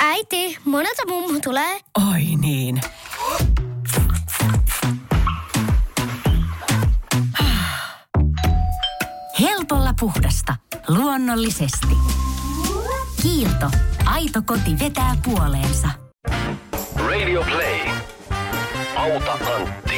Äiti, 0.00 0.58
monelta 0.64 1.02
mummu 1.08 1.40
tulee? 1.40 1.80
Oi 2.12 2.22
niin. 2.40 2.80
Helpolla 9.40 9.94
puhdasta. 10.00 10.56
Luonnollisesti. 10.88 11.96
Kiilto. 13.22 13.70
Aito 14.04 14.42
koti 14.46 14.78
vetää 14.78 15.16
puoleensa. 15.24 15.88
Radio 16.96 17.42
Play. 17.42 17.80
Auta 18.96 19.32
Antti. 19.32 19.93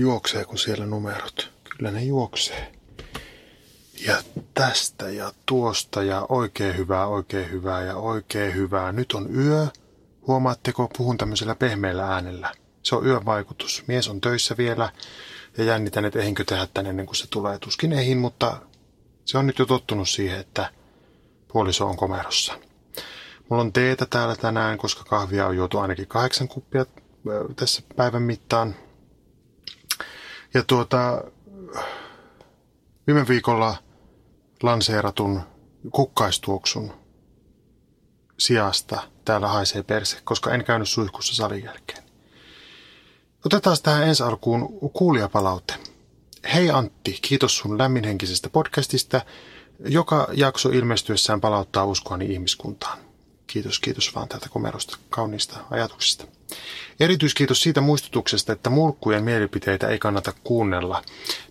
Juokseeko 0.00 0.56
siellä 0.56 0.86
numerot? 0.86 1.50
Kyllä 1.76 1.90
ne 1.90 2.04
juoksee. 2.04 2.72
Ja 4.06 4.22
tästä 4.54 5.08
ja 5.10 5.32
tuosta 5.46 6.02
ja 6.02 6.26
oikein 6.28 6.76
hyvää, 6.76 7.06
oikein 7.06 7.50
hyvää 7.50 7.82
ja 7.82 7.96
oikein 7.96 8.54
hyvää. 8.54 8.92
Nyt 8.92 9.12
on 9.12 9.34
yö. 9.36 9.66
Huomaatteko, 10.26 10.90
puhun 10.98 11.18
tämmöisellä 11.18 11.54
pehmeällä 11.54 12.06
äänellä. 12.14 12.52
Se 12.82 12.96
on 12.96 13.06
yön 13.06 13.24
vaikutus. 13.24 13.84
Mies 13.86 14.08
on 14.08 14.20
töissä 14.20 14.56
vielä 14.58 14.92
ja 15.58 15.64
jännitän, 15.64 16.04
että 16.04 16.18
ehinkö 16.18 16.44
tehdä 16.44 16.66
tän 16.74 16.86
ennen 16.86 17.06
kuin 17.06 17.16
se 17.16 17.26
tulee. 17.26 17.58
Tuskin 17.58 17.92
ehin, 17.92 18.18
mutta 18.18 18.56
se 19.24 19.38
on 19.38 19.46
nyt 19.46 19.58
jo 19.58 19.66
tottunut 19.66 20.08
siihen, 20.08 20.40
että 20.40 20.70
puoliso 21.52 21.86
on 21.86 21.96
komerossa. 21.96 22.52
Mulla 23.48 23.62
on 23.62 23.72
teetä 23.72 24.06
täällä 24.06 24.36
tänään, 24.36 24.78
koska 24.78 25.04
kahvia 25.04 25.46
on 25.46 25.56
juotu 25.56 25.78
ainakin 25.78 26.06
kahdeksan 26.06 26.48
kuppia 26.48 26.86
tässä 27.56 27.82
päivän 27.96 28.22
mittaan. 28.22 28.74
Ja 30.54 30.62
tuota, 30.62 31.24
viime 33.06 33.28
viikolla 33.28 33.76
lanseeratun 34.62 35.40
kukkaistuoksun 35.90 36.92
sijasta 38.38 39.02
täällä 39.24 39.48
haisee 39.48 39.82
perse, 39.82 40.18
koska 40.24 40.54
en 40.54 40.64
käynyt 40.64 40.88
suihkussa 40.88 41.34
salin 41.34 41.64
jälkeen. 41.64 42.02
Otetaan 43.44 43.76
tähän 43.82 44.08
ensi 44.08 44.22
alkuun 44.22 44.90
kuulijapalaute. 44.92 45.74
Hei 46.54 46.70
Antti, 46.70 47.18
kiitos 47.22 47.58
sun 47.58 47.78
lämminhenkisestä 47.78 48.50
podcastista. 48.50 49.20
Joka 49.84 50.28
jakso 50.32 50.68
ilmestyessään 50.68 51.40
palauttaa 51.40 51.84
uskoani 51.84 52.26
ihmiskuntaan. 52.26 53.09
Kiitos, 53.52 53.80
kiitos 53.80 54.14
vaan 54.14 54.28
täältä 54.28 54.48
komerosta 54.48 54.98
kauniista 55.10 55.56
ajatuksista. 55.70 56.24
Erityiskiitos 57.00 57.62
siitä 57.62 57.80
muistutuksesta, 57.80 58.52
että 58.52 58.70
mulkkujen 58.70 59.24
mielipiteitä 59.24 59.88
ei 59.88 59.98
kannata 59.98 60.32
kuunnella. 60.44 61.02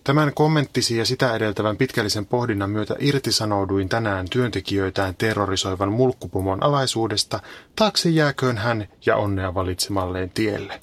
Tämän 0.04 0.34
kommenttisi 0.34 0.96
ja 0.96 1.04
sitä 1.04 1.34
edeltävän 1.34 1.76
pitkällisen 1.76 2.26
pohdinnan 2.26 2.70
myötä 2.70 2.96
irtisanouduin 2.98 3.88
tänään 3.88 4.26
työntekijöitään 4.30 5.14
terrorisoivan 5.14 5.92
mulkkupomon 5.92 6.62
alaisuudesta, 6.62 7.40
taakse 7.76 8.08
jääköön 8.08 8.58
hän 8.58 8.88
ja 9.06 9.16
onnea 9.16 9.54
valitsemalleen 9.54 10.30
tielle. 10.30 10.80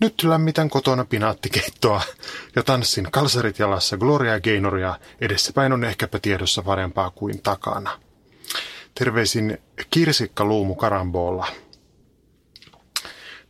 Nyt 0.00 0.22
lämmitän 0.22 0.70
kotona 0.70 1.04
pinaattikeittoa 1.04 2.02
ja 2.56 2.62
tanssin 2.62 3.08
kalsarit 3.10 3.58
jalassa 3.58 3.96
Gloria 3.96 4.40
Gaynoria. 4.40 4.98
Edessäpäin 5.20 5.72
on 5.72 5.84
ehkäpä 5.84 6.18
tiedossa 6.18 6.62
parempaa 6.62 7.10
kuin 7.10 7.42
takana. 7.42 8.03
Terveisin 8.94 9.58
kirsikka 9.90 10.44
luumu 10.44 10.74
karambolla. 10.74 11.46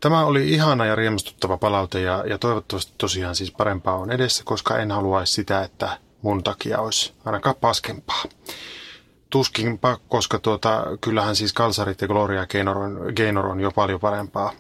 Tämä 0.01 0.25
oli 0.25 0.51
ihana 0.51 0.87
ja 0.87 0.95
riemustuttava 0.95 1.57
palaute 1.57 2.01
ja, 2.01 2.25
ja 2.27 2.39
toivottavasti 2.39 2.93
tosiaan 2.99 3.37
siis 3.37 3.51
parempaa 3.51 3.95
on 3.95 4.13
edessä, 4.13 4.43
koska 4.45 4.79
en 4.79 4.91
haluaisi 4.91 5.33
sitä, 5.33 5.63
että 5.63 5.99
mun 6.23 6.45
takia 6.45 6.81
olisi 6.81 7.13
ainakaan 7.25 7.57
paskempaa. 7.61 8.25
Tuskinpa, 9.31 9.99
koska 10.09 10.39
tuota, 10.39 10.85
kyllähän 11.01 11.37
siis 11.37 11.53
Kalsarit 11.53 12.01
ja 12.01 12.07
Gloria 12.09 12.47
Gaynor 12.47 12.79
on, 12.79 13.13
Gaynor 13.17 13.47
on 13.47 13.61
jo 13.61 13.71
paljon 13.71 14.01
parempaa 14.01 14.53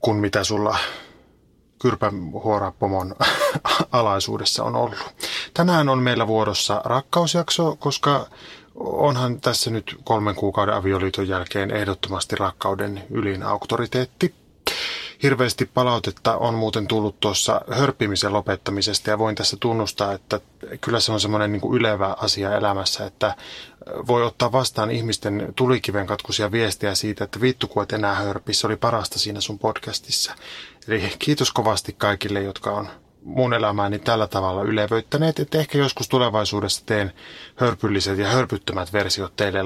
kuin 0.00 0.16
mitä 0.16 0.44
sulla 0.44 0.78
kyrpähuorapomon 1.82 3.14
alaisuudessa 3.92 4.64
on 4.64 4.76
ollut. 4.76 5.14
Tänään 5.54 5.88
on 5.88 5.98
meillä 5.98 6.26
vuorossa 6.26 6.82
rakkausjakso, 6.84 7.76
koska 7.76 8.26
onhan 8.76 9.40
tässä 9.40 9.70
nyt 9.70 9.96
kolmen 10.04 10.34
kuukauden 10.34 10.74
avioliiton 10.74 11.28
jälkeen 11.28 11.70
ehdottomasti 11.70 12.36
rakkauden 12.36 13.04
ylin 13.10 13.42
auktoriteetti. 13.42 14.34
Hirveästi 15.22 15.70
palautetta 15.74 16.36
on 16.36 16.54
muuten 16.54 16.86
tullut 16.86 17.20
tuossa 17.20 17.60
hörppimisen 17.70 18.32
lopettamisesta 18.32 19.10
ja 19.10 19.18
voin 19.18 19.34
tässä 19.34 19.56
tunnustaa, 19.60 20.12
että 20.12 20.40
kyllä 20.80 21.00
se 21.00 21.12
on 21.12 21.20
semmoinen 21.20 21.52
niin 21.52 21.72
ylevä 21.74 22.16
asia 22.18 22.56
elämässä, 22.56 23.06
että 23.06 23.34
voi 24.06 24.24
ottaa 24.24 24.52
vastaan 24.52 24.90
ihmisten 24.90 25.52
tulikiven 25.56 26.06
katkuisia 26.06 26.52
viestiä 26.52 26.94
siitä, 26.94 27.24
että 27.24 27.40
vittu 27.40 27.68
kun 27.68 27.82
et 27.82 27.92
enää 27.92 28.14
hörpi, 28.14 28.54
se 28.54 28.66
oli 28.66 28.76
parasta 28.76 29.18
siinä 29.18 29.40
sun 29.40 29.58
podcastissa. 29.58 30.34
Eli 30.88 31.12
kiitos 31.18 31.52
kovasti 31.52 31.94
kaikille, 31.98 32.42
jotka 32.42 32.70
on 32.70 32.88
mun 33.26 33.54
elämääni 33.54 33.98
tällä 33.98 34.26
tavalla 34.26 34.62
ylevöittäneet, 34.62 35.38
että 35.40 35.58
ehkä 35.58 35.78
joskus 35.78 36.08
tulevaisuudessa 36.08 36.86
teen 36.86 37.12
hörpylliset 37.56 38.18
ja 38.18 38.28
hörpyttömät 38.28 38.92
versiot 38.92 39.36
teille 39.36 39.62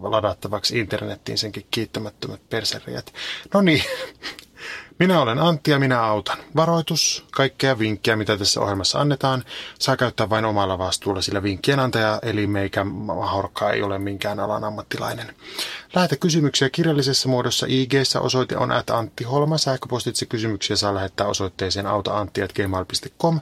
ladattavaksi 0.00 0.78
internettiin 0.78 1.38
senkin 1.38 1.66
kiittämättömät 1.70 2.40
perseriät. 2.50 3.12
No 3.54 3.60
niin, 3.60 3.82
minä 5.00 5.20
olen 5.20 5.38
Antti 5.38 5.70
ja 5.70 5.78
minä 5.78 6.02
autan. 6.02 6.38
Varoitus, 6.56 7.24
kaikkea 7.30 7.78
vinkkiä, 7.78 8.16
mitä 8.16 8.36
tässä 8.36 8.60
ohjelmassa 8.60 9.00
annetaan, 9.00 9.44
saa 9.78 9.96
käyttää 9.96 10.30
vain 10.30 10.44
omalla 10.44 10.78
vastuulla, 10.78 11.22
sillä 11.22 11.42
vinkkien 11.42 11.80
antaja 11.80 12.18
eli 12.22 12.46
meikä 12.46 12.84
mahorkka 12.84 13.70
ei 13.70 13.82
ole 13.82 13.98
minkään 13.98 14.40
alan 14.40 14.64
ammattilainen. 14.64 15.34
Lähetä 15.94 16.16
kysymyksiä 16.16 16.70
kirjallisessa 16.70 17.28
muodossa 17.28 17.66
ig 17.68 17.92
osoite 18.20 18.56
on 18.56 18.72
at 18.72 18.90
Antti 18.90 19.24
Holma. 19.24 19.58
Sähköpostitse 19.58 20.26
kysymyksiä 20.26 20.76
saa 20.76 20.94
lähettää 20.94 21.26
osoitteeseen 21.26 21.86
autaantti.gmail.com 21.86 23.40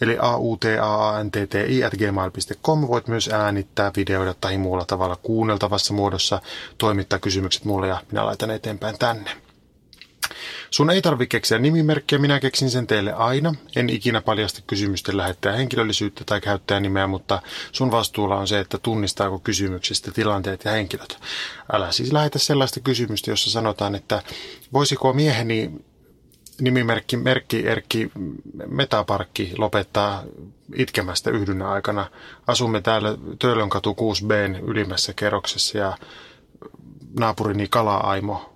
eli 0.00 0.18
a 0.20 0.36
u 0.36 0.56
t 0.56 0.64
a 0.80 1.08
a 1.08 1.24
n 1.24 1.30
t 1.30 1.34
t 1.48 1.54
i 1.68 1.84
at 1.84 1.92
gmail.com. 1.92 2.88
Voit 2.88 3.08
myös 3.08 3.28
äänittää, 3.28 3.92
videoida 3.96 4.34
tai 4.40 4.58
muulla 4.58 4.84
tavalla 4.84 5.16
kuunneltavassa 5.16 5.94
muodossa, 5.94 6.40
toimittaa 6.78 7.18
kysymykset 7.18 7.64
mulle 7.64 7.88
ja 7.88 8.02
minä 8.10 8.26
laitan 8.26 8.50
eteenpäin 8.50 8.98
tänne. 8.98 9.49
Sun 10.70 10.90
ei 10.90 11.02
tarvi 11.02 11.26
keksiä 11.26 11.58
nimimerkkiä, 11.58 12.18
minä 12.18 12.40
keksin 12.40 12.70
sen 12.70 12.86
teille 12.86 13.12
aina. 13.12 13.54
En 13.76 13.90
ikinä 13.90 14.20
paljasta 14.20 14.60
kysymysten 14.66 15.16
lähettäjä 15.16 15.56
henkilöllisyyttä 15.56 16.24
tai 16.26 16.40
käyttäjänimeä, 16.40 17.06
mutta 17.06 17.42
sun 17.72 17.90
vastuulla 17.90 18.36
on 18.36 18.48
se, 18.48 18.60
että 18.60 18.78
tunnistaako 18.78 19.38
kysymyksestä 19.38 20.12
tilanteet 20.12 20.64
ja 20.64 20.70
henkilöt. 20.70 21.18
Älä 21.72 21.92
siis 21.92 22.12
lähetä 22.12 22.38
sellaista 22.38 22.80
kysymystä, 22.80 23.30
jossa 23.30 23.50
sanotaan, 23.50 23.94
että 23.94 24.22
voisiko 24.72 25.12
mieheni 25.12 25.70
nimimerkki 26.60 27.16
Merkki 27.16 27.68
Erkki 27.68 28.10
Metaparkki 28.66 29.52
lopettaa 29.58 30.24
itkemästä 30.76 31.30
yhdynnä 31.30 31.70
aikana. 31.70 32.06
Asumme 32.46 32.80
täällä 32.80 33.16
Töölönkatu 33.38 33.96
6B 34.00 34.62
ylimmässä 34.62 35.12
kerroksessa 35.12 35.78
ja 35.78 35.98
naapurini 37.18 37.68
Kala-Aimo 37.68 38.50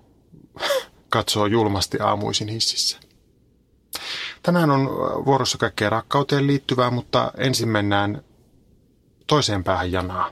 katsoo 1.15 1.45
julmasti 1.45 1.99
aamuisin 1.99 2.47
hississä. 2.47 2.99
Tänään 4.43 4.71
on 4.71 4.89
vuorossa 5.25 5.57
kaikkea 5.57 5.89
rakkauteen 5.89 6.47
liittyvää, 6.47 6.91
mutta 6.91 7.31
ensin 7.37 7.69
mennään 7.69 8.21
toiseen 9.27 9.63
päähän 9.63 9.91
janaa. 9.91 10.31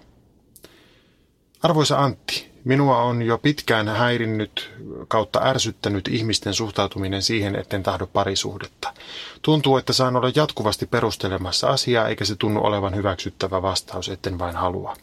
Arvoisa 1.61 1.99
Antti, 1.99 2.51
minua 2.63 2.97
on 2.97 3.21
jo 3.21 3.37
pitkään 3.37 3.87
häirinnyt 3.87 4.71
kautta 5.07 5.39
ärsyttänyt 5.43 6.07
ihmisten 6.07 6.53
suhtautuminen 6.53 7.21
siihen, 7.21 7.55
etten 7.55 7.83
tahdo 7.83 8.07
parisuhdetta. 8.07 8.93
Tuntuu, 9.41 9.77
että 9.77 9.93
saan 9.93 10.15
olla 10.15 10.31
jatkuvasti 10.35 10.85
perustelemassa 10.85 11.67
asiaa, 11.67 12.07
eikä 12.07 12.25
se 12.25 12.35
tunnu 12.35 12.65
olevan 12.65 12.95
hyväksyttävä 12.95 13.61
vastaus, 13.61 14.09
etten 14.09 14.39
vain 14.39 14.55
halua. 14.55 14.95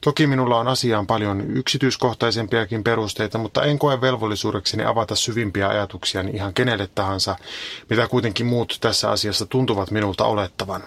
Toki 0.00 0.26
minulla 0.26 0.58
on 0.58 0.68
asiaan 0.68 1.06
paljon 1.06 1.40
yksityiskohtaisempiakin 1.50 2.84
perusteita, 2.84 3.38
mutta 3.38 3.62
en 3.64 3.78
koe 3.78 4.00
velvollisuudekseni 4.00 4.84
avata 4.84 5.14
syvimpiä 5.14 5.68
ajatuksiani 5.68 6.30
ihan 6.30 6.54
kenelle 6.54 6.88
tahansa, 6.94 7.36
mitä 7.90 8.08
kuitenkin 8.08 8.46
muut 8.46 8.78
tässä 8.80 9.10
asiassa 9.10 9.46
tuntuvat 9.46 9.90
minulta 9.90 10.24
olettavan. 10.24 10.82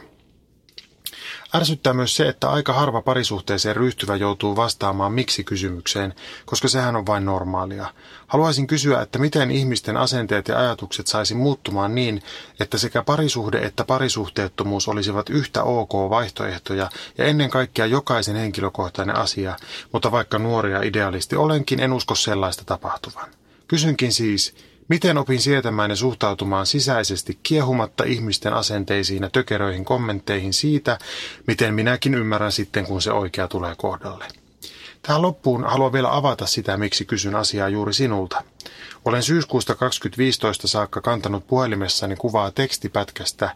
Ärsyttää 1.55 1.93
myös 1.93 2.15
se, 2.15 2.27
että 2.27 2.49
aika 2.49 2.73
harva 2.73 3.01
parisuhteeseen 3.01 3.75
ryhtyvä 3.75 4.15
joutuu 4.15 4.55
vastaamaan 4.55 5.13
miksi-kysymykseen, 5.13 6.13
koska 6.45 6.67
sehän 6.67 6.95
on 6.95 7.05
vain 7.05 7.25
normaalia. 7.25 7.93
Haluaisin 8.27 8.67
kysyä, 8.67 9.01
että 9.01 9.19
miten 9.19 9.51
ihmisten 9.51 9.97
asenteet 9.97 10.47
ja 10.47 10.59
ajatukset 10.59 11.07
saisi 11.07 11.35
muuttumaan 11.35 11.95
niin, 11.95 12.23
että 12.59 12.77
sekä 12.77 13.03
parisuhde 13.03 13.59
että 13.59 13.83
parisuhteettomuus 13.83 14.87
olisivat 14.87 15.29
yhtä 15.29 15.63
ok 15.63 15.93
vaihtoehtoja 16.09 16.89
ja 17.17 17.25
ennen 17.25 17.49
kaikkea 17.49 17.85
jokaisen 17.85 18.35
henkilökohtainen 18.35 19.15
asia, 19.15 19.55
mutta 19.93 20.11
vaikka 20.11 20.39
nuoria 20.39 20.81
idealisti 20.81 21.35
olenkin, 21.35 21.79
en 21.79 21.93
usko 21.93 22.15
sellaista 22.15 22.63
tapahtuvan. 22.65 23.29
Kysynkin 23.67 24.13
siis, 24.13 24.55
Miten 24.87 25.17
opin 25.17 25.41
sietämään 25.41 25.89
ja 25.89 25.95
suhtautumaan 25.95 26.65
sisäisesti 26.65 27.39
kiehumatta 27.43 28.03
ihmisten 28.03 28.53
asenteisiin 28.53 29.23
ja 29.23 29.29
tökeröihin 29.29 29.85
kommentteihin 29.85 30.53
siitä, 30.53 30.97
miten 31.47 31.73
minäkin 31.73 32.15
ymmärrän 32.15 32.51
sitten, 32.51 32.85
kun 32.85 33.01
se 33.01 33.11
oikea 33.11 33.47
tulee 33.47 33.75
kohdalle. 33.77 34.25
Tähän 35.01 35.21
loppuun 35.21 35.63
haluan 35.63 35.93
vielä 35.93 36.15
avata 36.15 36.45
sitä, 36.45 36.77
miksi 36.77 37.05
kysyn 37.05 37.35
asiaa 37.35 37.69
juuri 37.69 37.93
sinulta. 37.93 38.43
Olen 39.05 39.23
syyskuusta 39.23 39.75
2015 39.75 40.67
saakka 40.67 41.01
kantanut 41.01 41.47
puhelimessani 41.47 42.15
kuvaa 42.15 42.51
tekstipätkästä, 42.51 43.55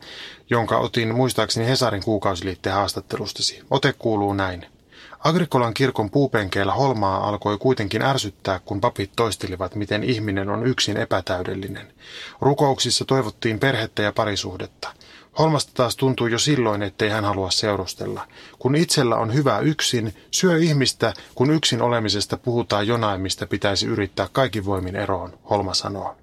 jonka 0.49 0.77
otin 0.77 1.15
muistaakseni 1.15 1.67
Hesarin 1.67 2.03
kuukausiliitteen 2.03 2.75
haastattelustasi. 2.75 3.61
Ote 3.69 3.93
kuuluu 3.93 4.33
näin. 4.33 4.65
Agrikolan 5.23 5.73
kirkon 5.73 6.09
puupenkeillä 6.09 6.73
holmaa 6.73 7.27
alkoi 7.29 7.57
kuitenkin 7.57 8.01
ärsyttää, 8.01 8.59
kun 8.65 8.81
papit 8.81 9.11
toistelivat, 9.15 9.75
miten 9.75 10.03
ihminen 10.03 10.49
on 10.49 10.67
yksin 10.67 10.97
epätäydellinen. 10.97 11.93
Rukouksissa 12.41 13.05
toivottiin 13.05 13.59
perhettä 13.59 14.01
ja 14.01 14.13
parisuhdetta. 14.13 14.93
Holmasta 15.39 15.71
taas 15.75 15.95
tuntui 15.95 16.31
jo 16.31 16.39
silloin, 16.39 16.83
ettei 16.83 17.09
hän 17.09 17.25
halua 17.25 17.51
seurustella. 17.51 18.27
Kun 18.59 18.75
itsellä 18.75 19.15
on 19.15 19.33
hyvä 19.33 19.59
yksin, 19.59 20.15
syö 20.31 20.57
ihmistä, 20.57 21.13
kun 21.35 21.51
yksin 21.51 21.81
olemisesta 21.81 22.37
puhutaan 22.37 22.87
jonain, 22.87 23.21
mistä 23.21 23.47
pitäisi 23.47 23.87
yrittää 23.87 24.27
kaikin 24.31 24.65
voimin 24.65 24.95
eroon, 24.95 25.33
Holma 25.49 25.73
sanoo. 25.73 26.20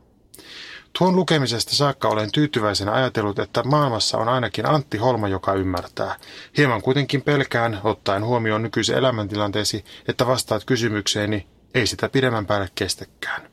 Tuon 0.98 1.16
lukemisesta 1.16 1.74
saakka 1.74 2.08
olen 2.08 2.32
tyytyväisenä 2.32 2.92
ajatellut, 2.92 3.38
että 3.38 3.62
maailmassa 3.62 4.18
on 4.18 4.28
ainakin 4.28 4.66
Antti 4.66 4.98
Holma, 4.98 5.28
joka 5.28 5.52
ymmärtää. 5.54 6.16
Hieman 6.56 6.82
kuitenkin 6.82 7.22
pelkään, 7.22 7.80
ottaen 7.84 8.24
huomioon 8.24 8.62
nykyisen 8.62 8.96
elämäntilanteesi, 8.98 9.84
että 10.08 10.26
vastaat 10.26 10.64
kysymykseeni, 10.64 11.46
ei 11.74 11.86
sitä 11.86 12.08
pidemmän 12.08 12.46
päälle 12.46 12.68
kestäkään. 12.74 13.50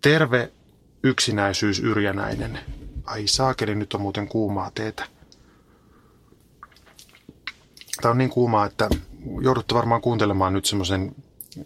Terve 0.00 0.52
yksinäisyys 1.02 1.78
yrjänäinen. 1.80 2.58
Ai 3.04 3.26
saakeli, 3.26 3.74
nyt 3.74 3.94
on 3.94 4.00
muuten 4.00 4.28
kuumaa 4.28 4.70
teetä. 4.74 5.06
Tämä 8.02 8.10
on 8.12 8.18
niin 8.18 8.30
kuumaa, 8.30 8.66
että 8.66 8.88
joudutte 9.40 9.74
varmaan 9.74 10.00
kuuntelemaan 10.00 10.52
nyt 10.52 10.64
semmoisen 10.64 11.14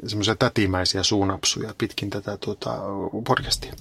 semmoisia 0.06 0.36
tätimäisiä 0.36 1.02
suunapsuja 1.02 1.74
pitkin 1.78 2.10
tätä 2.10 2.36
tuota, 2.36 2.78
podcastia. 3.26 3.72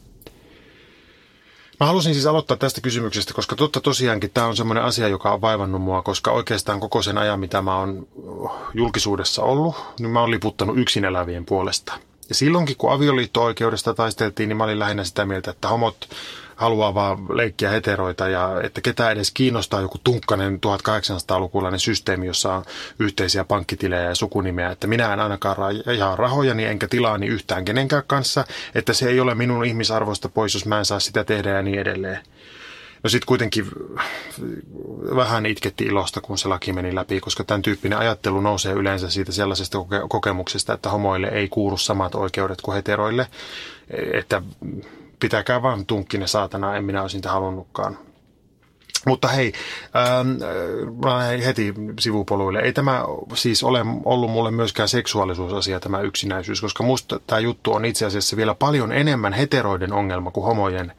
Mä 1.81 1.87
halusin 1.87 2.13
siis 2.13 2.25
aloittaa 2.25 2.57
tästä 2.57 2.81
kysymyksestä, 2.81 3.33
koska 3.33 3.55
totta 3.55 3.81
tosiaankin 3.81 4.31
tämä 4.33 4.47
on 4.47 4.55
semmoinen 4.55 4.83
asia, 4.83 5.07
joka 5.07 5.33
on 5.33 5.41
vaivannut 5.41 5.81
mua, 5.81 6.01
koska 6.01 6.31
oikeastaan 6.31 6.79
koko 6.79 7.01
sen 7.01 7.17
ajan, 7.17 7.39
mitä 7.39 7.61
mä 7.61 7.77
oon 7.77 8.07
julkisuudessa 8.73 9.43
ollut, 9.43 9.75
niin 9.99 10.09
mä 10.09 10.19
oon 10.21 10.31
liputtanut 10.31 10.77
yksin 10.77 11.05
elävien 11.05 11.45
puolesta. 11.45 11.93
Ja 12.29 12.35
silloinkin, 12.35 12.77
kun 12.77 12.91
avioliitto-oikeudesta 12.91 13.93
taisteltiin, 13.93 14.49
niin 14.49 14.57
mä 14.57 14.63
olin 14.63 14.79
lähinnä 14.79 15.03
sitä 15.03 15.25
mieltä, 15.25 15.51
että 15.51 15.67
homot 15.67 16.09
haluaa 16.61 16.93
vaan 16.93 17.37
leikkiä 17.37 17.69
heteroita 17.69 18.27
ja 18.27 18.61
että 18.63 18.81
ketä 18.81 19.11
edes 19.11 19.31
kiinnostaa 19.31 19.81
joku 19.81 19.97
tunkkanen 20.03 20.59
1800-lukulainen 20.65 21.79
systeemi, 21.79 22.25
jossa 22.27 22.53
on 22.53 22.63
yhteisiä 22.99 23.43
pankkitilejä 23.43 24.03
ja 24.03 24.15
sukunimeä, 24.15 24.71
että 24.71 24.87
minä 24.87 25.13
en 25.13 25.19
ainakaan 25.19 25.57
jaa 25.97 26.15
rahojani 26.15 26.65
enkä 26.65 26.87
tilaani 26.87 27.27
yhtään 27.27 27.65
kenenkään 27.65 28.03
kanssa, 28.07 28.45
että 28.75 28.93
se 28.93 29.09
ei 29.09 29.19
ole 29.19 29.35
minun 29.35 29.65
ihmisarvoista 29.65 30.29
pois, 30.29 30.53
jos 30.53 30.65
mä 30.65 30.79
en 30.79 30.85
saa 30.85 30.99
sitä 30.99 31.23
tehdä 31.23 31.49
ja 31.49 31.61
niin 31.61 31.79
edelleen. 31.79 32.19
No 33.03 33.09
sitten 33.09 33.27
kuitenkin 33.27 33.65
vähän 35.15 35.45
itketti 35.45 35.85
ilosta, 35.85 36.21
kun 36.21 36.37
se 36.37 36.47
laki 36.47 36.73
meni 36.73 36.95
läpi, 36.95 37.19
koska 37.19 37.43
tämän 37.43 37.61
tyyppinen 37.61 37.99
ajattelu 37.99 38.41
nousee 38.41 38.73
yleensä 38.73 39.09
siitä 39.09 39.31
sellaisesta 39.31 39.77
kokemuksesta, 40.09 40.73
että 40.73 40.89
homoille 40.89 41.27
ei 41.27 41.47
kuulu 41.47 41.77
samat 41.77 42.15
oikeudet 42.15 42.61
kuin 42.61 42.75
heteroille, 42.75 43.27
että 44.13 44.41
pitäkää 45.21 45.61
vaan 45.61 45.85
tunkkinen 45.85 46.27
saatana, 46.27 46.75
en 46.75 46.83
minä 46.85 47.01
olisin 47.01 47.21
halunnutkaan. 47.25 47.97
Mutta 49.07 49.27
hei, 49.27 49.53
ähm, 49.95 51.41
heti 51.45 51.73
sivupoluille. 51.99 52.59
Ei 52.59 52.73
tämä 52.73 53.03
siis 53.33 53.63
ole 53.63 53.79
ollut 54.05 54.31
mulle 54.31 54.51
myöskään 54.51 54.89
seksuaalisuusasia 54.89 55.79
tämä 55.79 56.01
yksinäisyys, 56.01 56.61
koska 56.61 56.83
musta 56.83 57.19
tämä 57.27 57.39
juttu 57.39 57.73
on 57.73 57.85
itse 57.85 58.05
asiassa 58.05 58.37
vielä 58.37 58.55
paljon 58.55 58.91
enemmän 58.91 59.33
heteroiden 59.33 59.93
ongelma 59.93 60.31
kuin 60.31 60.45
homojen. 60.45 60.91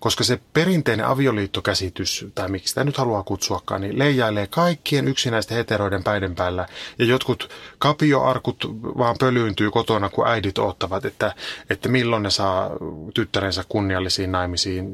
Koska 0.00 0.24
se 0.24 0.40
perinteinen 0.52 1.06
avioliittokäsitys, 1.06 2.26
tai 2.34 2.48
miksi 2.48 2.68
sitä 2.68 2.84
nyt 2.84 2.96
haluaa 2.96 3.22
kutsuakaan, 3.22 3.80
niin 3.80 3.98
leijailee 3.98 4.46
kaikkien 4.46 5.08
yksinäisten 5.08 5.56
heteroiden 5.56 6.04
päiden 6.04 6.34
päällä. 6.34 6.66
Ja 6.98 7.04
jotkut 7.04 7.50
kapioarkut 7.78 8.64
vaan 8.98 9.16
pölyyntyy 9.20 9.70
kotona, 9.70 10.08
kun 10.08 10.28
äidit 10.28 10.58
ottavat, 10.58 11.04
että, 11.04 11.34
että 11.70 11.88
milloin 11.88 12.22
ne 12.22 12.30
saa 12.30 12.70
tyttärensä 13.14 13.64
kunniallisiin 13.68 14.32
naimisiin. 14.32 14.88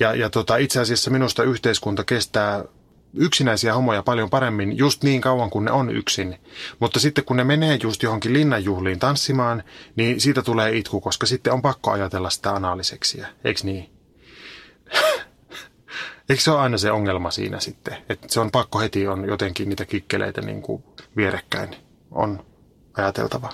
Ja, 0.00 0.14
ja 0.14 0.30
tota, 0.30 0.56
itse 0.56 0.80
asiassa 0.80 1.10
minusta 1.10 1.42
yhteiskunta 1.42 2.04
kestää 2.04 2.64
yksinäisiä 3.14 3.74
homoja 3.74 4.02
paljon 4.02 4.30
paremmin 4.30 4.78
just 4.78 5.02
niin 5.02 5.20
kauan 5.20 5.50
kuin 5.50 5.64
ne 5.64 5.70
on 5.70 5.96
yksin. 5.96 6.40
Mutta 6.78 7.00
sitten 7.00 7.24
kun 7.24 7.36
ne 7.36 7.44
menee 7.44 7.78
just 7.82 8.02
johonkin 8.02 8.32
linnanjuhliin 8.32 8.98
tanssimaan, 8.98 9.62
niin 9.96 10.20
siitä 10.20 10.42
tulee 10.42 10.76
itku, 10.76 11.00
koska 11.00 11.26
sitten 11.26 11.52
on 11.52 11.62
pakko 11.62 11.90
ajatella 11.90 12.30
sitä 12.30 12.52
anaaliseksiä, 12.52 13.28
eikö 13.44 13.60
niin? 13.64 13.91
Eikö 16.28 16.42
se 16.42 16.50
ole 16.50 16.60
aina 16.60 16.78
se 16.78 16.92
ongelma 16.92 17.30
siinä 17.30 17.60
sitten, 17.60 17.96
että 18.08 18.26
se 18.30 18.40
on 18.40 18.50
pakko 18.50 18.80
heti 18.80 19.08
on 19.08 19.24
jotenkin 19.24 19.68
niitä 19.68 19.84
kikkeleitä 19.84 20.40
niin 20.40 20.62
kuin 20.62 20.84
vierekkäin 21.16 21.76
on 22.10 22.44
ajateltava. 22.96 23.52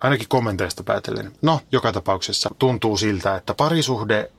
Ainakin 0.00 0.28
kommenteista 0.28 0.82
päätellen. 0.82 1.32
No, 1.42 1.60
joka 1.72 1.92
tapauksessa 1.92 2.50
tuntuu 2.58 2.96
siltä, 2.96 3.36
että 3.36 3.54
parisuhde 3.54 4.30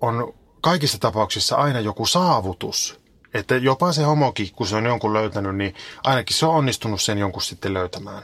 on 0.00 0.34
kaikissa 0.60 0.98
tapauksissa 0.98 1.56
aina 1.56 1.80
joku 1.80 2.06
saavutus. 2.06 3.00
Että 3.34 3.56
jopa 3.56 3.92
se 3.92 4.02
homokin, 4.02 4.48
kun 4.52 4.66
se 4.66 4.76
on 4.76 4.86
jonkun 4.86 5.12
löytänyt, 5.12 5.56
niin 5.56 5.74
ainakin 6.04 6.36
se 6.36 6.46
on 6.46 6.54
onnistunut 6.54 7.02
sen 7.02 7.18
jonkun 7.18 7.42
sitten 7.42 7.74
löytämään. 7.74 8.22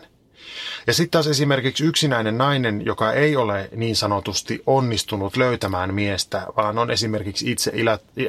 Ja 0.87 0.94
sitten 0.94 1.10
taas 1.10 1.26
esimerkiksi 1.26 1.84
yksinäinen 1.84 2.38
nainen, 2.38 2.87
joka 2.87 3.12
ei 3.12 3.37
ole 3.37 3.69
niin 3.76 3.96
sanotusti 3.96 4.62
onnistunut 4.66 5.37
löytämään 5.37 5.94
miestä, 5.94 6.46
vaan 6.56 6.78
on 6.78 6.90
esimerkiksi 6.90 7.50
itse 7.50 7.72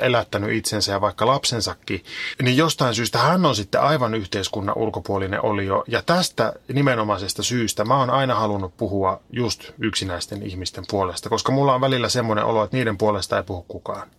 elättänyt 0.02 0.52
itsensä 0.52 0.92
ja 0.92 1.02
vaikka 1.02 1.28
lapsensakin, 1.28 2.04
niin 2.42 2.58
jostain 2.58 2.96
syystä 2.96 3.19
hän 3.19 3.46
on 3.46 3.56
sitten 3.56 3.81
aivan 3.81 4.16
yhteiskunnan 4.16 4.78
ulkopuolinen 4.78 5.46
olio. 5.46 5.84
Ja 5.88 6.02
tästä 6.02 6.54
nimenomaisesta 6.74 7.44
syystä 7.44 7.86
mä 7.86 7.98
oon 7.98 8.10
aina 8.10 8.36
halunnut 8.36 8.78
puhua 8.78 9.22
just 9.31 9.72
yksinäisten 9.80 10.44
ihmisten 10.44 10.84
puolesta, 10.90 11.30
koska 11.30 11.52
mulla 11.52 11.74
on 11.74 11.81
välillä 11.81 12.10
semmoinen 12.10 12.46
olo, 12.46 12.63
että 12.63 12.78
niiden 12.78 12.98
puolesta 12.98 13.38
ei 13.38 13.44
puhu 13.44 13.66
kukaan. 13.68 14.10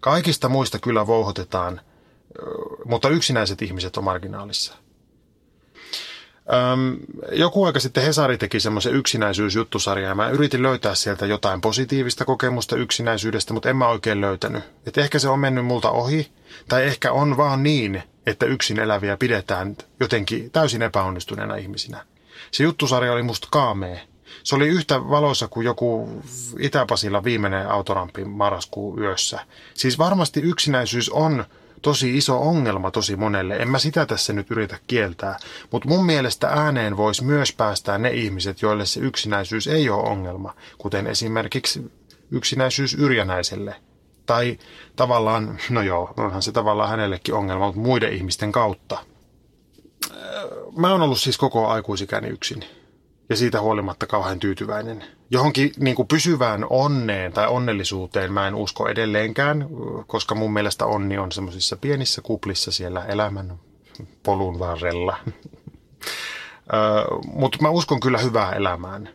Kaikista 0.00 0.48
muista 0.48 0.78
kyllä 0.78 1.06
vouhotetaan, 1.06 1.80
mutta 2.84 3.08
yksinäiset 3.08 3.62
ihmiset 3.62 3.96
on 3.96 4.04
marginaalissa. 4.04 4.74
Öm, 6.52 6.96
joku 7.32 7.64
aika 7.64 7.80
sitten 7.80 8.02
Hesari 8.02 8.38
teki 8.38 8.60
semmoisen 8.60 8.94
yksinäisyysjuttusarjan 8.94 10.08
ja 10.08 10.14
mä 10.14 10.28
yritin 10.28 10.62
löytää 10.62 10.94
sieltä 10.94 11.26
jotain 11.26 11.60
positiivista 11.60 12.24
kokemusta 12.24 12.76
yksinäisyydestä, 12.76 13.54
mutta 13.54 13.70
en 13.70 13.76
mä 13.76 13.88
oikein 13.88 14.20
löytänyt. 14.20 14.64
Et 14.86 14.98
ehkä 14.98 15.18
se 15.18 15.28
on 15.28 15.38
mennyt 15.38 15.66
multa 15.66 15.90
ohi, 15.90 16.32
tai 16.68 16.84
ehkä 16.84 17.12
on 17.12 17.36
vaan 17.36 17.62
niin, 17.62 18.02
että 18.26 18.46
yksin 18.46 18.78
eläviä 18.78 19.16
pidetään 19.16 19.76
jotenkin 20.00 20.50
täysin 20.50 20.82
epäonnistuneena 20.82 21.56
ihmisinä. 21.56 22.04
Se 22.50 22.62
juttusarja 22.62 23.12
oli 23.12 23.22
musta 23.22 23.48
kaamee. 23.50 24.00
Se 24.42 24.56
oli 24.56 24.68
yhtä 24.68 25.00
valoisa 25.00 25.48
kuin 25.48 25.64
joku 25.64 26.08
Itä-Pasilla 26.58 27.24
viimeinen 27.24 27.70
autorampi 27.70 28.24
marraskuun 28.24 28.98
yössä. 28.98 29.40
Siis 29.74 29.98
varmasti 29.98 30.40
yksinäisyys 30.40 31.10
on 31.10 31.44
tosi 31.82 32.16
iso 32.16 32.40
ongelma 32.40 32.90
tosi 32.90 33.16
monelle. 33.16 33.56
En 33.56 33.68
mä 33.68 33.78
sitä 33.78 34.06
tässä 34.06 34.32
nyt 34.32 34.50
yritä 34.50 34.78
kieltää, 34.86 35.38
mutta 35.72 35.88
mun 35.88 36.06
mielestä 36.06 36.48
ääneen 36.48 36.96
voisi 36.96 37.24
myös 37.24 37.52
päästää 37.52 37.98
ne 37.98 38.10
ihmiset, 38.10 38.62
joille 38.62 38.86
se 38.86 39.00
yksinäisyys 39.00 39.66
ei 39.66 39.90
ole 39.90 40.08
ongelma, 40.08 40.54
kuten 40.78 41.06
esimerkiksi 41.06 41.92
yksinäisyys 42.30 42.94
yrjänäiselle. 42.94 43.76
Tai 44.26 44.58
tavallaan, 44.96 45.58
no 45.70 45.82
joo, 45.82 46.14
onhan 46.16 46.42
se 46.42 46.52
tavallaan 46.52 46.90
hänellekin 46.90 47.34
ongelma, 47.34 47.66
mutta 47.66 47.80
muiden 47.80 48.12
ihmisten 48.12 48.52
kautta. 48.52 48.98
Mä 50.76 50.92
oon 50.92 51.02
ollut 51.02 51.20
siis 51.20 51.38
koko 51.38 51.68
aikuisikäni 51.68 52.28
yksin 52.28 52.64
ja 53.28 53.36
siitä 53.36 53.60
huolimatta 53.60 54.06
kauhean 54.06 54.38
tyytyväinen. 54.38 55.17
Johonkin 55.30 55.72
niin 55.78 55.96
kuin 55.96 56.08
pysyvään 56.08 56.66
onneen 56.70 57.32
tai 57.32 57.46
onnellisuuteen 57.46 58.32
mä 58.32 58.48
en 58.48 58.54
usko 58.54 58.88
edelleenkään, 58.88 59.68
koska 60.06 60.34
mun 60.34 60.52
mielestä 60.52 60.86
onni 60.86 61.18
on 61.18 61.32
semmoisissa 61.32 61.76
pienissä 61.76 62.22
kuplissa 62.22 62.72
siellä 62.72 63.04
elämän 63.04 63.58
polun 64.22 64.58
varrella. 64.58 65.16
Mutta 67.32 67.58
mä 67.60 67.70
uskon 67.70 68.00
kyllä 68.00 68.18
hyvää 68.18 68.52
elämään. 68.52 69.08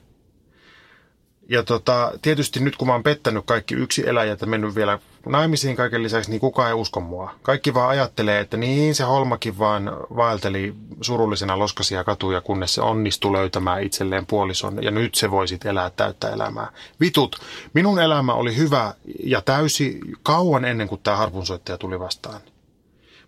Ja 1.50 1.64
tota, 1.64 2.12
tietysti 2.22 2.60
nyt 2.60 2.76
kun 2.76 2.88
mä 2.88 2.94
oon 2.94 3.04
pettänyt 3.04 3.44
kaikki 3.46 3.76
yksi 3.76 4.10
eläjät 4.10 4.42
ja 4.42 4.48
mennyt 4.48 4.76
vielä 4.76 5.00
naimisiin 5.26 5.76
kaiken 5.76 6.04
lisäksi, 6.04 6.32
niin 6.32 6.40
kukaan 6.40 6.68
ei 6.68 6.74
usko 6.74 7.00
mua. 7.00 7.32
Kaikki 7.42 7.74
vaan 7.74 7.90
ajattelee, 7.90 8.40
että 8.40 8.58
niin 8.58 8.96
se 8.96 9.04
Holmakin 9.04 9.60
vaan 9.60 9.92
vaelteli 10.16 10.76
surullisena 11.02 11.60
loskasia 11.60 12.04
katuja, 12.04 12.42
kunnes 12.42 12.74
se 12.74 12.82
onnistui 12.82 13.32
löytämään 13.32 13.84
itselleen 13.84 14.26
puolison 14.26 14.84
ja 14.84 14.92
nyt 14.92 15.16
se 15.16 15.32
voi 15.32 15.48
sitten 15.48 15.70
elää 15.70 15.90
täyttä 15.90 16.30
elämää. 16.30 16.72
Vitut, 17.00 17.36
minun 17.74 18.00
elämä 18.00 18.34
oli 18.34 18.58
hyvä 18.58 18.94
ja 19.24 19.42
täysi 19.42 20.00
kauan 20.24 20.66
ennen 20.66 20.88
kuin 20.88 21.02
tämä 21.04 21.18
harpunsoittaja 21.18 21.78
tuli 21.78 22.00
vastaan. 22.00 22.42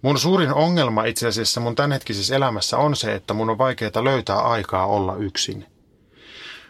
Mun 0.02 0.20
suurin 0.20 0.54
ongelma 0.54 1.04
itse 1.04 1.28
asiassa 1.28 1.62
mun 1.62 1.76
tämänhetkisessä 1.76 2.36
elämässä 2.36 2.78
on 2.78 2.96
se, 2.96 3.16
että 3.16 3.34
mun 3.34 3.50
on 3.50 3.58
vaikeaa 3.58 4.04
löytää 4.04 4.40
aikaa 4.40 4.86
olla 4.86 5.16
yksin. 5.16 5.66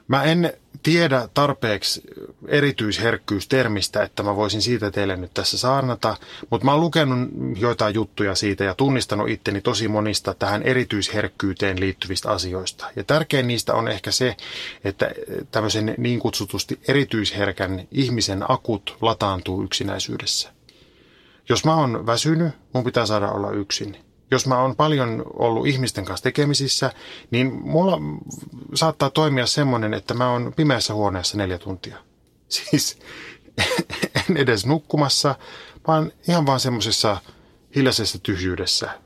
Mä 0.07 0.24
en 0.24 0.53
tiedä 0.83 1.29
tarpeeksi 1.33 2.01
erityisherkkyystermistä, 2.47 4.03
että 4.03 4.24
mä 4.24 4.35
voisin 4.35 4.62
siitä 4.62 4.91
teille 4.91 5.15
nyt 5.15 5.33
tässä 5.33 5.57
saarnata, 5.57 6.17
mutta 6.50 6.65
mä 6.65 6.71
oon 6.71 6.81
lukenut 6.81 7.29
joitain 7.57 7.95
juttuja 7.95 8.35
siitä 8.35 8.63
ja 8.63 8.74
tunnistanut 8.74 9.29
itteni 9.29 9.62
tosi 9.62 9.88
monista 9.88 10.33
tähän 10.33 10.63
erityisherkkyyteen 10.63 11.79
liittyvistä 11.79 12.29
asioista. 12.31 12.85
Ja 12.95 13.03
tärkein 13.03 13.47
niistä 13.47 13.74
on 13.74 13.88
ehkä 13.88 14.12
se, 14.12 14.35
että 14.83 15.12
tämmöisen 15.51 15.95
niin 15.97 16.19
kutsutusti 16.19 16.79
erityisherkän 16.88 17.88
ihmisen 17.91 18.51
akut 18.51 18.97
lataantuu 19.01 19.63
yksinäisyydessä. 19.63 20.51
Jos 21.50 21.65
mä 21.65 21.75
oon 21.75 22.05
väsynyt, 22.05 22.53
mun 22.74 22.83
pitää 22.83 23.05
saada 23.05 23.31
olla 23.31 23.51
yksin 23.51 24.04
jos 24.32 24.48
mä 24.48 24.62
oon 24.62 24.75
paljon 24.75 25.24
ollut 25.34 25.67
ihmisten 25.67 26.05
kanssa 26.05 26.24
tekemisissä, 26.24 26.94
niin 27.32 27.53
mulla 27.53 27.98
saattaa 28.74 29.10
toimia 29.10 29.46
semmoinen, 29.46 29.94
että 29.94 30.13
mä 30.13 30.32
oon 30.32 30.53
pimeässä 30.55 30.94
huoneessa 30.94 31.38
neljä 31.38 31.58
tuntia. 31.58 31.98
Siis 32.50 33.00
en 34.29 34.38
edes 34.38 34.65
nukkumassa, 34.65 35.36
vaan 35.88 36.12
ihan 36.27 36.46
vaan 36.46 36.60
semmoisessa 36.60 37.17
hiljaisessa 37.75 38.20
tyhjyydessä. 38.20 39.00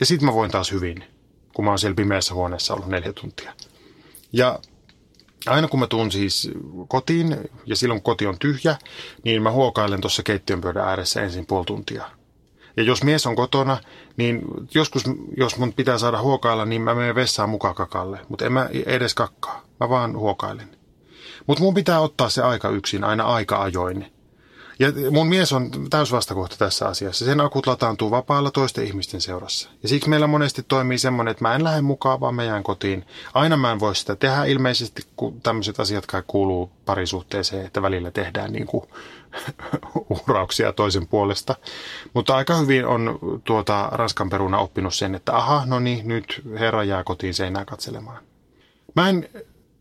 Ja 0.00 0.06
sit 0.06 0.22
mä 0.22 0.34
voin 0.34 0.50
taas 0.50 0.72
hyvin, 0.72 1.04
kun 1.54 1.64
mä 1.64 1.70
oon 1.70 1.78
siellä 1.78 1.94
pimeässä 1.94 2.34
huoneessa 2.34 2.74
ollut 2.74 2.88
neljä 2.88 3.12
tuntia. 3.12 3.52
Ja 4.32 4.58
aina 5.46 5.68
kun 5.68 5.80
mä 5.80 5.86
tuun 5.86 6.12
siis 6.12 6.50
kotiin, 6.88 7.36
ja 7.66 7.76
silloin 7.76 8.00
kun 8.02 8.12
koti 8.12 8.26
on 8.26 8.38
tyhjä, 8.38 8.76
niin 9.24 9.42
mä 9.42 9.50
huokailen 9.50 10.00
tuossa 10.00 10.22
keittiön 10.22 10.60
pöydän 10.60 10.88
ääressä 10.88 11.22
ensin 11.22 11.46
puoli 11.46 11.64
tuntia– 11.64 12.10
ja 12.76 12.82
jos 12.82 13.04
mies 13.04 13.26
on 13.26 13.36
kotona, 13.36 13.78
niin 14.16 14.42
joskus, 14.74 15.04
jos 15.36 15.58
mun 15.58 15.72
pitää 15.72 15.98
saada 15.98 16.22
huokailla, 16.22 16.64
niin 16.64 16.82
mä 16.82 16.94
menen 16.94 17.14
vessaan 17.14 17.48
mukaan 17.48 17.74
kakalle. 17.74 18.18
Mutta 18.28 18.44
en 18.44 18.52
mä 18.52 18.68
edes 18.86 19.14
kakkaa. 19.14 19.62
Mä 19.80 19.88
vaan 19.88 20.16
huokailen. 20.16 20.68
Mutta 21.46 21.62
mun 21.62 21.74
pitää 21.74 22.00
ottaa 22.00 22.28
se 22.28 22.42
aika 22.42 22.68
yksin, 22.68 23.04
aina 23.04 23.24
aika 23.24 23.62
ajoin. 23.62 24.14
Ja 24.78 24.92
mun 25.10 25.28
mies 25.28 25.52
on 25.52 25.70
täysvastakohta 25.90 26.56
tässä 26.58 26.88
asiassa. 26.88 27.24
Sen 27.24 27.40
akut 27.40 27.66
lataantuu 27.66 28.10
vapaalla 28.10 28.50
toisten 28.50 28.84
ihmisten 28.84 29.20
seurassa. 29.20 29.68
Ja 29.82 29.88
siksi 29.88 30.08
meillä 30.08 30.26
monesti 30.26 30.62
toimii 30.62 30.98
semmoinen, 30.98 31.30
että 31.30 31.44
mä 31.44 31.54
en 31.54 31.64
lähde 31.64 31.80
mukaan, 31.80 32.20
vaan 32.20 32.34
mä 32.34 32.44
jään 32.44 32.62
kotiin. 32.62 33.04
Aina 33.34 33.56
mä 33.56 33.72
en 33.72 33.80
voi 33.80 33.96
sitä 33.96 34.16
tehdä 34.16 34.44
ilmeisesti, 34.44 35.02
kun 35.16 35.40
tämmöiset 35.40 35.80
asiat 35.80 36.06
kai 36.06 36.22
kuuluu 36.26 36.70
parisuhteeseen, 36.84 37.66
että 37.66 37.82
välillä 37.82 38.10
tehdään 38.10 38.52
niin 38.52 38.66
kuin 38.66 38.84
uhrauksia 40.10 40.72
toisen 40.72 41.06
puolesta. 41.06 41.54
Mutta 42.14 42.36
aika 42.36 42.56
hyvin 42.56 42.86
on 42.86 43.18
tuota 43.44 43.88
Ranskan 43.92 44.30
peruna 44.30 44.58
oppinut 44.58 44.94
sen, 44.94 45.14
että 45.14 45.36
aha, 45.36 45.62
no 45.66 45.80
niin, 45.80 46.08
nyt 46.08 46.42
herra 46.58 46.84
jää 46.84 47.04
kotiin 47.04 47.34
seinää 47.34 47.64
katselemaan. 47.64 48.22
Mä 48.96 49.08
en 49.08 49.28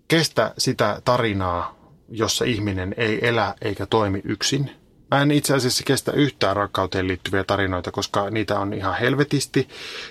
kestä 0.07 0.53
sitä 0.57 1.01
tarinaa, 1.05 1.75
jossa 2.09 2.45
ihminen 2.45 2.95
ei 2.97 3.27
elä 3.27 3.55
eikä 3.61 3.85
toimi 3.85 4.21
yksin– 4.23 4.71
Mä 5.13 5.21
en 5.21 5.31
itse 5.31 5.53
asiassa 5.53 5.83
kestä 5.83 6.11
yhtään 6.11 6.55
rakkauteen 6.55 7.07
liittyviä 7.07 7.43
tarinoita, 7.43 7.91
koska 7.91 8.29
niitä 8.29 8.59
on 8.59 8.73
ihan 8.73 8.97
helvetisti 8.99 9.67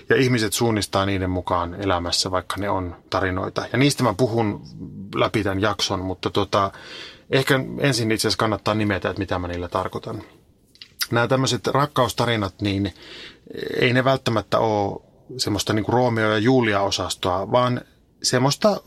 ja 0.09 0.15
ihmiset 0.15 0.53
suunnistaa 0.53 1.05
niiden 1.05 1.29
mukaan 1.29 1.75
elämässä, 1.81 2.31
vaikka 2.31 2.55
ne 2.57 2.69
on 2.69 2.95
tarinoita. 3.09 3.65
Ja 3.71 3.77
niistä 3.77 4.03
mä 4.03 4.13
puhun 4.13 4.61
läpi 5.15 5.43
tämän 5.43 5.61
jakson, 5.61 5.99
mutta 5.99 6.29
tota, 6.29 6.71
ehkä 7.29 7.59
ensin 7.79 8.11
itse 8.11 8.27
asiassa 8.27 8.37
kannattaa 8.37 8.73
nimetä, 8.73 9.09
että 9.09 9.19
mitä 9.19 9.39
mä 9.39 9.47
niillä 9.47 9.67
tarkoitan. 9.67 10.23
Nämä 11.11 11.27
tämmöiset 11.27 11.67
rakkaustarinat, 11.67 12.61
niin 12.61 12.93
ei 13.79 13.93
ne 13.93 14.03
välttämättä 14.03 14.59
ole 14.59 15.01
semmoista 15.37 15.73
niin 15.73 15.85
kuin 15.85 15.93
Romeo 15.93 16.31
ja 16.31 16.37
Julia-osastoa, 16.37 17.51
vaan 17.51 17.81
semmoista 18.23 18.81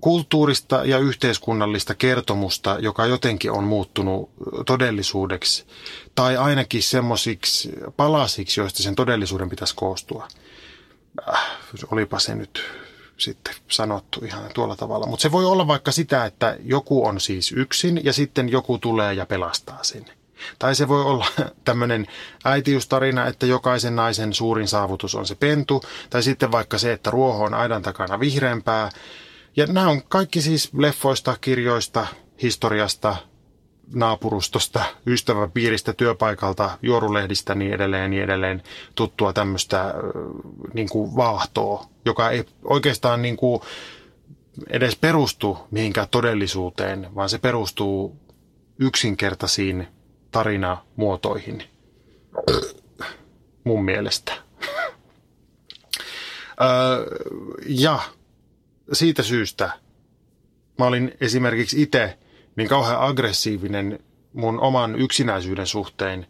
kulttuurista 0.00 0.84
ja 0.84 0.98
yhteiskunnallista 0.98 1.94
kertomusta, 1.94 2.76
joka 2.80 3.06
jotenkin 3.06 3.52
on 3.52 3.64
muuttunut 3.64 4.30
todellisuudeksi, 4.66 5.66
tai 6.14 6.36
ainakin 6.36 6.82
semmoisiksi 6.82 7.72
palasiksi, 7.96 8.60
joista 8.60 8.82
sen 8.82 8.94
todellisuuden 8.94 9.50
pitäisi 9.50 9.74
koostua. 9.76 10.28
Äh, 11.28 11.40
olipa 11.90 12.18
se 12.18 12.34
nyt 12.34 12.64
sitten 13.16 13.54
sanottu 13.68 14.24
ihan 14.24 14.42
tuolla 14.54 14.76
tavalla. 14.76 15.06
Mutta 15.06 15.22
se 15.22 15.32
voi 15.32 15.44
olla 15.44 15.66
vaikka 15.66 15.92
sitä, 15.92 16.24
että 16.24 16.56
joku 16.64 17.06
on 17.06 17.20
siis 17.20 17.52
yksin 17.52 18.00
ja 18.04 18.12
sitten 18.12 18.48
joku 18.48 18.78
tulee 18.78 19.14
ja 19.14 19.26
pelastaa 19.26 19.78
sen. 19.82 20.04
Tai 20.58 20.74
se 20.74 20.88
voi 20.88 21.02
olla 21.02 21.26
tämmöinen 21.64 22.06
äitiystarina, 22.44 23.26
että 23.26 23.46
jokaisen 23.46 23.96
naisen 23.96 24.32
suurin 24.32 24.68
saavutus 24.68 25.14
on 25.14 25.26
se 25.26 25.34
pentu. 25.34 25.82
Tai 26.10 26.22
sitten 26.22 26.52
vaikka 26.52 26.78
se, 26.78 26.92
että 26.92 27.10
ruoho 27.10 27.44
on 27.44 27.54
aidan 27.54 27.82
takana 27.82 28.20
vihreämpää. 28.20 28.90
Ja 29.56 29.66
nämä 29.66 29.88
on 29.88 30.02
kaikki 30.02 30.42
siis 30.42 30.70
leffoista, 30.74 31.36
kirjoista, 31.40 32.06
historiasta, 32.42 33.16
naapurustosta, 33.94 34.84
ystäväpiiristä, 35.06 35.92
työpaikalta, 35.92 36.78
juorulehdistä 36.82 37.54
niin 37.54 37.72
edelleen 37.72 38.10
niin 38.10 38.22
edelleen 38.22 38.62
tuttua 38.94 39.32
tämmöistä 39.32 39.94
niin 40.74 40.88
vaahtoa, 41.16 41.86
joka 42.04 42.30
ei 42.30 42.44
oikeastaan 42.64 43.22
niin 43.22 43.36
kuin 43.36 43.60
edes 44.70 44.96
perustu 44.96 45.58
mihinkään 45.70 46.08
todellisuuteen, 46.10 47.14
vaan 47.14 47.28
se 47.28 47.38
perustuu 47.38 48.16
yksinkertaisiin 48.78 49.88
tarinamuotoihin. 50.30 51.62
Mun 53.64 53.84
mielestä. 53.84 54.32
ja 57.66 57.98
siitä 58.92 59.22
syystä 59.22 59.70
mä 60.78 60.86
olin 60.86 61.14
esimerkiksi 61.20 61.82
itse 61.82 62.18
niin 62.56 62.68
kauhean 62.68 63.00
aggressiivinen 63.00 63.98
mun 64.32 64.60
oman 64.60 64.96
yksinäisyyden 64.96 65.66
suhteen, 65.66 66.26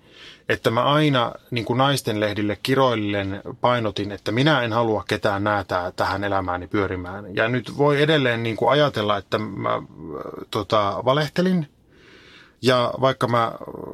että 0.48 0.70
mä 0.70 0.82
aina 0.82 1.32
niin 1.50 1.64
kuin 1.64 1.78
naisten 1.78 2.20
lehdille 2.20 2.58
kiroillen 2.62 3.42
painotin, 3.60 4.12
että 4.12 4.32
minä 4.32 4.62
en 4.62 4.72
halua 4.72 5.04
ketään 5.08 5.44
näätää 5.44 5.90
tähän 5.90 6.24
elämääni 6.24 6.66
pyörimään. 6.66 7.36
Ja 7.36 7.48
nyt 7.48 7.78
voi 7.78 8.02
edelleen 8.02 8.42
niin 8.42 8.56
kuin 8.56 8.70
ajatella, 8.70 9.16
että 9.16 9.38
mä 9.38 9.82
tota, 10.50 11.02
valehtelin 11.04 11.68
ja 12.62 12.94
vaikka 13.00 13.28
mä 13.28 13.52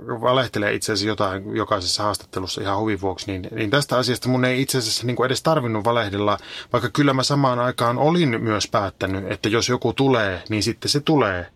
valehtelen 0.09 0.75
itse 0.75 0.93
asiassa 0.93 1.09
jotain 1.09 1.57
jokaisessa 1.57 2.03
haastattelussa 2.03 2.61
ihan 2.61 2.79
huvin 2.79 3.01
vuoksi, 3.01 3.27
niin, 3.27 3.49
niin 3.51 3.71
tästä 3.71 3.97
asiasta 3.97 4.29
mun 4.29 4.45
ei 4.45 4.63
itse 4.63 4.79
asiassa 4.79 5.07
niin 5.07 5.17
kuin 5.17 5.27
edes 5.27 5.43
tarvinnut 5.43 5.85
valehdella, 5.85 6.39
vaikka 6.73 6.91
kyllä 6.91 7.13
mä 7.13 7.23
samaan 7.23 7.59
aikaan 7.59 7.99
olin 7.99 8.43
myös 8.43 8.69
päättänyt, 8.69 9.33
että 9.33 9.49
jos 9.49 9.69
joku 9.69 9.93
tulee, 9.93 10.43
niin 10.49 10.63
sitten 10.63 10.89
se 10.89 11.01
tulee. 11.01 11.47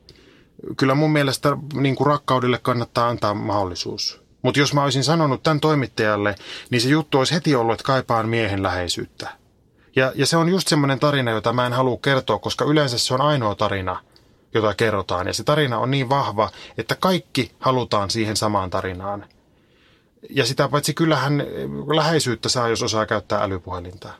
Kyllä 0.77 0.95
mun 0.95 1.13
mielestä 1.13 1.57
niin 1.75 1.97
kuin 1.97 2.07
rakkaudelle 2.07 2.59
kannattaa 2.59 3.09
antaa 3.09 3.35
mahdollisuus. 3.35 4.23
Mutta 4.43 4.61
jos 4.61 4.75
mä 4.75 4.83
olisin 4.85 5.05
sanonut 5.05 5.43
tämän 5.43 5.61
toimittajalle, 5.61 6.35
niin 6.71 6.81
se 6.81 6.89
juttu 6.89 7.19
olisi 7.19 7.35
heti 7.35 7.55
ollut, 7.55 7.73
että 7.73 7.85
kaipaan 7.85 8.29
miehen 8.29 8.63
läheisyyttä. 8.63 9.31
Ja, 9.97 10.13
ja 10.15 10.27
se 10.27 10.37
on 10.37 10.49
just 10.49 10.69
semmoinen 10.69 11.01
tarina, 11.01 11.31
jota 11.31 11.53
mä 11.53 11.67
en 11.67 11.73
halua 11.73 11.99
kertoa, 12.03 12.39
koska 12.39 12.65
yleensä 12.65 12.99
se 12.99 13.15
on 13.15 13.21
ainoa 13.21 13.55
tarina– 13.55 14.01
jota 14.55 14.75
kerrotaan. 14.75 15.27
Ja 15.27 15.33
se 15.33 15.45
tarina 15.45 15.79
on 15.79 15.91
niin 15.91 16.09
vahva, 16.09 16.51
että 16.79 16.95
kaikki 16.95 17.53
halutaan 17.59 18.11
siihen 18.11 18.37
samaan 18.37 18.71
tarinaan. 18.71 19.27
Ja 20.31 20.47
sitä 20.47 20.69
paitsi 20.69 20.95
kyllähän 20.95 21.45
läheisyyttä 21.95 22.49
saa, 22.49 22.69
jos 22.69 22.83
osaa 22.83 23.07
käyttää 23.07 23.43
älypuhelinta. 23.43 24.13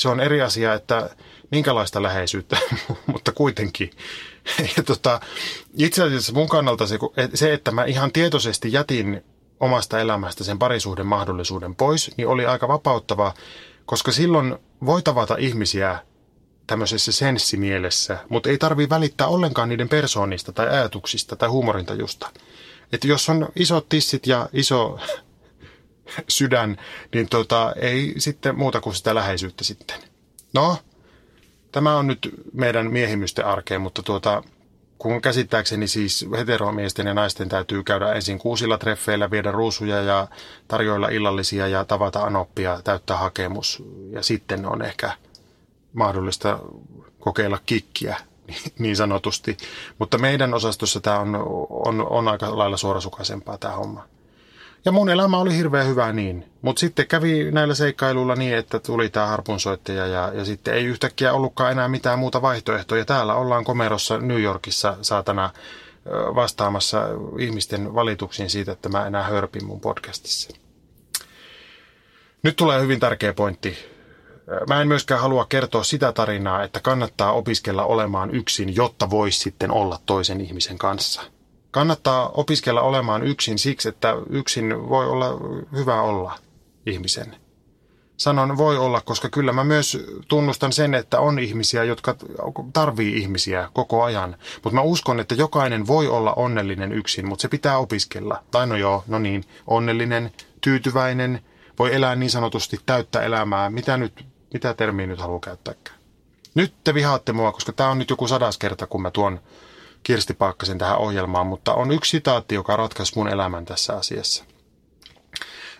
Se 0.00 0.08
on 0.08 0.20
eri 0.20 0.42
asia, 0.42 0.74
että 0.74 1.10
minkälaista 1.50 2.02
läheisyyttä, 2.02 2.58
mutta 3.12 3.32
kuitenkin. 3.32 3.90
Ja 4.76 4.82
tota, 4.82 5.20
itse 5.76 6.02
asiassa 6.02 6.32
mun 6.32 6.48
kannalta 6.48 6.86
se, 6.86 6.98
se, 7.34 7.52
että 7.52 7.70
mä 7.70 7.84
ihan 7.84 8.12
tietoisesti 8.12 8.72
jätin 8.72 9.24
omasta 9.60 10.00
elämästä 10.00 10.44
sen 10.44 10.58
parisuhden 10.58 11.06
mahdollisuuden 11.06 11.74
pois, 11.74 12.10
niin 12.16 12.28
oli 12.28 12.46
aika 12.46 12.68
vapauttava, 12.68 13.34
koska 13.86 14.12
silloin 14.12 14.56
voi 14.86 15.02
tavata 15.02 15.36
ihmisiä 15.38 15.98
tämmöisessä 16.66 17.12
senssimielessä, 17.12 18.18
mutta 18.28 18.48
ei 18.48 18.58
tarvi 18.58 18.88
välittää 18.88 19.26
ollenkaan 19.26 19.68
niiden 19.68 19.88
persoonista 19.88 20.52
tai 20.52 20.68
ajatuksista 20.68 21.36
tai 21.36 21.48
huumorintajusta. 21.48 22.30
Että 22.92 23.06
jos 23.06 23.28
on 23.28 23.48
isot 23.56 23.88
tissit 23.88 24.26
ja 24.26 24.48
iso 24.52 24.98
sydän, 26.28 26.76
niin 27.14 27.28
tota, 27.28 27.72
ei 27.76 28.14
sitten 28.18 28.58
muuta 28.58 28.80
kuin 28.80 28.94
sitä 28.94 29.14
läheisyyttä 29.14 29.64
sitten. 29.64 30.00
No, 30.52 30.76
tämä 31.72 31.96
on 31.96 32.06
nyt 32.06 32.34
meidän 32.52 32.92
miehimysten 32.92 33.46
arkeen, 33.46 33.80
mutta 33.80 34.02
tuota, 34.02 34.42
kun 34.98 35.22
käsittääkseni 35.22 35.88
siis 35.88 36.26
heteromiesten 36.38 37.06
ja 37.06 37.14
naisten 37.14 37.48
täytyy 37.48 37.82
käydä 37.82 38.12
ensin 38.12 38.38
kuusilla 38.38 38.78
treffeillä, 38.78 39.30
viedä 39.30 39.52
ruusuja 39.52 40.02
ja 40.02 40.28
tarjoilla 40.68 41.08
illallisia 41.08 41.68
ja 41.68 41.84
tavata 41.84 42.22
anoppia, 42.22 42.80
täyttää 42.84 43.16
hakemus. 43.16 43.82
Ja 44.10 44.22
sitten 44.22 44.66
on 44.66 44.82
ehkä 44.82 45.12
mahdollista 45.92 46.58
kokeilla 47.20 47.58
kikkiä 47.66 48.16
niin 48.78 48.96
sanotusti. 48.96 49.56
Mutta 49.98 50.18
meidän 50.18 50.54
osastossa 50.54 51.00
tämä 51.00 51.18
on, 51.18 51.36
on, 51.70 52.06
on 52.10 52.28
aika 52.28 52.58
lailla 52.58 52.76
suorasukaisempaa 52.76 53.58
tämä 53.58 53.74
homma. 53.74 54.04
Ja 54.84 54.92
mun 54.92 55.08
elämä 55.08 55.38
oli 55.38 55.56
hirveän 55.56 55.86
hyvä 55.86 56.12
niin. 56.12 56.44
Mutta 56.62 56.80
sitten 56.80 57.06
kävi 57.06 57.50
näillä 57.50 57.74
seikkailuilla 57.74 58.34
niin, 58.34 58.56
että 58.56 58.78
tuli 58.78 59.08
tämä 59.08 59.26
harpunsoittaja 59.26 60.06
ja, 60.06 60.32
ja 60.34 60.44
sitten 60.44 60.74
ei 60.74 60.84
yhtäkkiä 60.84 61.32
ollutkaan 61.32 61.72
enää 61.72 61.88
mitään 61.88 62.18
muuta 62.18 62.42
vaihtoehtoja. 62.42 63.04
Täällä 63.04 63.34
ollaan 63.34 63.64
komerossa 63.64 64.18
New 64.18 64.40
Yorkissa 64.42 64.96
saatana 65.02 65.50
vastaamassa 66.34 67.08
ihmisten 67.38 67.94
valituksiin 67.94 68.50
siitä, 68.50 68.72
että 68.72 68.88
mä 68.88 69.06
enää 69.06 69.22
hörpin 69.22 69.64
mun 69.66 69.80
podcastissa. 69.80 70.50
Nyt 72.42 72.56
tulee 72.56 72.80
hyvin 72.80 73.00
tärkeä 73.00 73.32
pointti. 73.32 73.78
Mä 74.68 74.80
en 74.80 74.88
myöskään 74.88 75.20
halua 75.20 75.46
kertoa 75.48 75.84
sitä 75.84 76.12
tarinaa, 76.12 76.62
että 76.62 76.80
kannattaa 76.80 77.32
opiskella 77.32 77.84
olemaan 77.84 78.34
yksin, 78.34 78.76
jotta 78.76 79.10
voisi 79.10 79.38
sitten 79.38 79.70
olla 79.70 79.98
toisen 80.06 80.40
ihmisen 80.40 80.78
kanssa– 80.78 81.22
Kannattaa 81.70 82.28
opiskella 82.28 82.80
olemaan 82.80 83.22
yksin 83.22 83.58
siksi, 83.58 83.88
että 83.88 84.14
yksin 84.30 84.88
voi 84.88 85.06
olla 85.06 85.26
hyvä 85.72 86.02
olla 86.02 86.38
ihmisen. 86.86 87.36
Sanon 88.16 88.56
voi 88.56 88.78
olla, 88.78 89.00
koska 89.00 89.28
kyllä 89.28 89.52
mä 89.52 89.64
myös 89.64 90.06
tunnustan 90.28 90.72
sen, 90.72 90.94
että 90.94 91.20
on 91.20 91.38
ihmisiä, 91.38 91.84
jotka 91.84 92.16
tarvii 92.72 93.18
ihmisiä 93.18 93.68
koko 93.72 94.02
ajan. 94.02 94.36
Mutta 94.54 94.74
mä 94.74 94.80
uskon, 94.80 95.20
että 95.20 95.34
jokainen 95.34 95.86
voi 95.86 96.08
olla 96.08 96.32
onnellinen 96.32 96.92
yksin, 96.92 97.28
mutta 97.28 97.42
se 97.42 97.48
pitää 97.48 97.78
opiskella. 97.78 98.42
Tai 98.50 98.66
no 98.66 98.76
joo, 98.76 99.04
no 99.06 99.18
niin, 99.18 99.44
onnellinen, 99.66 100.32
tyytyväinen, 100.60 101.40
voi 101.78 101.94
elää 101.94 102.16
niin 102.16 102.30
sanotusti 102.30 102.80
täyttä 102.86 103.22
elämää. 103.22 103.70
Mitä 103.70 103.96
nyt, 103.96 104.24
mitä 104.52 104.74
termiä 104.74 105.06
nyt 105.06 105.20
haluaa 105.20 105.40
käyttääkään? 105.40 105.98
Nyt 106.54 106.74
te 106.84 106.94
vihaatte 106.94 107.32
mua, 107.32 107.52
koska 107.52 107.72
tämä 107.72 107.90
on 107.90 107.98
nyt 107.98 108.10
joku 108.10 108.28
sadas 108.28 108.58
kerta, 108.58 108.86
kun 108.86 109.02
mä 109.02 109.10
tuon 109.10 109.40
Kirsti 110.02 110.34
Paakkasen 110.34 110.78
tähän 110.78 110.98
ohjelmaan, 110.98 111.46
mutta 111.46 111.74
on 111.74 111.90
yksi 111.90 112.10
sitaatti, 112.10 112.54
joka 112.54 112.76
ratkaisi 112.76 113.12
mun 113.16 113.28
elämän 113.28 113.64
tässä 113.64 113.96
asiassa. 113.96 114.44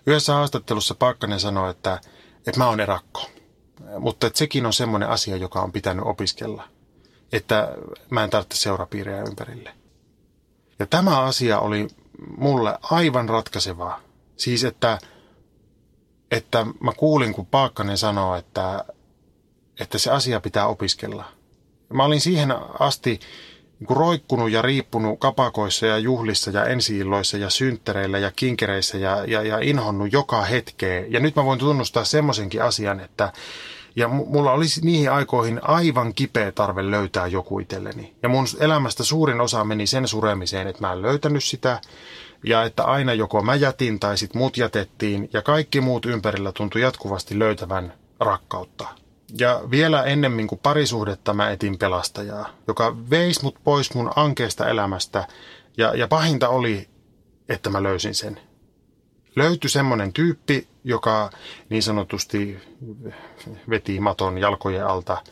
Yhdessä 0.07 0.35
haastattelussa 0.35 0.95
Paakkanen 0.95 1.41
sanoi, 1.41 1.71
että, 1.71 2.01
että 2.37 2.59
mä 2.59 2.69
oon 2.69 2.81
erakko, 2.81 3.31
mutta 3.99 4.27
että 4.27 4.39
sekin 4.39 4.67
on 4.67 4.73
semmoinen 4.73 5.09
asia, 5.09 5.37
joka 5.37 5.61
on 5.61 5.73
pitänyt 5.73 6.05
opiskella, 6.07 6.69
että 7.33 7.77
mä 8.11 8.25
en 8.25 8.31
tarvitse 8.31 8.59
seurapiirejä 8.59 9.23
ympärille. 9.23 9.75
Ja 10.79 10.87
tämä 10.87 11.21
asia 11.21 11.59
oli 11.59 11.89
mulle 12.37 12.79
aivan 12.83 13.29
ratkaisevaa. 13.29 14.01
Siis, 14.37 14.65
että, 14.65 14.99
että 16.31 16.67
mä 16.81 16.93
kuulin, 16.93 17.35
kun 17.35 17.47
Paakkanen 17.47 17.99
sanoi, 17.99 18.39
että, 18.39 18.85
että 19.81 19.99
se 19.99 20.11
asia 20.11 20.41
pitää 20.41 20.67
opiskella. 20.67 21.25
Mä 21.93 22.05
olin 22.05 22.21
siihen 22.21 22.55
asti 22.79 23.21
roikkunut 23.89 24.51
ja 24.51 24.63
riippunut 24.63 25.21
kapakoissa 25.21 25.87
ja 25.87 25.99
juhlissa 25.99 26.51
ja 26.51 26.65
ensiilloissa 26.65 27.37
ja 27.37 27.51
synttereillä 27.51 28.19
ja 28.19 28.33
kinkereissä 28.37 28.99
ja, 28.99 29.25
ja, 29.25 29.43
ja 29.43 29.59
inhonnut 29.59 30.13
joka 30.13 30.43
hetkeä. 30.43 31.05
Ja 31.09 31.21
nyt 31.21 31.37
mä 31.37 31.45
voin 31.45 31.59
tunnustaa 31.59 32.05
semmoisenkin 32.05 32.63
asian, 32.63 33.01
että 33.01 33.33
ja 33.97 34.09
mulla 34.09 34.53
olisi 34.53 34.81
niihin 34.85 35.13
aikoihin 35.13 35.61
aivan 35.63 36.15
kipeä 36.15 36.53
tarve 36.53 36.91
löytää 36.91 37.27
joku 37.27 37.59
itselleni. 37.59 38.15
Ja 38.23 38.29
mun 38.29 38.47
elämästä 38.61 39.05
suurin 39.05 39.41
osa 39.41 39.65
meni 39.65 39.87
sen 39.87 40.09
suremiseen, 40.09 40.67
että 40.67 40.87
mä 40.87 40.93
en 40.93 41.03
löytänyt 41.03 41.45
sitä. 41.45 41.81
Ja 42.45 42.65
että 42.65 42.85
aina 42.85 43.15
joko 43.15 43.43
mä 43.43 43.55
jätin 43.55 44.01
tai 44.01 44.19
sit 44.19 44.35
muut 44.35 44.57
jätettiin. 44.57 45.31
Ja 45.33 45.43
kaikki 45.43 45.81
muut 45.81 46.07
ympärillä 46.07 46.53
tuntui 46.53 46.81
jatkuvasti 46.81 47.39
löytävän 47.39 47.93
rakkautta. 48.21 48.89
Ja 49.39 49.61
vielä 49.71 50.05
ennemmin 50.05 50.47
kuin 50.47 50.59
parisuhdetta 50.63 51.35
mä 51.35 51.51
etin 51.51 51.79
pelastajaa, 51.79 52.49
joka 52.69 52.97
veisi 53.11 53.43
mut 53.43 53.59
pois 53.65 53.95
mun 53.95 54.11
ankeesta 54.17 54.69
elämästä. 54.69 55.27
Ja, 55.77 55.95
ja 55.95 56.09
pahinta 56.09 56.49
oli, 56.49 56.89
että 57.49 57.71
mä 57.71 57.83
löysin 57.83 58.15
sen. 58.15 58.41
Löytyi 59.37 59.71
semmoinen 59.71 60.13
tyyppi, 60.13 60.69
joka 60.85 61.31
niin 61.69 61.83
sanotusti 61.83 62.59
veti 63.71 64.01
maton 64.01 64.39
jalkojen 64.39 64.87
alta. 64.87 65.23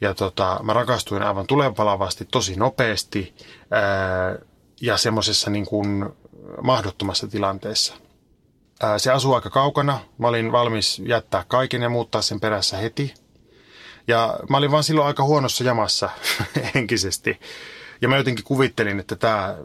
Ja 0.00 0.14
tota, 0.14 0.60
mä 0.62 0.72
rakastuin 0.72 1.22
aivan 1.22 1.46
tulenpalavasti 1.46 2.24
tosi 2.24 2.56
nopeasti 2.56 3.34
ää, 3.70 4.38
ja 4.80 4.96
semmoisessa 4.96 5.50
niin 5.50 5.66
kuin 5.66 6.08
mahdottomassa 6.62 7.28
tilanteessa. 7.28 7.94
Se 8.96 9.12
asuu 9.12 9.34
aika 9.34 9.50
kaukana. 9.50 9.98
Mä 10.18 10.28
olin 10.28 10.52
valmis 10.52 11.02
jättää 11.06 11.44
kaiken 11.48 11.82
ja 11.82 11.88
muuttaa 11.88 12.22
sen 12.22 12.40
perässä 12.40 12.76
heti– 12.76 13.14
ja 14.08 14.38
mä 14.48 14.56
olin 14.56 14.70
vaan 14.70 14.84
silloin 14.84 15.06
aika 15.06 15.24
huonossa 15.24 15.64
jamassa 15.64 16.10
henkisesti. 16.74 17.40
Ja 18.00 18.08
mä 18.08 18.16
jotenkin 18.16 18.44
kuvittelin, 18.44 19.00
että 19.00 19.16
tämä 19.16 19.56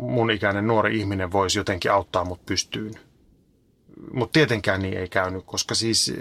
mun 0.00 0.30
ikäinen 0.30 0.66
nuori 0.66 0.98
ihminen 0.98 1.32
voisi 1.32 1.58
jotenkin 1.58 1.92
auttaa 1.92 2.24
mut 2.24 2.46
pystyyn. 2.46 2.94
Mutta 4.12 4.32
tietenkään 4.32 4.82
niin 4.82 4.98
ei 4.98 5.08
käynyt, 5.08 5.44
koska 5.46 5.74
siis 5.74 6.12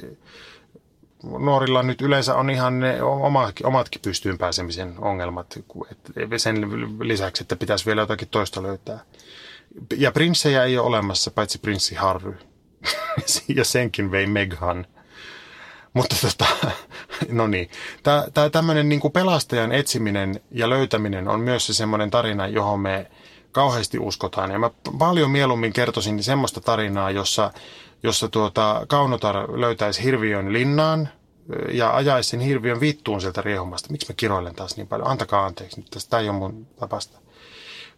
nuorilla 1.23 1.83
nyt 1.83 2.01
yleensä 2.01 2.35
on 2.35 2.49
ihan 2.49 2.79
ne 2.79 3.03
omatkin, 3.03 3.65
omatkin 3.65 4.01
pystyyn 4.01 4.37
pääsemisen 4.37 4.95
ongelmat. 4.99 5.59
Sen 6.37 6.67
lisäksi, 6.99 7.43
että 7.43 7.55
pitäisi 7.55 7.85
vielä 7.85 8.01
jotakin 8.01 8.27
toista 8.27 8.63
löytää. 8.63 8.99
Ja 9.97 10.11
prinssejä 10.11 10.63
ei 10.63 10.77
ole 10.77 10.87
olemassa, 10.87 11.31
paitsi 11.31 11.59
prinssi 11.59 11.95
Harry. 11.95 12.37
ja 13.55 13.65
senkin 13.65 14.11
vei 14.11 14.27
Meghan. 14.27 14.87
Mutta 15.95 16.15
tota, 16.21 16.45
no 17.29 17.47
niin, 17.47 17.69
tämä 18.33 18.49
tämmöinen 18.49 18.89
niin 18.89 19.11
pelastajan 19.13 19.71
etsiminen 19.71 20.41
ja 20.51 20.69
löytäminen 20.69 21.27
on 21.27 21.39
myös 21.39 21.67
se 21.67 21.73
semmoinen 21.73 22.11
tarina, 22.11 22.47
johon 22.47 22.79
me 22.79 23.11
kauheasti 23.51 23.99
uskotaan. 23.99 24.51
Ja 24.51 24.59
mä 24.59 24.69
paljon 24.99 25.31
mieluummin 25.31 25.73
kertoisin 25.73 26.23
semmoista 26.23 26.61
tarinaa, 26.61 27.11
jossa, 27.11 27.51
jossa 28.03 28.27
tuota, 28.27 28.85
Kaunotar 28.87 29.61
löytäisi 29.61 30.03
hirviön 30.03 30.53
linnaan 30.53 31.09
ja 31.71 31.95
ajaisi 31.95 32.29
sen 32.29 32.39
hirviön 32.39 32.79
vittuun 32.79 33.21
sieltä 33.21 33.41
riehumasta. 33.41 33.91
Miksi 33.91 34.11
mä 34.11 34.15
kiroilen 34.17 34.55
taas 34.55 34.77
niin 34.77 34.87
paljon? 34.87 35.09
Antakaa 35.09 35.45
anteeksi 35.45 35.79
nyt, 35.79 35.89
tästä 35.89 36.19
ei 36.19 36.29
ole 36.29 36.37
mun 36.37 36.67
tapasta. 36.79 37.19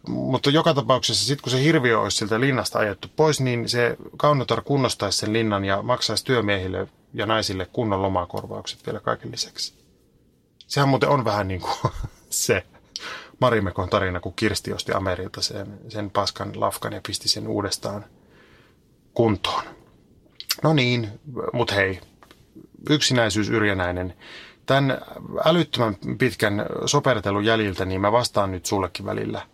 Mutta 0.08 0.50
joka 0.50 0.74
tapauksessa 0.74 1.26
sitten 1.26 1.42
kun 1.42 1.52
se 1.52 1.62
hirviö 1.62 2.00
olisi 2.00 2.16
sieltä 2.16 2.40
linnasta 2.40 2.78
ajettu 2.78 3.08
pois, 3.16 3.40
niin 3.40 3.68
se 3.68 3.96
Kaunotar 4.16 4.62
kunnostaisi 4.62 5.18
sen 5.18 5.32
linnan 5.32 5.64
ja 5.64 5.82
maksaisi 5.82 6.24
työmiehille 6.24 6.88
ja 7.14 7.26
naisille 7.26 7.66
kunnon 7.72 8.02
lomakorvaukset 8.02 8.86
vielä 8.86 9.00
kaiken 9.00 9.32
lisäksi. 9.32 9.74
Sehän 10.66 10.88
muuten 10.88 11.08
on 11.08 11.24
vähän 11.24 11.48
niin 11.48 11.60
kuin 11.60 11.92
se 12.30 12.66
Marimekon 13.40 13.88
tarina, 13.88 14.20
kun 14.20 14.34
Kirsti 14.36 14.72
osti 14.72 14.92
Amerilta 14.92 15.42
sen, 15.42 15.78
sen 15.88 16.10
paskan 16.10 16.60
lafkan 16.60 16.92
ja 16.92 17.00
pisti 17.06 17.28
sen 17.28 17.48
uudestaan 17.48 18.04
kuntoon. 19.14 19.62
No 20.62 20.72
niin, 20.72 21.08
mutta 21.52 21.74
hei, 21.74 22.00
yksinäisyys 22.90 23.48
yrjänäinen. 23.48 24.14
Tämän 24.66 25.00
älyttömän 25.44 25.96
pitkän 26.18 26.66
sopertelun 26.86 27.44
jäljiltä, 27.44 27.84
niin 27.84 28.00
mä 28.00 28.12
vastaan 28.12 28.50
nyt 28.50 28.66
sullekin 28.66 29.06
välillä– 29.06 29.42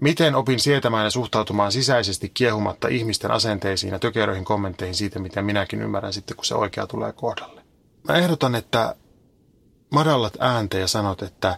Miten 0.00 0.34
opin 0.34 0.60
sietämään 0.60 1.04
ja 1.04 1.10
suhtautumaan 1.10 1.72
sisäisesti 1.72 2.28
kiehumatta 2.28 2.88
ihmisten 2.88 3.30
asenteisiin 3.30 3.92
ja 3.92 3.98
tökeröihin 3.98 4.44
kommentteihin 4.44 4.94
siitä, 4.94 5.18
miten 5.18 5.44
minäkin 5.44 5.82
ymmärrän 5.82 6.12
sitten, 6.12 6.36
kun 6.36 6.44
se 6.44 6.54
oikea 6.54 6.86
tulee 6.86 7.12
kohdalle? 7.12 7.62
Mä 8.08 8.16
ehdotan, 8.16 8.54
että 8.54 8.96
madallat 9.90 10.36
ääntä 10.40 10.78
ja 10.78 10.88
sanot, 10.88 11.22
että 11.22 11.56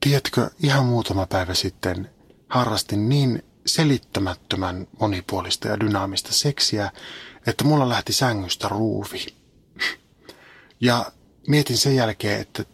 tiedätkö, 0.00 0.50
ihan 0.62 0.86
muutama 0.86 1.26
päivä 1.26 1.54
sitten 1.54 2.10
harrastin 2.48 3.08
niin 3.08 3.42
selittämättömän 3.66 4.86
monipuolista 5.00 5.68
ja 5.68 5.80
dynaamista 5.80 6.32
seksiä, 6.32 6.90
että 7.46 7.64
mulla 7.64 7.88
lähti 7.88 8.12
sängystä 8.12 8.68
ruuvi. 8.68 9.26
Ja 10.80 11.12
mietin 11.48 11.76
sen 11.76 11.96
jälkeen, 11.96 12.40
että 12.40 12.64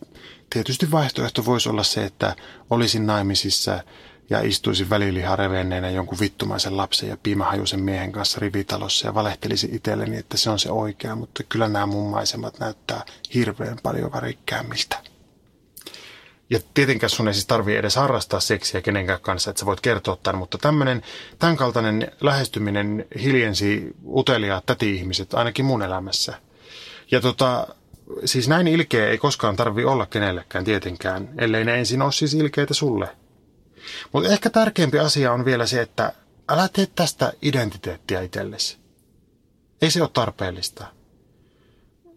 tietysti 0.50 0.90
vaihtoehto 0.90 1.44
voisi 1.44 1.68
olla 1.68 1.82
se, 1.82 2.04
että 2.04 2.36
olisin 2.70 3.06
naimisissa 3.06 3.84
ja 4.30 4.40
istuisin 4.40 4.90
välilihaa 4.90 5.36
revenneenä 5.36 5.90
jonkun 5.90 6.18
vittumaisen 6.20 6.76
lapsen 6.76 7.08
ja 7.08 7.16
piimahajuisen 7.22 7.82
miehen 7.82 8.12
kanssa 8.12 8.40
rivitalossa 8.40 9.06
ja 9.06 9.14
valehtelisi 9.14 9.68
itselleni, 9.72 10.16
että 10.16 10.36
se 10.36 10.50
on 10.50 10.58
se 10.58 10.70
oikea, 10.70 11.16
mutta 11.16 11.42
kyllä 11.42 11.68
nämä 11.68 11.86
mun 11.86 12.10
maisemat 12.10 12.58
näyttää 12.58 13.04
hirveän 13.34 13.78
paljon 13.82 14.12
värikkäämmiltä. 14.12 14.96
Ja 16.50 16.60
tietenkään 16.74 17.10
sun 17.10 17.28
ei 17.28 17.34
siis 17.34 17.46
tarvii 17.46 17.76
edes 17.76 17.96
harrastaa 17.96 18.40
seksiä 18.40 18.82
kenenkään 18.82 19.20
kanssa, 19.20 19.50
että 19.50 19.60
sä 19.60 19.66
voit 19.66 19.80
kertoa 19.80 20.16
tämän, 20.22 20.38
mutta 20.38 20.58
tämmöinen, 20.58 21.02
tämän 21.38 21.56
kaltainen 21.56 22.12
lähestyminen 22.20 23.06
hiljensi 23.22 23.96
uteliaat 24.06 24.66
täti-ihmiset 24.66 25.34
ainakin 25.34 25.64
mun 25.64 25.82
elämässä. 25.82 26.34
Ja 27.10 27.20
tota, 27.20 27.66
siis 28.24 28.48
näin 28.48 28.68
ilkeä 28.68 29.08
ei 29.08 29.18
koskaan 29.18 29.56
tarvi 29.56 29.84
olla 29.84 30.06
kenellekään 30.06 30.64
tietenkään, 30.64 31.28
ellei 31.38 31.64
ne 31.64 31.78
ensin 31.78 32.02
ole 32.02 32.12
siis 32.12 32.34
ilkeitä 32.34 32.74
sulle. 32.74 33.08
Mutta 34.12 34.30
ehkä 34.32 34.50
tärkeämpi 34.50 34.98
asia 34.98 35.32
on 35.32 35.44
vielä 35.44 35.66
se, 35.66 35.80
että 35.82 36.12
älä 36.48 36.68
tee 36.72 36.86
tästä 36.86 37.32
identiteettiä 37.42 38.20
itsellesi. 38.20 38.76
Ei 39.82 39.90
se 39.90 40.00
ole 40.02 40.10
tarpeellista. 40.12 40.86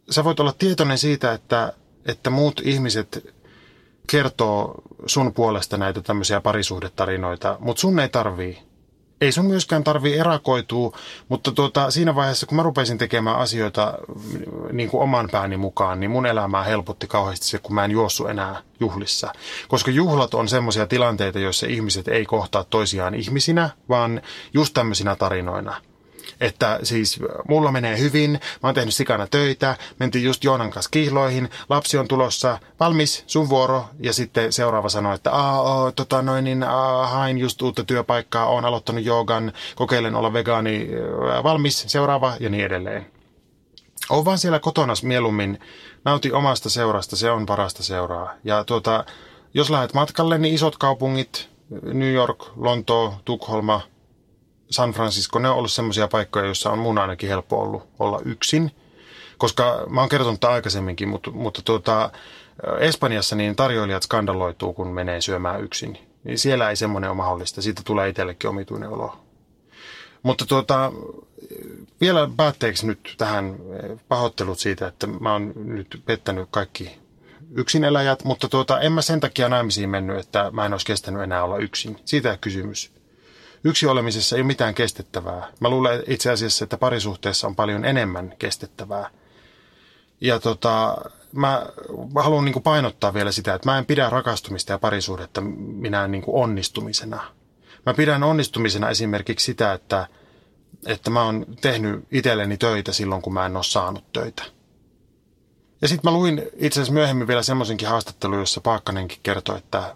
Sä 0.10 0.24
voit 0.24 0.40
olla 0.40 0.54
tietoinen 0.54 0.98
siitä, 0.98 1.34
että, 1.34 1.74
että 2.06 2.30
muut 2.30 2.62
ihmiset 2.64 3.34
kertoo 4.12 4.82
sun 5.06 5.34
puolesta 5.34 5.78
näitä 5.78 6.02
tämmöisiä 6.02 6.42
parisuhdetarinoita, 6.42 7.58
mutta 7.60 7.80
sun 7.82 8.00
ei 8.00 8.10
tarvii 8.10 8.67
ei 9.22 9.32
sun 9.32 9.46
myöskään 9.46 9.84
tarvi 9.84 10.18
erakoitua, 10.18 10.98
mutta 11.30 11.52
tuota, 11.52 11.92
siinä 11.92 12.16
vaiheessa, 12.16 12.46
kun 12.46 12.56
mä 12.56 12.64
rupesin 12.64 12.98
tekemään 12.98 13.38
asioita 13.38 13.94
niin 14.72 14.90
kuin 14.90 15.04
oman 15.04 15.30
pääni 15.32 15.58
mukaan, 15.58 16.00
niin 16.00 16.12
mun 16.12 16.26
elämää 16.26 16.64
helpotti 16.64 17.08
kauheasti 17.08 17.48
se, 17.48 17.58
kun 17.60 17.76
mä 17.76 17.86
en 17.86 17.92
juossu 17.92 18.28
enää 18.28 18.62
juhlissa. 18.80 19.34
Koska 19.68 19.92
juhlat 19.92 20.34
on 20.34 20.48
semmoisia 20.48 20.88
tilanteita, 20.88 21.40
joissa 21.40 21.68
ihmiset 21.68 22.08
ei 22.08 22.26
kohtaa 22.26 22.64
toisiaan 22.64 23.16
ihmisinä, 23.16 23.70
vaan 23.90 24.22
just 24.54 24.74
tämmöisinä 24.74 25.16
tarinoina. 25.16 25.82
Että 26.40 26.80
siis 26.84 27.20
mulla 27.48 27.72
menee 27.72 28.00
hyvin, 28.00 28.32
mä 28.32 28.40
oon 28.64 28.76
tehnyt 28.76 28.94
sikana 28.94 29.28
töitä, 29.28 29.76
mentiin 30.00 30.26
just 30.26 30.44
Joonan 30.44 30.72
kanssa 30.72 30.90
kihloihin, 30.90 31.50
lapsi 31.70 31.98
on 31.98 32.08
tulossa, 32.08 32.60
valmis, 32.80 33.24
sun 33.28 33.50
vuoro. 33.50 33.86
Ja 34.00 34.14
sitten 34.14 34.54
seuraava 34.54 34.90
sanoi, 34.90 35.16
että 35.16 35.32
Aa, 35.32 35.92
tota 35.92 36.22
noin, 36.22 36.44
niin, 36.44 36.64
aa, 36.64 37.08
hain 37.08 37.38
just 37.38 37.62
uutta 37.62 37.84
työpaikkaa, 37.84 38.46
oon 38.46 38.66
aloittanut 38.66 39.06
joogan, 39.06 39.54
kokeilen 39.76 40.16
olla 40.16 40.34
vegaani, 40.34 40.88
valmis, 41.44 41.84
seuraava 41.88 42.34
ja 42.40 42.50
niin 42.50 42.66
edelleen. 42.66 43.06
Oon 44.10 44.26
vaan 44.26 44.38
siellä 44.38 44.60
kotona 44.60 44.94
mieluummin, 45.04 45.60
nauti 46.06 46.32
omasta 46.32 46.70
seurasta, 46.70 47.16
se 47.16 47.32
on 47.32 47.46
parasta 47.46 47.84
seuraa. 47.84 48.34
Ja 48.44 48.64
tuota, 48.64 49.06
jos 49.54 49.70
lähdet 49.70 49.94
matkalle, 49.94 50.38
niin 50.38 50.56
isot 50.56 50.78
kaupungit, 50.78 51.50
New 51.84 52.14
York, 52.14 52.44
Lontoo, 52.56 53.14
Tukholma, 53.26 53.82
San 54.70 54.92
Francisco, 54.92 55.40
ne 55.40 55.50
on 55.50 55.56
ollut 55.56 55.72
semmoisia 55.72 56.08
paikkoja, 56.08 56.46
joissa 56.46 56.72
on 56.72 56.80
mun 56.80 56.98
ainakin 56.98 57.30
helppo 57.30 57.62
ollut 57.62 57.88
olla 58.00 58.22
yksin. 58.26 58.72
Koska 59.38 59.86
mä 59.90 60.00
oon 60.00 60.10
kertonut 60.10 60.40
tämän 60.40 60.54
aikaisemminkin, 60.54 61.10
mutta, 61.10 61.32
mutta 61.32 61.62
tuota, 61.62 62.12
Espanjassa 62.80 63.36
niin 63.36 63.56
tarjoilijat 63.56 64.04
skandaloituu, 64.04 64.74
kun 64.74 64.88
menee 64.88 65.22
syömään 65.22 65.64
yksin. 65.64 65.98
Niin 66.24 66.38
siellä 66.38 66.70
ei 66.70 66.76
semmoinen 66.76 67.10
ole 67.10 67.18
mahdollista. 67.18 67.62
Siitä 67.62 67.82
tulee 67.86 68.10
itsellekin 68.10 68.50
omituinen 68.50 68.90
olo. 68.90 69.20
Mutta 70.24 70.46
tuota, 70.46 70.92
vielä 72.02 72.30
päätteeksi 72.38 72.88
nyt 72.88 73.16
tähän 73.18 73.56
pahoittelut 74.08 74.60
siitä, 74.60 74.88
että 74.88 75.08
mä 75.08 75.32
oon 75.34 75.54
nyt 75.56 76.02
pettänyt 76.06 76.48
kaikki 76.52 76.98
yksineläjät, 77.56 78.24
mutta 78.24 78.50
tuota, 78.50 78.80
en 78.80 78.92
mä 78.92 79.02
sen 79.02 79.20
takia 79.20 79.50
naimisiin 79.50 79.90
mennyt, 79.90 80.20
että 80.20 80.52
mä 80.52 80.66
en 80.66 80.74
olisi 80.74 80.86
kestänyt 80.86 81.22
enää 81.22 81.44
olla 81.44 81.58
yksin. 81.58 82.00
Siitä 82.06 82.38
kysymys 82.42 82.97
yksi 83.68 83.88
olemisessa 83.88 84.36
ei 84.36 84.42
ole 84.42 84.48
mitään 84.48 84.74
kestettävää. 84.74 85.48
Mä 85.60 85.70
luulen 85.70 86.04
itse 86.08 86.32
asiassa, 86.32 86.64
että 86.64 86.78
parisuhteessa 86.78 87.48
on 87.48 87.56
paljon 87.56 87.86
enemmän 87.86 88.34
kestettävää. 88.40 89.10
Ja 90.22 90.40
tota, 90.40 90.98
mä, 91.32 91.66
mä 92.14 92.24
haluan 92.24 92.46
niin 92.46 92.64
painottaa 92.64 93.14
vielä 93.14 93.32
sitä, 93.32 93.54
että 93.54 93.70
mä 93.72 93.78
en 93.78 93.86
pidä 93.86 94.10
rakastumista 94.10 94.72
ja 94.72 94.80
parisuhdetta 94.80 95.42
minä 95.42 96.08
niin 96.08 96.24
onnistumisena. 96.28 97.24
Mä 97.86 97.94
pidän 97.94 98.24
onnistumisena 98.24 98.90
esimerkiksi 98.90 99.46
sitä, 99.46 99.74
että, 99.74 100.08
että 100.86 101.10
mä 101.10 101.24
oon 101.24 101.46
tehnyt 101.62 102.06
itselleni 102.12 102.58
töitä 102.58 102.92
silloin, 102.92 103.22
kun 103.22 103.34
mä 103.34 103.46
en 103.46 103.56
ole 103.56 103.64
saanut 103.64 104.14
töitä. 104.14 104.44
Ja 105.82 105.88
sitten 105.88 106.12
mä 106.12 106.18
luin 106.18 106.42
itse 106.56 106.80
asiassa 106.80 106.94
myöhemmin 106.94 107.28
vielä 107.28 107.44
semmoisenkin 107.44 107.88
haastattelun, 107.88 108.40
jossa 108.40 108.62
Paakkanenkin 108.62 109.20
kertoi, 109.24 109.58
että 109.58 109.96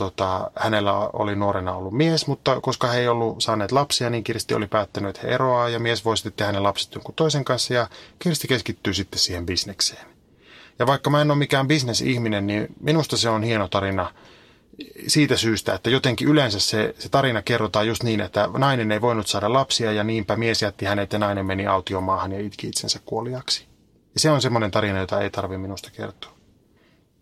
tota, 0.00 0.50
hänellä 0.56 0.92
oli 0.92 1.36
nuorena 1.36 1.74
ollut 1.74 1.92
mies, 1.92 2.26
mutta 2.26 2.60
koska 2.60 2.88
he 2.88 3.00
ei 3.00 3.08
ollut 3.08 3.42
saaneet 3.42 3.72
lapsia, 3.72 4.10
niin 4.10 4.24
Kirsti 4.24 4.54
oli 4.54 4.66
päättänyt, 4.66 5.16
että 5.16 5.26
he 5.26 5.34
eroaa 5.34 5.68
ja 5.68 5.78
mies 5.78 6.04
voi 6.04 6.16
sitten 6.16 6.32
tehdä 6.32 6.52
ne 6.52 6.60
lapset 6.60 6.94
jonkun 6.94 7.14
toisen 7.14 7.44
kanssa 7.44 7.74
ja 7.74 7.88
Kirsti 8.18 8.48
keskittyy 8.48 8.94
sitten 8.94 9.18
siihen 9.18 9.46
bisnekseen. 9.46 10.06
Ja 10.78 10.86
vaikka 10.86 11.10
mä 11.10 11.20
en 11.20 11.30
ole 11.30 11.38
mikään 11.38 11.68
bisnesihminen, 11.68 12.46
niin 12.46 12.66
minusta 12.80 13.16
se 13.16 13.28
on 13.28 13.42
hieno 13.42 13.68
tarina 13.68 14.14
siitä 15.06 15.36
syystä, 15.36 15.74
että 15.74 15.90
jotenkin 15.90 16.28
yleensä 16.28 16.60
se, 16.60 16.94
se 16.98 17.08
tarina 17.08 17.42
kerrotaan 17.42 17.88
just 17.88 18.02
niin, 18.02 18.20
että 18.20 18.48
nainen 18.58 18.92
ei 18.92 19.00
voinut 19.00 19.26
saada 19.26 19.52
lapsia 19.52 19.92
ja 19.92 20.04
niinpä 20.04 20.36
mies 20.36 20.62
jätti 20.62 20.84
hänet 20.84 21.12
ja 21.12 21.18
nainen 21.18 21.46
meni 21.46 21.66
autiomaahan 21.66 22.32
ja 22.32 22.40
itki 22.40 22.68
itsensä 22.68 23.00
kuoliaksi. 23.04 23.66
Ja 24.14 24.20
se 24.20 24.30
on 24.30 24.42
semmoinen 24.42 24.70
tarina, 24.70 24.98
jota 24.98 25.20
ei 25.20 25.30
tarvitse 25.30 25.58
minusta 25.58 25.90
kertoa. 25.90 26.39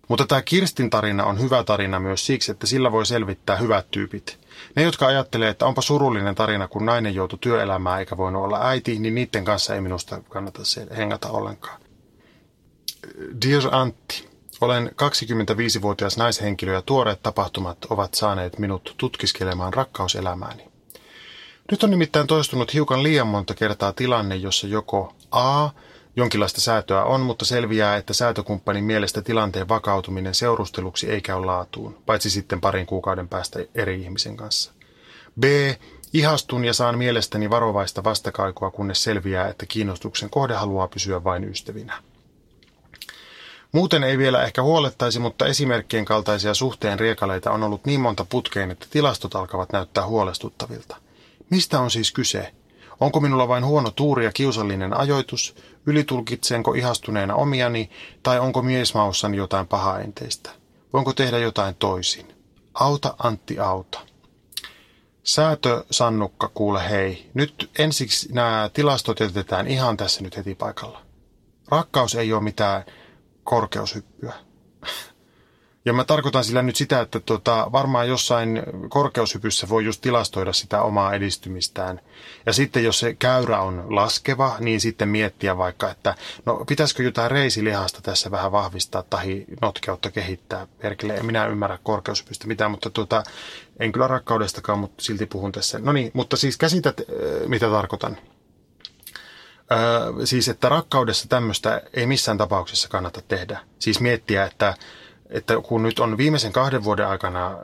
Mutta 0.08 0.26
tämä 0.26 0.42
Kirstin 0.42 0.90
tarina 0.90 1.24
on 1.24 1.40
hyvä 1.40 1.64
tarina 1.64 2.00
myös 2.00 2.26
siksi, 2.26 2.50
että 2.50 2.66
sillä 2.66 2.92
voi 2.92 3.06
selvittää 3.06 3.56
hyvät 3.56 3.90
tyypit. 3.90 4.38
Ne, 4.76 4.82
jotka 4.82 5.06
ajattelee, 5.06 5.48
että 5.48 5.66
onpa 5.66 5.82
surullinen 5.82 6.34
tarina, 6.34 6.68
kun 6.68 6.86
nainen 6.86 7.14
joutui 7.14 7.38
työelämään 7.42 8.00
eikä 8.00 8.16
voinut 8.16 8.44
olla 8.44 8.68
äiti, 8.68 8.98
niin 8.98 9.14
niiden 9.14 9.44
kanssa 9.44 9.74
ei 9.74 9.80
minusta 9.80 10.20
kannata 10.28 10.62
hengata 10.96 11.28
ollenkaan. 11.28 11.80
Dear 13.46 13.62
Antti, 13.70 14.28
olen 14.60 14.86
25-vuotias 14.88 16.16
naishenkilö 16.16 16.72
ja 16.72 16.82
tuoreet 16.82 17.22
tapahtumat 17.22 17.84
ovat 17.84 18.14
saaneet 18.14 18.58
minut 18.58 18.94
tutkiskelemaan 18.96 19.74
rakkauselämääni. 19.74 20.68
Nyt 21.70 21.82
on 21.82 21.90
nimittäin 21.90 22.26
toistunut 22.26 22.74
hiukan 22.74 23.02
liian 23.02 23.26
monta 23.26 23.54
kertaa 23.54 23.92
tilanne, 23.92 24.36
jossa 24.36 24.66
joko 24.66 25.14
A 25.30 25.68
Jonkinlaista 26.18 26.60
säätöä 26.60 27.04
on, 27.04 27.20
mutta 27.20 27.44
selviää, 27.44 27.96
että 27.96 28.14
säätökumppanin 28.14 28.84
mielestä 28.84 29.22
tilanteen 29.22 29.68
vakautuminen 29.68 30.34
seurusteluksi 30.34 31.10
ei 31.10 31.20
käy 31.20 31.44
laatuun, 31.44 31.98
paitsi 32.06 32.30
sitten 32.30 32.60
parin 32.60 32.86
kuukauden 32.86 33.28
päästä 33.28 33.58
eri 33.74 34.02
ihmisen 34.02 34.36
kanssa. 34.36 34.72
B. 35.40 35.44
Ihastun 36.12 36.64
ja 36.64 36.74
saan 36.74 36.98
mielestäni 36.98 37.50
varovaista 37.50 38.04
vastakaikua, 38.04 38.70
kunnes 38.70 39.04
selviää, 39.04 39.48
että 39.48 39.66
kiinnostuksen 39.66 40.30
kohde 40.30 40.54
haluaa 40.54 40.88
pysyä 40.88 41.24
vain 41.24 41.44
ystävinä. 41.44 42.02
Muuten 43.72 44.04
ei 44.04 44.18
vielä 44.18 44.44
ehkä 44.44 44.62
huolettaisi, 44.62 45.18
mutta 45.18 45.46
esimerkkien 45.46 46.04
kaltaisia 46.04 46.54
suhteen 46.54 46.98
riekaleita 46.98 47.50
on 47.50 47.62
ollut 47.62 47.84
niin 47.84 48.00
monta 48.00 48.26
putkeen, 48.28 48.70
että 48.70 48.86
tilastot 48.90 49.34
alkavat 49.34 49.72
näyttää 49.72 50.06
huolestuttavilta. 50.06 50.96
Mistä 51.50 51.80
on 51.80 51.90
siis 51.90 52.12
kyse? 52.12 52.52
Onko 53.00 53.20
minulla 53.20 53.48
vain 53.48 53.64
huono 53.64 53.90
tuuri 53.90 54.24
ja 54.24 54.32
kiusallinen 54.32 54.96
ajoitus? 54.96 55.54
Ylitulkitsenko 55.86 56.74
ihastuneena 56.74 57.34
omiani 57.34 57.90
tai 58.22 58.40
onko 58.40 58.62
miesmaussani 58.62 59.36
jotain 59.36 59.66
pahaenteistä? 59.66 60.50
Voinko 60.92 61.12
tehdä 61.12 61.38
jotain 61.38 61.74
toisin? 61.74 62.34
Auta 62.74 63.14
Antti 63.18 63.58
auta. 63.58 64.00
Säätö 65.22 65.84
Sannukka, 65.90 66.50
kuule 66.54 66.90
hei. 66.90 67.30
Nyt 67.34 67.70
ensiksi 67.78 68.32
nämä 68.32 68.70
tilastot 68.72 69.20
jätetään 69.20 69.66
ihan 69.66 69.96
tässä 69.96 70.22
nyt 70.22 70.36
heti 70.36 70.54
paikalla. 70.54 71.02
Rakkaus 71.68 72.14
ei 72.14 72.32
ole 72.32 72.42
mitään 72.42 72.84
korkeushyppyä. 73.44 74.32
Ja 75.84 75.92
mä 75.92 76.04
tarkoitan 76.04 76.44
sillä 76.44 76.62
nyt 76.62 76.76
sitä, 76.76 77.00
että 77.00 77.20
tota, 77.20 77.68
varmaan 77.72 78.08
jossain 78.08 78.62
korkeushypyssä 78.88 79.68
voi 79.68 79.84
just 79.84 80.00
tilastoida 80.00 80.52
sitä 80.52 80.82
omaa 80.82 81.14
edistymistään. 81.14 82.00
Ja 82.46 82.52
sitten 82.52 82.84
jos 82.84 82.98
se 82.98 83.14
käyrä 83.14 83.60
on 83.60 83.84
laskeva, 83.88 84.56
niin 84.60 84.80
sitten 84.80 85.08
miettiä 85.08 85.56
vaikka, 85.58 85.90
että 85.90 86.14
no 86.46 86.64
pitäisikö 86.68 87.02
jotain 87.02 87.30
reisilihasta 87.30 88.00
tässä 88.02 88.30
vähän 88.30 88.52
vahvistaa 88.52 89.02
tai 89.02 89.44
notkeutta 89.62 90.10
kehittää. 90.10 90.66
Perkele, 90.78 91.14
en 91.14 91.26
minä 91.26 91.46
ymmärrä 91.46 91.78
korkeushypystä 91.82 92.46
mitään, 92.46 92.70
mutta 92.70 92.90
tota, 92.90 93.22
en 93.80 93.92
kyllä 93.92 94.06
rakkaudestakaan, 94.06 94.78
mutta 94.78 95.04
silti 95.04 95.26
puhun 95.26 95.52
tässä. 95.52 95.78
No 95.78 95.92
niin, 95.92 96.10
mutta 96.14 96.36
siis 96.36 96.56
käsität, 96.56 97.00
mitä 97.46 97.70
tarkoitan. 97.70 98.16
Öö, 99.72 100.26
siis, 100.26 100.48
että 100.48 100.68
rakkaudessa 100.68 101.28
tämmöistä 101.28 101.82
ei 101.94 102.06
missään 102.06 102.38
tapauksessa 102.38 102.88
kannata 102.88 103.22
tehdä. 103.28 103.60
Siis 103.78 104.00
miettiä, 104.00 104.44
että 104.44 104.74
että 105.30 105.54
kun 105.62 105.82
nyt 105.82 105.98
on 105.98 106.18
viimeisen 106.18 106.52
kahden 106.52 106.84
vuoden 106.84 107.06
aikana 107.06 107.56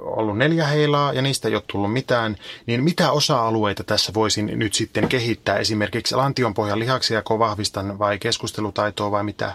ollut 0.00 0.38
neljä 0.38 0.66
heilaa 0.66 1.12
ja 1.12 1.22
niistä 1.22 1.48
ei 1.48 1.54
ole 1.54 1.62
tullut 1.66 1.92
mitään, 1.92 2.36
niin 2.66 2.84
mitä 2.84 3.12
osa-alueita 3.12 3.84
tässä 3.84 4.14
voisin 4.14 4.50
nyt 4.54 4.74
sitten 4.74 5.08
kehittää? 5.08 5.58
Esimerkiksi 5.58 6.14
lantionpohjan 6.14 6.78
lihaksia, 6.78 7.22
vahvistan 7.38 7.98
vai 7.98 8.18
keskustelutaitoa 8.18 9.10
vai 9.10 9.24
mitä? 9.24 9.54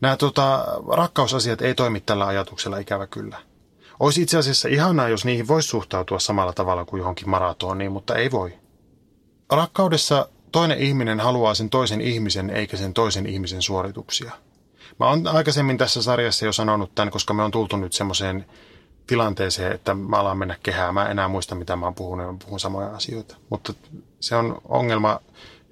Nämä 0.00 0.16
tota, 0.16 0.66
rakkausasiat 0.88 1.62
ei 1.62 1.74
toimi 1.74 2.00
tällä 2.00 2.26
ajatuksella 2.26 2.78
ikävä 2.78 3.06
kyllä. 3.06 3.36
Olisi 4.00 4.22
itse 4.22 4.38
asiassa 4.38 4.68
ihanaa, 4.68 5.08
jos 5.08 5.24
niihin 5.24 5.48
voisi 5.48 5.68
suhtautua 5.68 6.18
samalla 6.18 6.52
tavalla 6.52 6.84
kuin 6.84 6.98
johonkin 6.98 7.30
maratoniin, 7.30 7.92
mutta 7.92 8.14
ei 8.14 8.30
voi. 8.30 8.52
Rakkaudessa 9.50 10.28
toinen 10.52 10.78
ihminen 10.78 11.20
haluaa 11.20 11.54
sen 11.54 11.70
toisen 11.70 12.00
ihmisen 12.00 12.50
eikä 12.50 12.76
sen 12.76 12.94
toisen 12.94 13.26
ihmisen 13.26 13.62
suorituksia. 13.62 14.32
Mä 15.00 15.08
oon 15.08 15.26
aikaisemmin 15.26 15.78
tässä 15.78 16.02
sarjassa 16.02 16.46
jo 16.46 16.52
sanonut 16.52 16.94
tämän, 16.94 17.10
koska 17.10 17.34
me 17.34 17.42
on 17.42 17.50
tultu 17.50 17.76
nyt 17.76 17.92
semmoiseen 17.92 18.46
tilanteeseen, 19.06 19.72
että 19.72 19.94
mä 19.94 20.16
alan 20.16 20.38
mennä 20.38 20.56
kehää. 20.62 20.92
Mä 20.92 21.04
en 21.04 21.10
enää 21.10 21.28
muista, 21.28 21.54
mitä 21.54 21.76
mä 21.76 21.86
oon 21.86 21.94
puhunut, 21.94 22.26
mä 22.26 22.38
puhun 22.44 22.60
samoja 22.60 22.88
asioita. 22.88 23.36
Mutta 23.50 23.74
se 24.20 24.36
on 24.36 24.60
ongelma 24.68 25.20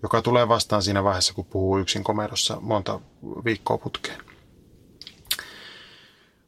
joka 0.03 0.22
tulee 0.22 0.48
vastaan 0.48 0.83
siinä 0.83 1.05
vaiheessa, 1.05 1.35
kun 1.35 1.44
puhuu 1.44 1.79
yksin 1.79 2.05
komerossa 2.05 2.59
monta 2.61 3.01
viikkoa 3.44 3.79
putkeen. 3.79 4.20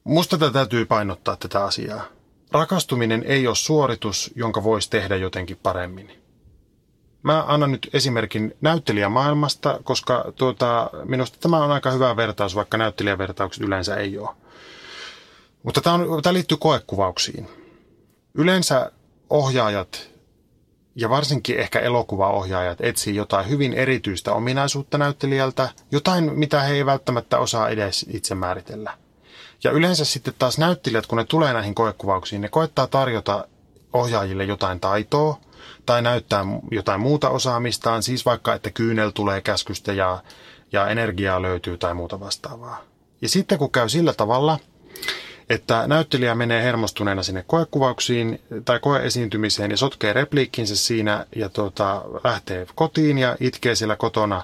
Musta 0.05 0.39
tätä 0.39 0.53
täytyy 0.53 0.85
painottaa 0.85 1.37
tätä 1.37 1.65
asiaa. 1.65 2.05
Rakastuminen 2.53 3.23
ei 3.27 3.47
ole 3.47 3.57
suoritus, 3.57 4.31
jonka 4.37 4.65
voisi 4.65 4.91
tehdä 4.91 5.17
jotenkin 5.17 5.59
paremmin. 5.63 6.24
Mä 7.25 7.45
annan 7.47 7.73
nyt 7.73 7.91
esimerkin 7.93 8.57
näyttelijämaailmasta, 8.61 9.81
koska 9.85 10.33
tuota, 10.37 10.91
minusta 11.05 11.39
tämä 11.41 11.65
on 11.65 11.73
aika 11.73 11.91
hyvä 11.91 12.17
vertaus, 12.17 12.55
vaikka 12.55 12.79
näyttelijävertaukset 12.79 13.63
yleensä 13.63 13.97
ei 13.97 14.19
ole. 14.19 14.29
Mutta 15.63 15.81
tämä, 15.81 15.95
on, 15.95 16.23
tämä 16.23 16.35
liittyy 16.35 16.57
koekuvauksiin. 16.61 17.49
Yleensä 18.35 18.93
ohjaajat 19.31 20.11
ja 20.97 21.11
varsinkin 21.11 21.59
ehkä 21.59 21.81
elokuvaohjaajat 21.81 22.81
etsii 22.81 23.17
jotain 23.17 23.49
hyvin 23.49 23.73
erityistä 23.73 24.33
ominaisuutta 24.33 24.99
näyttelijältä, 24.99 25.69
jotain 25.93 26.39
mitä 26.39 26.61
he 26.61 26.75
ei 26.75 26.87
välttämättä 26.87 27.39
osaa 27.39 27.69
edes 27.69 28.07
itse 28.09 28.35
määritellä. 28.35 28.93
Ja 29.65 29.71
yleensä 29.71 30.05
sitten 30.05 30.35
taas 30.39 30.59
näyttelijät, 30.59 31.07
kun 31.07 31.19
ne 31.19 31.25
tulee 31.25 31.53
näihin 31.53 31.75
koekuvauksiin, 31.75 32.41
ne 32.43 32.49
koettaa 32.49 32.87
tarjota 32.87 33.49
ohjaajille 33.93 34.45
jotain 34.45 34.81
taitoa 34.81 35.39
tai 35.87 36.03
näyttää 36.03 36.45
jotain 36.71 37.01
muuta 37.01 37.31
osaamistaan, 37.31 38.03
siis 38.03 38.27
vaikka, 38.27 38.55
että 38.55 38.71
kyynel 38.71 39.11
tulee 39.11 39.41
käskystä 39.41 39.93
ja, 39.93 40.23
ja 40.73 40.89
energiaa 40.89 41.43
löytyy 41.43 41.79
tai 41.79 41.95
muuta 41.95 42.21
vastaavaa. 42.21 42.81
Ja 43.23 43.29
sitten 43.29 43.59
kun 43.59 43.71
käy 43.71 43.89
sillä 43.89 44.13
tavalla, 44.13 44.59
että 45.51 45.87
näyttelijä 45.87 46.35
menee 46.35 46.63
hermostuneena 46.63 47.23
sinne 47.23 47.45
koekuvauksiin 47.47 48.41
tai 48.65 48.79
koeesiintymiseen 48.81 49.71
ja 49.71 49.77
sotkee 49.77 50.13
repliikkinsä 50.13 50.77
siinä 50.77 51.27
ja 51.37 51.49
tuota, 51.49 52.03
lähtee 52.25 52.67
kotiin 52.75 53.19
ja 53.19 53.37
itkee 53.41 53.75
siellä 53.75 53.97
kotona 53.97 54.43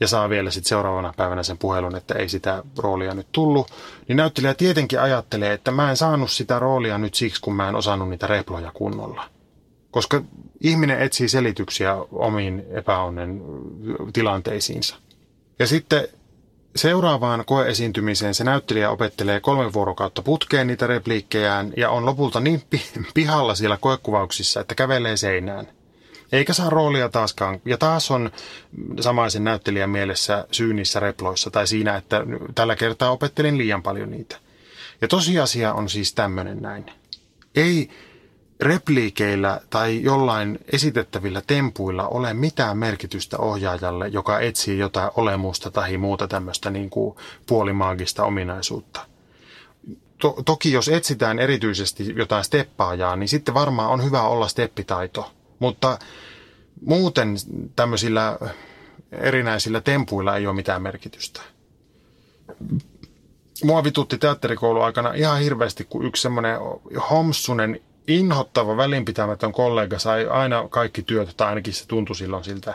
ja 0.00 0.08
saa 0.08 0.30
vielä 0.30 0.50
sitten 0.50 0.68
seuraavana 0.68 1.14
päivänä 1.16 1.42
sen 1.42 1.58
puhelun, 1.58 1.96
että 1.96 2.14
ei 2.14 2.28
sitä 2.28 2.62
roolia 2.78 3.14
nyt 3.14 3.26
tullut, 3.32 3.70
niin 4.08 4.16
näyttelijä 4.16 4.54
tietenkin 4.54 5.00
ajattelee, 5.00 5.52
että 5.52 5.70
mä 5.70 5.90
en 5.90 5.96
saanut 5.96 6.30
sitä 6.30 6.58
roolia 6.58 6.98
nyt 6.98 7.14
siksi, 7.14 7.40
kun 7.40 7.56
mä 7.56 7.68
en 7.68 7.74
osannut 7.74 8.08
niitä 8.08 8.26
reploja 8.26 8.70
kunnolla. 8.74 9.24
Koska 9.90 10.22
ihminen 10.60 11.00
etsii 11.00 11.28
selityksiä 11.28 11.94
omiin 12.12 12.64
epäonnen 12.70 13.42
tilanteisiinsa. 14.12 14.96
Ja 15.58 15.66
sitten 15.66 16.08
Seuraavaan 16.76 17.44
koeesiintymiseen 17.46 18.34
se 18.34 18.44
näyttelijä 18.44 18.90
opettelee 18.90 19.40
kolme 19.40 19.72
vuorokautta 19.72 20.22
putkeen 20.22 20.66
niitä 20.66 20.86
repliikkejään 20.86 21.72
ja 21.76 21.90
on 21.90 22.06
lopulta 22.06 22.40
niin 22.40 22.62
pihalla 23.14 23.54
siellä 23.54 23.78
koekuvauksissa, 23.80 24.60
että 24.60 24.74
kävelee 24.74 25.16
seinään. 25.16 25.68
Eikä 26.32 26.52
saa 26.52 26.70
roolia 26.70 27.08
taaskaan. 27.08 27.60
Ja 27.64 27.78
taas 27.78 28.10
on 28.10 28.30
samaisen 29.00 29.44
näyttelijän 29.44 29.90
mielessä 29.90 30.46
syy 30.52 30.74
niissä 30.74 31.00
reploissa 31.00 31.50
tai 31.50 31.66
siinä, 31.66 31.96
että 31.96 32.22
tällä 32.54 32.76
kertaa 32.76 33.10
opettelin 33.10 33.58
liian 33.58 33.82
paljon 33.82 34.10
niitä. 34.10 34.36
Ja 35.00 35.08
tosiasia 35.08 35.72
on 35.72 35.88
siis 35.88 36.14
tämmöinen 36.14 36.62
näin. 36.62 36.86
Ei 37.54 37.90
repliikeillä 38.60 39.60
tai 39.70 40.02
jollain 40.02 40.58
esitettävillä 40.72 41.42
tempuilla 41.46 42.08
ole 42.08 42.34
mitään 42.34 42.78
merkitystä 42.78 43.38
ohjaajalle, 43.38 44.08
joka 44.08 44.40
etsii 44.40 44.78
jotain 44.78 45.10
olemusta 45.16 45.70
tai 45.70 45.96
muuta 45.96 46.28
tämmöistä 46.28 46.70
niin 46.70 46.90
kuin 46.90 47.16
puolimaagista 47.46 48.24
ominaisuutta. 48.24 49.00
To- 50.18 50.36
toki 50.44 50.72
jos 50.72 50.88
etsitään 50.88 51.38
erityisesti 51.38 52.14
jotain 52.16 52.44
steppaajaa, 52.44 53.16
niin 53.16 53.28
sitten 53.28 53.54
varmaan 53.54 53.90
on 53.90 54.04
hyvä 54.04 54.22
olla 54.22 54.48
steppitaito. 54.48 55.32
Mutta 55.58 55.98
muuten 56.86 57.36
tämmöisillä 57.76 58.38
erinäisillä 59.12 59.80
tempuilla 59.80 60.36
ei 60.36 60.46
ole 60.46 60.56
mitään 60.56 60.82
merkitystä. 60.82 61.40
Mua 63.64 63.84
vitutti 63.84 64.18
teatterikoulu 64.18 64.80
aikana 64.80 65.12
ihan 65.12 65.40
hirveästi, 65.40 65.84
kun 65.84 66.04
yksi 66.06 66.22
semmoinen 66.22 66.58
homsunen 67.10 67.80
inhottava, 68.08 68.76
välinpitämätön 68.76 69.52
kollega 69.52 69.98
sai 69.98 70.26
aina 70.26 70.68
kaikki 70.68 71.02
työt, 71.02 71.34
tai 71.36 71.48
ainakin 71.48 71.74
se 71.74 71.86
tuntui 71.86 72.16
silloin 72.16 72.44
siltä. 72.44 72.74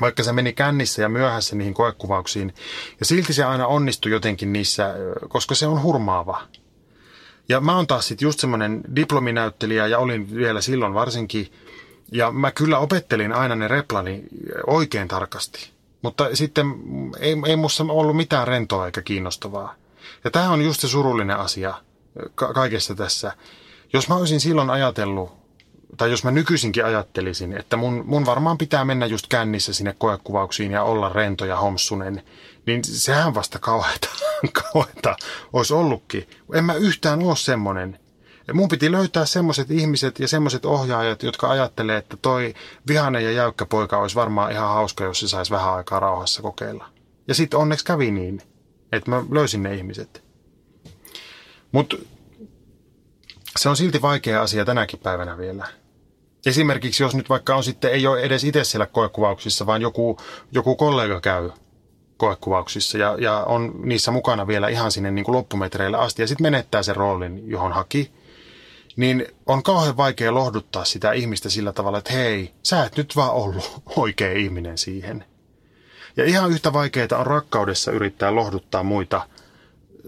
Vaikka 0.00 0.22
se 0.22 0.32
meni 0.32 0.52
kännissä 0.52 1.02
ja 1.02 1.08
myöhässä 1.08 1.56
niihin 1.56 1.74
koekuvauksiin. 1.74 2.54
Ja 3.00 3.06
silti 3.06 3.32
se 3.32 3.44
aina 3.44 3.66
onnistui 3.66 4.12
jotenkin 4.12 4.52
niissä, 4.52 4.94
koska 5.28 5.54
se 5.54 5.66
on 5.66 5.82
hurmaava. 5.82 6.42
Ja 7.48 7.60
mä 7.60 7.76
oon 7.76 7.86
taas 7.86 8.08
sitten 8.08 8.26
just 8.26 8.40
semmoinen 8.40 8.80
diplominäyttelijä 8.96 9.86
ja 9.86 9.98
olin 9.98 10.34
vielä 10.34 10.60
silloin 10.60 10.94
varsinkin. 10.94 11.52
Ja 12.12 12.32
mä 12.32 12.50
kyllä 12.50 12.78
opettelin 12.78 13.32
aina 13.32 13.54
ne 13.54 13.68
replani 13.68 14.22
oikein 14.66 15.08
tarkasti. 15.08 15.70
Mutta 16.02 16.36
sitten 16.36 16.66
ei, 17.18 17.36
ei 17.46 17.56
musta 17.56 17.84
ollut 17.88 18.16
mitään 18.16 18.48
rentoa 18.48 18.86
eikä 18.86 19.02
kiinnostavaa. 19.02 19.74
Ja 20.24 20.30
tämä 20.30 20.50
on 20.50 20.62
just 20.62 20.80
se 20.80 20.88
surullinen 20.88 21.36
asia 21.36 21.74
ka- 22.34 22.52
kaikessa 22.52 22.94
tässä. 22.94 23.32
Jos 23.92 24.08
mä 24.08 24.14
olisin 24.14 24.40
silloin 24.40 24.70
ajatellut, 24.70 25.32
tai 25.96 26.10
jos 26.10 26.24
mä 26.24 26.30
nykyisinkin 26.30 26.84
ajattelisin, 26.84 27.56
että 27.56 27.76
mun, 27.76 28.02
mun 28.06 28.26
varmaan 28.26 28.58
pitää 28.58 28.84
mennä 28.84 29.06
just 29.06 29.26
kännissä 29.28 29.74
sinne 29.74 29.94
koekuvauksiin 29.98 30.72
ja 30.72 30.82
olla 30.82 31.08
rento 31.08 31.44
ja 31.44 31.56
homsunen, 31.56 32.22
niin 32.66 32.84
sehän 32.84 33.34
vasta 33.34 33.58
kauheata, 33.58 34.08
kauheata 34.62 35.16
olisi 35.52 35.74
ollutkin. 35.74 36.28
En 36.54 36.64
mä 36.64 36.74
yhtään 36.74 37.22
ole 37.22 37.36
semmonen. 37.36 37.98
Mun 38.52 38.68
piti 38.68 38.92
löytää 38.92 39.24
semmoiset 39.24 39.70
ihmiset 39.70 40.18
ja 40.18 40.28
semmoiset 40.28 40.64
ohjaajat, 40.64 41.22
jotka 41.22 41.50
ajattelee, 41.50 41.96
että 41.96 42.16
toi 42.16 42.54
vihainen 42.88 43.24
ja 43.24 43.32
jäykkä 43.32 43.66
poika 43.66 43.98
olisi 43.98 44.16
varmaan 44.16 44.52
ihan 44.52 44.68
hauska, 44.68 45.04
jos 45.04 45.20
se 45.20 45.28
saisi 45.28 45.50
vähän 45.50 45.74
aikaa 45.74 46.00
rauhassa 46.00 46.42
kokeilla. 46.42 46.86
Ja 47.28 47.34
sitten 47.34 47.60
onneksi 47.60 47.84
kävi 47.84 48.10
niin, 48.10 48.42
että 48.92 49.10
mä 49.10 49.24
löysin 49.30 49.62
ne 49.62 49.74
ihmiset. 49.74 50.24
Mutta 51.72 51.96
se 53.58 53.68
on 53.68 53.76
silti 53.76 54.02
vaikea 54.02 54.42
asia 54.42 54.64
tänäkin 54.64 54.98
päivänä 54.98 55.38
vielä. 55.38 55.66
Esimerkiksi 56.46 57.02
jos 57.02 57.14
nyt 57.14 57.28
vaikka 57.28 57.56
on 57.56 57.64
sitten, 57.64 57.92
ei 57.92 58.06
ole 58.06 58.20
edes 58.20 58.44
itse 58.44 58.64
siellä 58.64 58.86
koekuvauksissa, 58.86 59.66
vaan 59.66 59.82
joku, 59.82 60.16
joku 60.52 60.76
kollega 60.76 61.20
käy 61.20 61.50
koekuvauksissa 62.16 62.98
ja, 62.98 63.16
ja 63.20 63.44
on 63.44 63.74
niissä 63.82 64.10
mukana 64.10 64.46
vielä 64.46 64.68
ihan 64.68 64.92
sinne 64.92 65.10
niin 65.10 65.24
kuin 65.24 65.36
loppumetreille 65.36 65.96
asti 65.96 66.22
ja 66.22 66.26
sitten 66.26 66.44
menettää 66.44 66.82
sen 66.82 66.96
roolin, 66.96 67.50
johon 67.50 67.72
haki, 67.72 68.10
niin 68.96 69.26
on 69.46 69.62
kauhean 69.62 69.96
vaikea 69.96 70.34
lohduttaa 70.34 70.84
sitä 70.84 71.12
ihmistä 71.12 71.48
sillä 71.48 71.72
tavalla, 71.72 71.98
että 71.98 72.12
hei, 72.12 72.54
sä 72.62 72.84
et 72.84 72.96
nyt 72.96 73.16
vaan 73.16 73.32
ollut 73.32 73.82
oikea 73.96 74.32
ihminen 74.32 74.78
siihen. 74.78 75.24
Ja 76.16 76.24
ihan 76.24 76.50
yhtä 76.50 76.72
vaikeaa 76.72 77.18
on 77.18 77.26
rakkaudessa 77.26 77.92
yrittää 77.92 78.34
lohduttaa 78.34 78.82
muita 78.82 79.26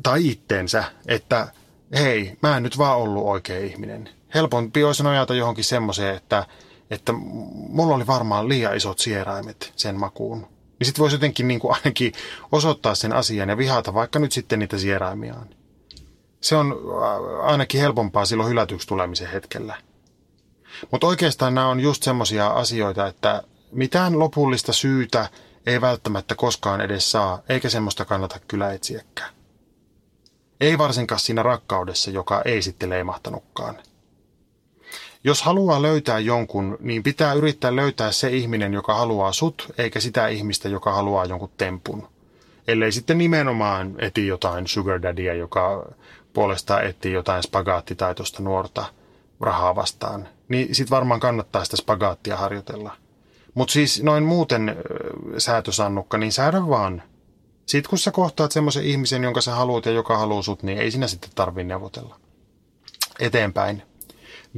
tai 0.02 0.28
itteensä, 0.28 0.84
että 1.06 1.48
hei, 1.94 2.38
mä 2.42 2.56
en 2.56 2.62
nyt 2.62 2.78
vaan 2.78 2.98
ollut 2.98 3.24
oikea 3.24 3.58
ihminen. 3.58 4.08
Helpompi 4.34 4.84
olisi 4.84 5.02
nojata 5.02 5.34
johonkin 5.34 5.64
semmoiseen, 5.64 6.16
että, 6.16 6.46
että 6.90 7.12
mulla 7.52 7.94
oli 7.94 8.06
varmaan 8.06 8.48
liian 8.48 8.76
isot 8.76 8.98
sieraimet 8.98 9.72
sen 9.76 10.00
makuun. 10.00 10.38
Niin 10.78 10.86
sitten 10.86 11.02
voisi 11.02 11.16
jotenkin 11.16 11.48
niin 11.48 11.60
kuin 11.60 11.74
ainakin 11.74 12.12
osoittaa 12.52 12.94
sen 12.94 13.12
asian 13.12 13.48
ja 13.48 13.56
vihata 13.56 13.94
vaikka 13.94 14.18
nyt 14.18 14.32
sitten 14.32 14.58
niitä 14.58 14.78
sieraimiaan. 14.78 15.48
Se 16.40 16.56
on 16.56 16.76
ainakin 17.42 17.80
helpompaa 17.80 18.24
silloin 18.24 18.48
hylätyksi 18.48 18.88
tulemisen 18.88 19.30
hetkellä. 19.30 19.74
Mutta 20.90 21.06
oikeastaan 21.06 21.54
nämä 21.54 21.68
on 21.68 21.80
just 21.80 22.02
semmoisia 22.02 22.46
asioita, 22.46 23.06
että 23.06 23.42
mitään 23.72 24.18
lopullista 24.18 24.72
syytä 24.72 25.28
ei 25.66 25.80
välttämättä 25.80 26.34
koskaan 26.34 26.80
edes 26.80 27.10
saa, 27.10 27.42
eikä 27.48 27.68
semmoista 27.68 28.04
kannata 28.04 28.40
kyllä 28.48 28.72
etsiäkään. 28.72 29.41
Ei 30.62 30.78
varsinkaan 30.78 31.20
siinä 31.20 31.42
rakkaudessa, 31.42 32.10
joka 32.10 32.42
ei 32.44 32.62
sitten 32.62 32.90
leimahtanutkaan. 32.90 33.74
Jos 35.24 35.42
haluaa 35.42 35.82
löytää 35.82 36.18
jonkun, 36.18 36.76
niin 36.80 37.02
pitää 37.02 37.32
yrittää 37.32 37.76
löytää 37.76 38.12
se 38.12 38.28
ihminen, 38.28 38.72
joka 38.72 38.94
haluaa 38.94 39.32
sut, 39.32 39.72
eikä 39.78 40.00
sitä 40.00 40.28
ihmistä, 40.28 40.68
joka 40.68 40.92
haluaa 40.92 41.24
jonkun 41.24 41.50
tempun. 41.56 42.08
Ellei 42.68 42.92
sitten 42.92 43.18
nimenomaan 43.18 43.94
eti 43.98 44.26
jotain 44.26 44.66
sugar 44.66 45.02
daddyä, 45.02 45.34
joka 45.34 45.86
puolestaan 46.32 46.86
etsii 46.86 47.12
jotain 47.12 47.42
spagaattitaitosta 47.42 48.42
nuorta 48.42 48.84
rahaa 49.40 49.74
vastaan, 49.76 50.28
niin 50.48 50.74
sit 50.74 50.90
varmaan 50.90 51.20
kannattaa 51.20 51.64
sitä 51.64 51.76
spagaattia 51.76 52.36
harjoitella. 52.36 52.96
Mutta 53.54 53.72
siis 53.72 54.02
noin 54.02 54.24
muuten 54.24 54.76
säätösannukka, 55.38 56.18
niin 56.18 56.32
säädä 56.32 56.68
vaan 56.68 57.02
sitten 57.72 57.90
kun 57.90 57.98
sä 57.98 58.10
kohtaat 58.10 58.52
semmoisen 58.52 58.84
ihmisen, 58.84 59.24
jonka 59.24 59.40
sä 59.40 59.54
haluat 59.54 59.86
ja 59.86 59.92
joka 59.92 60.18
haluaa 60.18 60.42
sut, 60.42 60.62
niin 60.62 60.78
ei 60.78 60.90
sinä 60.90 61.06
sitten 61.06 61.30
tarvitse 61.34 61.68
neuvotella. 61.68 62.20
Eteenpäin. 63.18 63.82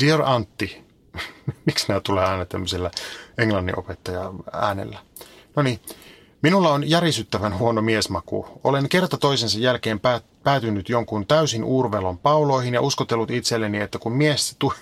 Dear 0.00 0.22
Antti. 0.24 0.84
Miksi 1.66 1.88
nämä 1.88 2.00
tulee 2.00 2.24
aina 2.24 2.44
tämmöisellä 2.44 2.90
englannin 3.38 3.78
opettaja 3.78 4.32
äänellä? 4.52 4.98
No 5.56 5.62
niin. 5.62 5.80
Minulla 6.42 6.72
on 6.72 6.90
järisyttävän 6.90 7.58
huono 7.58 7.82
miesmaku. 7.82 8.46
Olen 8.64 8.88
kerta 8.88 9.18
toisensa 9.18 9.58
jälkeen 9.58 10.00
päätynyt 10.42 10.88
jonkun 10.88 11.26
täysin 11.26 11.64
uurvelon 11.64 12.18
pauloihin 12.18 12.74
ja 12.74 12.80
uskotellut 12.80 13.30
itselleni, 13.30 13.80
että 13.80 13.98
kun 13.98 14.12
mies 14.12 14.56
tu- 14.58 14.72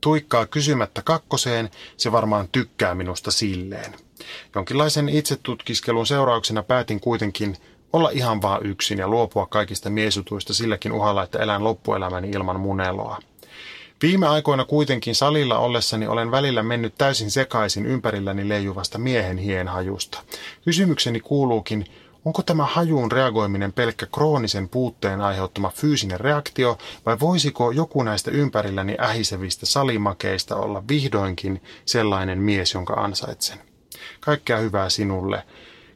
tuikkaa 0.00 0.46
kysymättä 0.46 1.02
kakkoseen, 1.02 1.70
se 1.96 2.12
varmaan 2.12 2.48
tykkää 2.52 2.94
minusta 2.94 3.30
silleen. 3.30 4.05
Jonkinlaisen 4.54 5.08
itsetutkiskelun 5.08 6.06
seurauksena 6.06 6.62
päätin 6.62 7.00
kuitenkin 7.00 7.56
olla 7.92 8.10
ihan 8.10 8.42
vaan 8.42 8.66
yksin 8.66 8.98
ja 8.98 9.08
luopua 9.08 9.46
kaikista 9.46 9.90
miesutuista 9.90 10.54
silläkin 10.54 10.92
uhalla, 10.92 11.22
että 11.22 11.38
elän 11.38 11.64
loppuelämäni 11.64 12.30
ilman 12.30 12.60
muneloa. 12.60 13.18
Viime 14.02 14.26
aikoina 14.26 14.64
kuitenkin 14.64 15.14
salilla 15.14 15.58
ollessani 15.58 16.06
olen 16.06 16.30
välillä 16.30 16.62
mennyt 16.62 16.94
täysin 16.98 17.30
sekaisin 17.30 17.86
ympärilläni 17.86 18.48
leijuvasta 18.48 18.98
miehen 18.98 19.38
hienhajusta. 19.38 20.22
Kysymykseni 20.64 21.20
kuuluukin, 21.20 21.86
onko 22.24 22.42
tämä 22.42 22.66
hajuun 22.66 23.12
reagoiminen 23.12 23.72
pelkkä 23.72 24.06
kroonisen 24.14 24.68
puutteen 24.68 25.20
aiheuttama 25.20 25.70
fyysinen 25.70 26.20
reaktio 26.20 26.78
vai 27.06 27.20
voisiko 27.20 27.70
joku 27.70 28.02
näistä 28.02 28.30
ympärilläni 28.30 28.96
ähisevistä 29.00 29.66
salimakeista 29.66 30.56
olla 30.56 30.82
vihdoinkin 30.88 31.62
sellainen 31.84 32.38
mies, 32.38 32.74
jonka 32.74 32.94
ansaitsen? 32.94 33.75
Kaikkea 34.26 34.56
hyvää 34.58 34.88
sinulle. 34.90 35.44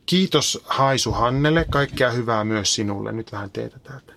Kiitos 0.07 0.62
Haisu 0.64 1.12
Hannelle, 1.12 1.66
kaikkea 1.71 2.11
hyvää 2.11 2.45
myös 2.45 2.75
sinulle. 2.75 3.12
Nyt 3.12 3.33
vähän 3.33 3.51
teetä 3.51 3.79
täältä. 3.79 4.12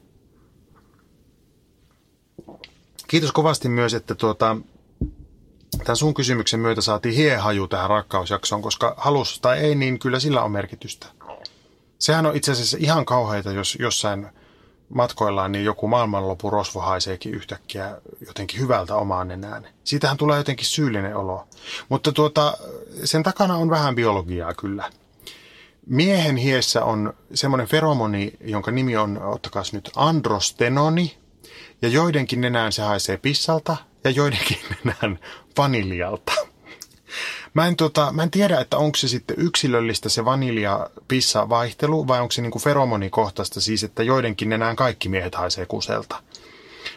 Kiitos 3.07 3.31
kovasti 3.31 3.69
myös, 3.69 3.93
että 3.93 4.15
tuota, 4.15 4.57
tämän 5.83 5.95
sun 5.97 6.13
kysymyksen 6.13 6.59
myötä 6.59 6.81
saatiin 6.81 7.15
hiehaju 7.15 7.67
tähän 7.67 7.89
rakkausjaksoon, 7.89 8.61
koska 8.61 8.93
halus 8.97 9.39
tai 9.39 9.57
ei, 9.59 9.75
niin 9.75 9.99
kyllä 9.99 10.19
sillä 10.19 10.43
on 10.43 10.51
merkitystä. 10.51 11.07
Sehän 11.99 12.25
on 12.25 12.35
itse 12.35 12.51
asiassa 12.51 12.77
ihan 12.79 13.05
kauheita, 13.05 13.51
jos 13.51 13.77
jossain 13.79 14.27
matkoillaan 14.93 15.51
niin 15.51 15.65
joku 15.65 15.87
maailmanlopu 15.87 16.49
rosvo 16.49 16.79
haiseekin 16.79 17.33
yhtäkkiä 17.33 17.97
jotenkin 18.27 18.59
hyvältä 18.59 18.95
omaan 18.95 19.27
nenään. 19.27 19.67
Siitähän 19.83 20.17
tulee 20.17 20.37
jotenkin 20.37 20.65
syyllinen 20.65 21.15
olo. 21.15 21.47
Mutta 21.89 22.11
tuota, 22.11 22.57
sen 23.03 23.23
takana 23.23 23.55
on 23.55 23.69
vähän 23.69 23.95
biologiaa 23.95 24.53
kyllä. 24.53 24.89
Miehen 25.85 26.37
hiessä 26.37 26.85
on 26.85 27.13
semmoinen 27.33 27.67
feromoni, 27.67 28.33
jonka 28.41 28.71
nimi 28.71 28.97
on, 28.97 29.21
ottakaa 29.23 29.63
nyt, 29.71 29.91
androstenoni, 29.95 31.17
ja 31.81 31.89
joidenkin 31.89 32.41
nenään 32.41 32.71
se 32.71 32.81
haisee 32.81 33.17
pissalta 33.17 33.77
ja 34.03 34.11
joidenkin 34.11 34.57
nenään 34.83 35.19
vaniljalta. 35.57 36.32
Mä 37.53 37.67
en, 37.67 37.75
tota, 37.75 38.11
mä 38.11 38.23
en 38.23 38.31
tiedä, 38.31 38.59
että 38.59 38.77
onko 38.77 38.95
se 38.95 39.07
sitten 39.07 39.35
yksilöllistä 39.39 40.09
se 40.09 40.25
vanilja-pissa 40.25 41.49
vaihtelu 41.49 42.07
vai 42.07 42.19
onko 42.19 42.31
se 42.31 42.41
niinku 42.41 42.59
feromonikohtaista 42.59 43.61
siis, 43.61 43.83
että 43.83 44.03
joidenkin 44.03 44.49
nenään 44.49 44.75
kaikki 44.75 45.09
miehet 45.09 45.35
haisee 45.35 45.65
kuselta. 45.65 46.23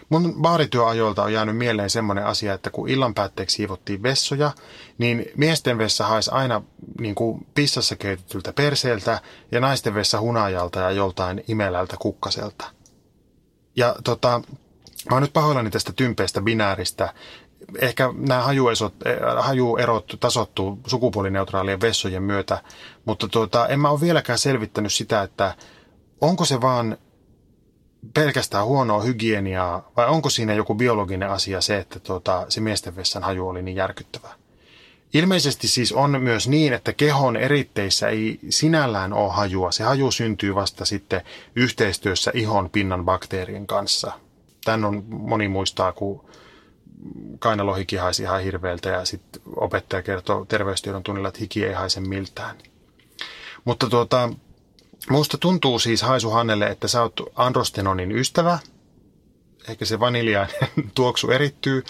Mun 0.08 0.34
baarityöajoilta 0.40 1.22
on 1.22 1.32
jäänyt 1.32 1.56
mieleen 1.56 1.90
semmoinen 1.90 2.26
asia, 2.26 2.54
että 2.54 2.70
kun 2.70 2.88
illan 2.88 3.14
päätteeksi 3.14 3.56
siivottiin 3.56 4.02
vessoja, 4.02 4.52
niin 4.98 5.24
miesten 5.36 5.78
vessa 5.78 6.06
haisi 6.06 6.30
aina 6.30 6.62
niin 7.00 7.14
kuin 7.14 7.46
pissassa 7.54 7.96
keitetyltä 7.96 8.52
perseeltä 8.52 9.20
ja 9.52 9.60
naisten 9.60 9.94
vessa 9.94 10.20
hunajalta 10.20 10.80
ja 10.80 10.90
joltain 10.90 11.44
imelältä 11.48 11.96
kukkaselta. 11.98 12.70
Ja 13.76 13.96
tota, 14.04 14.42
Mä 15.10 15.16
oon 15.16 15.22
nyt 15.22 15.32
pahoillani 15.32 15.70
tästä 15.70 15.92
tympeästä 15.92 16.40
binääristä. 16.40 17.14
Ehkä 17.78 18.10
nämä 18.18 18.42
hajuerot, 18.42 18.94
hajuerot 19.38 20.16
tasottuu 20.20 20.78
sukupuolineutraalien 20.86 21.80
vessojen 21.80 22.22
myötä, 22.22 22.62
mutta 23.04 23.28
tuota, 23.28 23.68
en 23.68 23.80
mä 23.80 23.90
ole 23.90 24.00
vieläkään 24.00 24.38
selvittänyt 24.38 24.92
sitä, 24.92 25.22
että 25.22 25.54
onko 26.20 26.44
se 26.44 26.60
vaan 26.60 26.98
pelkästään 28.14 28.66
huonoa 28.66 29.02
hygieniaa 29.02 29.90
vai 29.96 30.06
onko 30.06 30.30
siinä 30.30 30.54
joku 30.54 30.74
biologinen 30.74 31.30
asia 31.30 31.60
se, 31.60 31.78
että 31.78 32.00
tuota, 32.00 32.46
se 32.48 32.60
miesten 32.60 32.96
vessan 32.96 33.22
haju 33.22 33.48
oli 33.48 33.62
niin 33.62 33.76
järkyttävä. 33.76 34.28
Ilmeisesti 35.14 35.68
siis 35.68 35.92
on 35.92 36.22
myös 36.22 36.48
niin, 36.48 36.72
että 36.72 36.92
kehon 36.92 37.36
eritteissä 37.36 38.08
ei 38.08 38.38
sinällään 38.50 39.12
ole 39.12 39.32
hajua. 39.32 39.72
Se 39.72 39.84
haju 39.84 40.10
syntyy 40.10 40.54
vasta 40.54 40.84
sitten 40.84 41.22
yhteistyössä 41.56 42.30
ihon 42.34 42.70
pinnan 42.70 43.04
bakteerien 43.04 43.66
kanssa– 43.66 44.12
Tän 44.66 44.84
on 44.84 45.04
moni 45.08 45.48
muistaa, 45.48 45.92
kun 45.92 46.24
kainalohiki 47.38 47.96
haisi 47.96 48.22
ihan 48.22 48.42
hirveältä 48.42 48.88
ja 48.88 49.04
sitten 49.04 49.42
opettaja 49.56 50.02
kertoo 50.02 50.44
terveystiedon 50.44 51.02
tunnilla, 51.02 51.28
että 51.28 51.40
hiki 51.40 51.64
ei 51.64 51.72
haise 51.72 52.00
miltään. 52.00 52.56
Mutta 53.64 53.88
tuota, 53.90 54.30
musta 55.10 55.38
tuntuu 55.38 55.78
siis 55.78 56.02
Haisu 56.02 56.30
Hannelle, 56.30 56.66
että 56.66 56.88
sä 56.88 57.02
oot 57.02 57.20
androstenonin 57.34 58.12
ystävä. 58.12 58.58
Ehkä 59.68 59.84
se 59.84 60.00
vaniljainen 60.00 60.56
tuoksu 60.94 61.30
erittyy. 61.30 61.84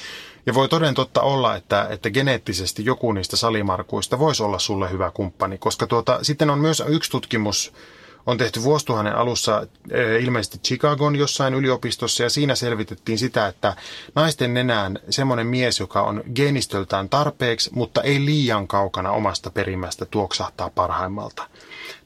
Ja 0.47 0.55
voi 0.55 0.69
toden 0.69 0.95
totta 0.95 1.21
olla, 1.21 1.57
että, 1.57 1.87
että 1.91 2.11
geneettisesti 2.11 2.85
joku 2.85 3.13
niistä 3.13 3.37
salimarkuista 3.37 4.19
voisi 4.19 4.43
olla 4.43 4.59
sulle 4.59 4.91
hyvä 4.91 5.11
kumppani, 5.11 5.59
koska 5.59 5.87
tuota, 5.87 6.19
sitten 6.25 6.51
on 6.51 6.59
myös 6.59 6.83
yksi 6.87 7.11
tutkimus, 7.11 7.73
on 8.27 8.39
tehty 8.39 8.63
vuosituhannen 8.63 9.17
alussa 9.17 9.67
eh, 9.91 10.23
ilmeisesti 10.25 10.59
Chicagon 10.59 11.17
jossain 11.17 11.55
yliopistossa 11.55 12.23
ja 12.23 12.31
siinä 12.31 12.55
selvitettiin 12.55 13.19
sitä, 13.19 13.47
että 13.47 13.77
naisten 14.15 14.55
nenään 14.55 14.99
semmoinen 15.11 15.47
mies, 15.47 15.81
joka 15.81 16.03
on 16.03 16.25
geenistöltään 16.35 17.09
tarpeeksi, 17.09 17.71
mutta 17.75 18.03
ei 18.03 18.25
liian 18.25 18.69
kaukana 18.69 19.11
omasta 19.11 19.51
perimästä 19.51 20.05
tuoksahtaa 20.05 20.71
parhaimmalta. 20.71 21.49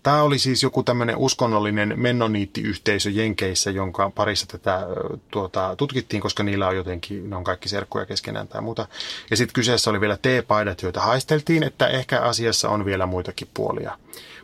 Tämä 0.03 0.23
oli 0.23 0.39
siis 0.39 0.63
joku 0.63 0.83
tämmöinen 0.83 1.17
uskonnollinen 1.17 1.95
mennoniittiyhteisö 1.97 3.11
Jenkeissä, 3.11 3.71
jonka 3.71 4.11
parissa 4.11 4.47
tätä 4.47 4.87
tuota, 5.31 5.77
tutkittiin, 5.77 6.23
koska 6.23 6.43
niillä 6.43 6.69
on 6.69 6.77
jotenkin, 6.77 7.31
ne 7.31 7.37
on 7.37 7.45
kaikki 7.45 7.69
serkkuja 7.69 8.07
keskenään 8.07 8.49
tai 8.49 8.63
muuta. 8.63 8.89
Ja 9.31 9.37
sitten 9.37 9.55
kyseessä 9.55 9.91
oli 9.91 10.01
vielä 10.01 10.17
T-paidat, 10.17 10.83
joita 10.83 11.01
haisteltiin, 11.01 11.63
että 11.63 11.89
ehkä 11.89 12.21
asiassa 12.21 12.69
on 12.69 12.85
vielä 12.85 13.07
muitakin 13.07 13.49
puolia. 13.55 13.99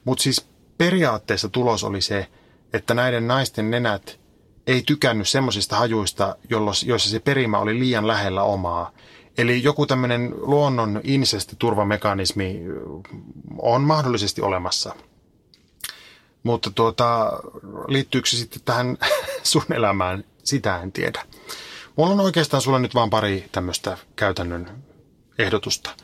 Mutta 0.05 0.23
siis 0.23 0.47
periaatteessa 0.79 1.49
tulos 1.49 1.85
oli 1.85 2.01
se, 2.01 2.27
että 2.73 2.95
näiden 2.95 3.29
naisten 3.29 3.71
nenät 3.71 4.21
ei 4.67 4.83
tykännyt 4.83 5.29
semmoisista 5.29 5.77
hajuista, 5.77 6.37
joissa 6.87 7.11
se 7.11 7.21
perimä 7.21 7.59
oli 7.59 7.79
liian 7.79 8.07
lähellä 8.07 8.43
omaa. 8.43 8.91
Eli 9.39 9.63
joku 9.63 9.87
tämmöinen 9.87 10.35
luonnon 10.37 11.01
insesti-turvamekanismi 11.05 12.61
on 13.59 13.83
mahdollisesti 13.83 14.43
olemassa. 14.43 14.95
Mutta 16.43 16.71
tuota, 16.71 17.33
liittyykö 17.89 18.29
se 18.29 18.37
sitten 18.37 18.63
tähän 18.65 18.99
sun 19.43 19.65
elämään, 19.75 20.25
sitä 20.45 20.83
en 20.83 20.93
tiedä. 20.93 21.23
Mulla 21.97 22.11
on 22.11 22.21
oikeastaan 22.21 22.61
sulla 22.61 22.79
nyt 22.79 22.95
vain 22.95 23.11
pari 23.11 23.49
tämmöistä 23.53 23.99
käytännön 24.17 24.85
ehdotusta– 25.39 25.91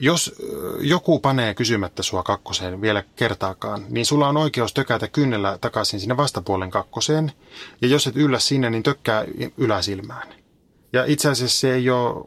jos 0.00 0.34
joku 0.80 1.18
panee 1.18 1.54
kysymättä 1.54 2.02
sua 2.02 2.22
kakkoseen 2.22 2.80
vielä 2.80 3.02
kertaakaan, 3.16 3.84
niin 3.88 4.06
sulla 4.06 4.28
on 4.28 4.36
oikeus 4.36 4.74
tökätä 4.74 5.08
kynnellä 5.08 5.58
takaisin 5.60 6.00
sinne 6.00 6.16
vastapuolen 6.16 6.70
kakkoseen. 6.70 7.32
Ja 7.82 7.88
jos 7.88 8.06
et 8.06 8.16
yllä 8.16 8.38
sinne, 8.38 8.70
niin 8.70 8.82
tökkää 8.82 9.24
yläsilmään. 9.56 10.28
Ja 10.92 11.04
itse 11.04 11.28
asiassa 11.30 11.60
se 11.60 11.74
ei 11.74 11.90
ole 11.90 12.24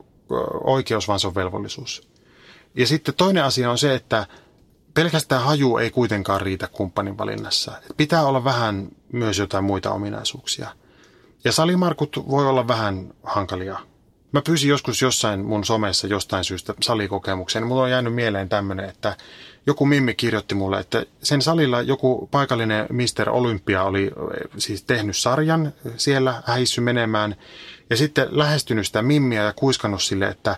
oikeus, 0.63 1.07
vaan 1.07 1.19
se 1.19 1.27
on 1.27 1.35
velvollisuus. 1.35 2.09
Ja 2.75 2.87
sitten 2.87 3.13
toinen 3.13 3.43
asia 3.43 3.71
on 3.71 3.77
se, 3.77 3.95
että 3.95 4.27
pelkästään 4.93 5.43
haju 5.43 5.77
ei 5.77 5.89
kuitenkaan 5.89 6.41
riitä 6.41 6.67
kumppanin 6.67 7.17
valinnassa. 7.17 7.71
Pitää 7.97 8.25
olla 8.25 8.43
vähän 8.43 8.89
myös 9.11 9.37
jotain 9.37 9.63
muita 9.63 9.91
ominaisuuksia. 9.91 10.69
Ja 11.43 11.51
salimarkut 11.51 12.23
voi 12.29 12.47
olla 12.47 12.67
vähän 12.67 13.13
hankalia 13.23 13.79
Mä 14.31 14.41
pyysin 14.41 14.69
joskus 14.69 15.01
jossain 15.01 15.45
mun 15.45 15.65
somessa 15.65 16.07
jostain 16.07 16.43
syystä 16.43 16.73
salikokemuksen. 16.81 17.67
Mulla 17.67 17.83
on 17.83 17.91
jäänyt 17.91 18.13
mieleen 18.13 18.49
tämmöinen, 18.49 18.89
että 18.89 19.17
joku 19.65 19.85
Mimmi 19.85 20.13
kirjoitti 20.13 20.55
mulle, 20.55 20.79
että 20.79 21.05
sen 21.23 21.41
salilla 21.41 21.81
joku 21.81 22.27
paikallinen 22.31 22.85
Mister 22.89 23.29
Olympia 23.29 23.83
oli 23.83 24.11
siis 24.57 24.83
tehnyt 24.83 25.17
sarjan 25.17 25.73
siellä, 25.97 26.43
häissy 26.45 26.81
menemään. 26.81 27.35
Ja 27.89 27.97
sitten 27.97 28.27
lähestynyt 28.31 28.85
sitä 28.85 29.01
Mimmiä 29.01 29.43
ja 29.43 29.53
kuiskannut 29.53 30.03
sille, 30.03 30.27
että 30.27 30.57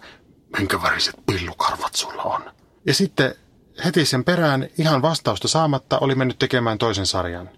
minkä 0.58 0.82
väriset 0.82 1.16
pillukarvat 1.26 1.96
sulla 1.96 2.24
on. 2.24 2.42
Ja 2.86 2.94
sitten 2.94 3.36
heti 3.86 4.06
sen 4.06 4.24
perään 4.24 4.68
ihan 4.78 5.02
vastausta 5.02 5.48
saamatta 5.48 6.00
oli 6.00 6.16
mennyt 6.16 6.40
tekemään 6.40 6.78
toisen 6.78 7.06
sarjan. 7.06 7.50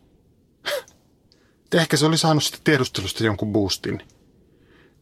Ehkä 1.74 1.98
se 1.98 2.06
oli 2.06 2.18
saanut 2.18 2.44
sitten 2.44 2.62
tiedustelusta 2.64 3.24
jonkun 3.24 3.54
boostin. 3.54 4.02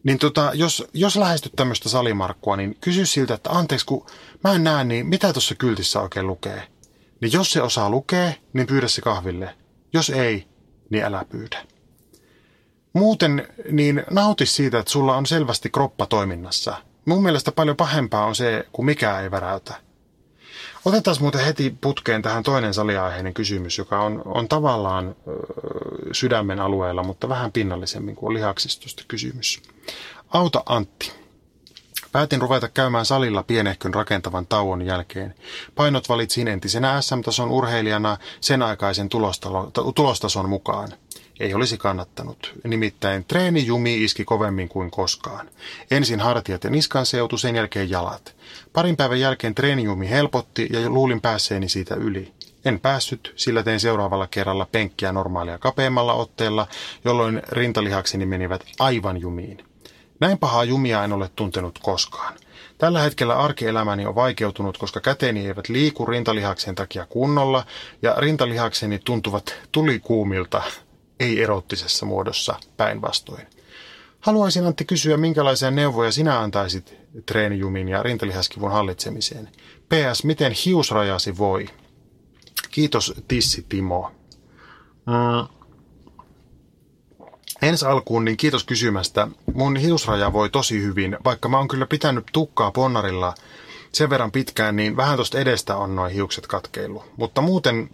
Niin 0.04 0.20
tota, 0.20 0.52
jos, 0.54 0.88
jos 0.94 1.16
lähestyt 1.16 1.54
tämmöistä 1.56 1.90
salimarkkua, 1.90 2.58
niin 2.58 2.78
kysy 2.82 3.06
siltä, 3.06 3.34
että 3.34 3.50
anteeksi, 3.50 3.86
kun 3.86 4.06
mä 4.44 4.54
en 4.54 4.64
näe, 4.64 4.84
niin 4.84 5.08
mitä 5.08 5.34
tuossa 5.34 5.56
kyltissä 5.56 6.02
oikein 6.02 6.28
lukee? 6.28 6.68
Niin 7.22 7.32
jos 7.34 7.52
se 7.52 7.62
osaa 7.62 7.90
lukea, 7.90 8.32
niin 8.54 8.68
pyydä 8.68 8.88
se 8.88 9.02
kahville. 9.02 9.56
Jos 9.94 10.10
ei, 10.10 10.48
niin 10.90 11.04
älä 11.04 11.26
pyydä. 11.30 11.66
Muuten, 12.94 13.48
niin 13.72 14.04
nauti 14.10 14.46
siitä, 14.46 14.80
että 14.80 14.92
sulla 14.92 15.18
on 15.18 15.26
selvästi 15.26 15.70
kroppa 15.70 16.06
toiminnassa. 16.06 16.78
Mun 17.06 17.24
mielestä 17.24 17.52
paljon 17.52 17.78
pahempaa 17.78 18.26
on 18.26 18.36
se, 18.36 18.66
kun 18.72 18.86
mikään 18.86 19.24
ei 19.24 19.32
väräytä. 19.32 19.74
Otetaan 20.86 21.18
muuten 21.20 21.46
heti 21.46 21.78
putkeen 21.82 22.22
tähän 22.22 22.44
toinen 22.44 22.74
saliaiheinen 22.74 23.34
kysymys, 23.34 23.78
joka 23.78 24.02
on, 24.02 24.22
on 24.26 24.48
tavallaan 24.48 25.16
ö, 25.28 25.34
sydämen 26.12 26.60
alueella, 26.60 27.04
mutta 27.04 27.30
vähän 27.30 27.52
pinnallisemmin 27.52 28.16
kuin 28.16 28.34
lihaksistosta 28.34 29.04
kysymys. 29.08 29.62
Auta 30.30 30.64
Antti. 30.66 31.12
Päätin 32.12 32.42
ruveta 32.42 32.70
käymään 32.70 33.06
salilla 33.06 33.44
pienehkön 33.44 33.94
rakentavan 33.94 34.48
tauon 34.48 34.82
jälkeen. 34.82 35.36
Painot 35.76 36.10
valitsin 36.10 36.48
entisenä 36.48 37.02
SM-tason 37.02 37.52
urheilijana 37.52 38.18
sen 38.42 38.62
aikaisen 38.62 39.10
tulostason 39.96 40.50
mukaan. 40.50 40.90
Ei 41.40 41.54
olisi 41.54 41.78
kannattanut. 41.78 42.54
Nimittäin 42.64 43.26
treenijumi 43.26 44.04
iski 44.04 44.26
kovemmin 44.26 44.70
kuin 44.70 44.92
koskaan. 44.92 45.50
Ensin 45.92 46.20
hartiat 46.20 46.64
ja 46.64 46.70
niskan 46.70 47.06
seutu, 47.06 47.38
sen 47.38 47.56
jälkeen 47.56 47.90
jalat. 47.90 48.36
Parin 48.74 48.98
päivän 48.98 49.20
jälkeen 49.20 49.56
treenijumi 49.56 50.10
helpotti 50.10 50.68
ja 50.72 50.90
luulin 50.90 51.22
päässeeni 51.22 51.70
siitä 51.70 51.96
yli. 51.96 52.34
En 52.66 52.80
päässyt, 52.80 53.34
sillä 53.36 53.64
tein 53.64 53.80
seuraavalla 53.80 54.28
kerralla 54.28 54.68
penkkiä 54.72 55.12
normaalia 55.12 55.58
kapeammalla 55.58 56.14
otteella, 56.14 56.68
jolloin 57.06 57.42
rintalihakseni 57.50 58.26
menivät 58.26 58.66
aivan 58.80 59.22
jumiin. 59.22 59.71
Näin 60.22 60.38
pahaa 60.38 60.64
jumia 60.64 61.04
en 61.04 61.14
ole 61.14 61.30
tuntenut 61.36 61.80
koskaan. 61.80 62.34
Tällä 62.78 63.02
hetkellä 63.02 63.38
arkielämäni 63.38 64.06
on 64.06 64.16
vaikeutunut, 64.16 64.78
koska 64.78 65.00
käteeni 65.00 65.48
eivät 65.48 65.70
liiku 65.70 66.06
rintalihaksen 66.06 66.76
takia 66.76 67.06
kunnolla 67.06 67.66
ja 68.02 68.16
rintalihakseni 68.18 69.00
tuntuvat 69.00 69.56
tulikuumilta, 69.72 70.64
ei 71.20 71.44
erottisessa 71.44 72.06
muodossa 72.06 72.56
päinvastoin. 72.78 73.48
Haluaisin 74.20 74.66
Antti 74.66 74.86
kysyä, 74.86 75.18
minkälaisia 75.18 75.72
neuvoja 75.72 76.12
sinä 76.12 76.40
antaisit 76.40 76.96
treenijumin 77.26 77.90
ja 77.90 78.04
rintalihaskivun 78.04 78.72
hallitsemiseen. 78.72 79.50
PS, 79.90 80.24
miten 80.24 80.52
hiusrajasi 80.66 81.38
voi? 81.38 81.66
Kiitos 82.72 83.14
Tissi 83.28 83.66
Timo. 83.70 84.12
Mm. 85.06 85.61
Ensi 87.62 87.86
alkuun 87.86 88.26
niin 88.26 88.38
kiitos 88.38 88.64
kysymästä. 88.64 89.28
Mun 89.54 89.76
hiusraja 89.76 90.34
voi 90.34 90.50
tosi 90.50 90.82
hyvin, 90.82 91.18
vaikka 91.26 91.50
mä 91.50 91.58
oon 91.58 91.68
kyllä 91.68 91.86
pitänyt 91.86 92.26
tukkaa 92.32 92.72
ponnarilla 92.72 93.34
sen 93.92 94.10
verran 94.10 94.32
pitkään, 94.32 94.76
niin 94.76 94.98
vähän 94.98 95.18
tosta 95.18 95.40
edestä 95.40 95.76
on 95.78 95.96
noin 95.96 96.14
hiukset 96.14 96.48
katkeillut. 96.48 97.04
Mutta 97.18 97.42
muuten, 97.42 97.90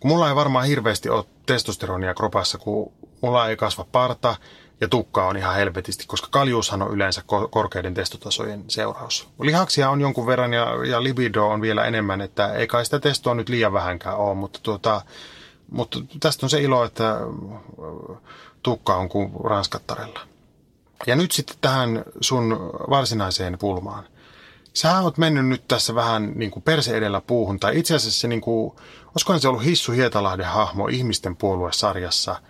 kun 0.00 0.10
mulla 0.10 0.28
ei 0.28 0.34
varmaan 0.34 0.66
hirveästi 0.66 1.08
ole 1.08 1.24
testosteronia 1.46 2.14
kropassa, 2.14 2.58
kun 2.58 2.92
mulla 3.20 3.48
ei 3.48 3.56
kasva 3.56 3.86
parta 3.92 4.36
ja 4.80 4.88
tukka 4.88 5.26
on 5.26 5.36
ihan 5.36 5.54
helvetisti, 5.54 6.04
koska 6.06 6.28
kaljuushan 6.30 6.82
on 6.82 6.92
yleensä 6.92 7.22
korkeiden 7.50 7.94
testotasojen 7.94 8.64
seuraus. 8.68 9.28
Lihaksia 9.40 9.90
on 9.90 10.00
jonkun 10.00 10.26
verran 10.26 10.52
ja, 10.52 10.66
ja 10.88 11.02
libido 11.02 11.46
on 11.46 11.60
vielä 11.60 11.84
enemmän, 11.84 12.20
että 12.20 12.54
ei 12.54 12.66
kai 12.66 12.84
sitä 12.84 13.00
testoa 13.00 13.34
nyt 13.34 13.48
liian 13.48 13.72
vähänkään 13.72 14.16
ole, 14.16 14.34
mutta, 14.34 14.58
tuota, 14.62 15.02
mutta 15.70 15.98
tästä 16.20 16.46
on 16.46 16.50
se 16.50 16.62
ilo, 16.62 16.84
että 16.84 17.20
tukka 18.64 18.96
on 18.96 19.08
kuin 19.08 19.30
ranskattarella. 19.44 20.20
Ja 21.06 21.16
nyt 21.16 21.32
sitten 21.32 21.56
tähän 21.60 22.04
sun 22.20 22.70
varsinaiseen 22.90 23.58
pulmaan. 23.58 24.04
Sä 24.74 25.00
oot 25.00 25.18
mennyt 25.18 25.46
nyt 25.46 25.68
tässä 25.68 25.94
vähän 25.94 26.32
niin 26.34 26.50
kuin 26.50 26.62
perse 26.62 26.96
edellä 26.96 27.20
puuhun, 27.20 27.60
tai 27.60 27.78
itse 27.78 27.94
asiassa 27.94 28.20
se 28.20 28.28
niin 28.28 28.40
kuin, 28.40 28.72
olisikohan 29.06 29.40
se 29.40 29.48
ollut 29.48 29.64
Hissu 29.64 29.92
Hietalahden 29.92 30.46
hahmo 30.46 30.88
ihmisten 30.88 31.36
puoluesarjassa, 31.36 32.40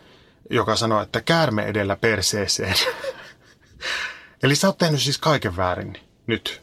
joka 0.51 0.77
sanoi, 0.77 1.03
että 1.03 1.21
käärme 1.21 1.63
edellä 1.63 1.97
perseeseen. 1.97 2.75
Eli 4.43 4.57
sä 4.57 4.67
oot 4.67 4.79
tehnyt 4.79 5.03
siis 5.03 5.19
kaiken 5.19 5.57
väärin 5.57 5.99
nyt. 6.27 6.63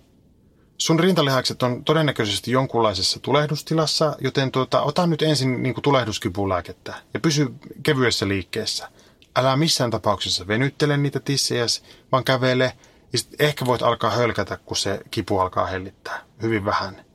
Sun 0.78 1.00
rintalihakset 1.00 1.64
on 1.64 1.84
todennäköisesti 1.84 2.52
jonkunlaisessa 2.52 3.20
tulehdustilassa, 3.20 4.16
joten 4.22 4.52
tuota, 4.52 4.82
ota 4.82 5.08
nyt 5.08 5.22
ensin 5.22 5.64
niin 5.64 5.76
tulehduskipulääkettä 5.84 6.94
ja 7.14 7.20
pysy 7.20 7.54
kevyessä 7.84 8.28
liikkeessä– 8.28 8.90
älä 9.36 9.58
missään 9.58 9.92
tapauksessa 9.92 10.48
venyttele 10.48 10.98
niitä 10.98 11.20
tissejä, 11.20 11.66
vaan 12.12 12.24
kävele 12.24 12.74
ja 13.14 13.20
ehkä 13.40 13.66
voit 13.66 13.82
alkaa 13.82 14.12
hölkätä, 14.12 14.58
kun 14.58 14.78
se 14.78 15.00
kipu 15.12 15.40
alkaa 15.40 15.66
hellittää. 15.66 16.22
Hyvin 16.42 16.66
vähän. 16.66 17.06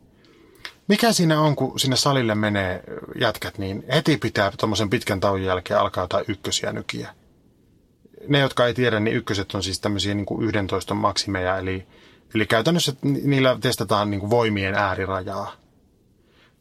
Mikä 0.88 1.12
siinä 1.12 1.40
on, 1.40 1.56
kun 1.56 1.80
sinne 1.80 1.96
salille 1.96 2.34
menee 2.34 2.82
jätkät, 3.20 3.58
niin 3.58 3.84
heti 3.94 4.16
pitää 4.16 4.52
tuommoisen 4.58 4.90
pitkän 4.90 5.20
tauon 5.20 5.42
jälkeen 5.42 5.80
alkaa 5.80 6.04
jotain 6.04 6.24
ykkösiä 6.28 6.72
nykiä. 6.72 7.14
Ne, 8.28 8.38
jotka 8.38 8.66
ei 8.66 8.74
tiedä, 8.74 9.00
niin 9.00 9.16
ykköset 9.16 9.54
on 9.54 9.62
siis 9.62 9.80
tämmöisiä 9.80 10.14
niin 10.14 10.26
kuin 10.26 10.48
11 10.48 10.94
maksimeja, 10.94 11.58
eli, 11.58 11.86
eli 12.34 12.46
käytännössä 12.46 12.92
niillä 13.02 13.58
testataan 13.60 14.10
niin 14.10 14.20
kuin 14.20 14.30
voimien 14.30 14.74
äärirajaa. 14.74 15.52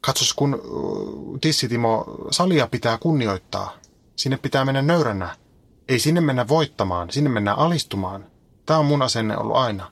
Katsos, 0.00 0.34
kun 0.34 0.62
Tissitimo, 1.40 2.04
salia 2.30 2.66
pitää 2.66 2.98
kunnioittaa. 2.98 3.76
Sinne 4.16 4.36
pitää 4.36 4.64
mennä 4.64 4.82
nöyränä 4.82 5.36
ei 5.88 5.98
sinne 5.98 6.20
mennä 6.20 6.48
voittamaan, 6.48 7.10
sinne 7.10 7.30
mennä 7.30 7.54
alistumaan. 7.54 8.26
Tämä 8.66 8.78
on 8.78 8.86
mun 8.86 9.02
asenne 9.02 9.36
ollut 9.36 9.56
aina. 9.56 9.90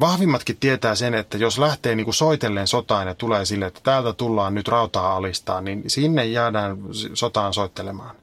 Vahvimmatkin 0.00 0.56
tietää 0.56 0.94
sen, 0.94 1.14
että 1.14 1.38
jos 1.38 1.58
lähtee 1.58 1.94
niin 1.94 2.04
kuin 2.04 2.14
soitelleen 2.14 2.66
sotaan 2.66 3.06
ja 3.06 3.14
tulee 3.14 3.44
sille, 3.44 3.66
että 3.66 3.80
täältä 3.82 4.12
tullaan 4.12 4.54
nyt 4.54 4.68
rautaa 4.68 5.16
alistaa, 5.16 5.60
niin 5.60 5.84
sinne 5.86 6.24
jäädään 6.24 6.78
sotaan 7.14 7.54
soittelemaan. 7.54 8.16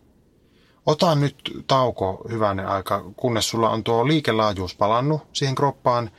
Ota 0.85 1.15
nyt 1.15 1.63
tauko 1.67 2.25
hyvänä 2.29 2.67
aika, 2.67 3.03
kunnes 3.15 3.49
sulla 3.49 3.69
on 3.69 3.83
tuo 3.83 4.07
liikelaajuus 4.07 4.75
palannut 4.75 5.21
siihen 5.33 5.55
kroppaan 5.55 6.11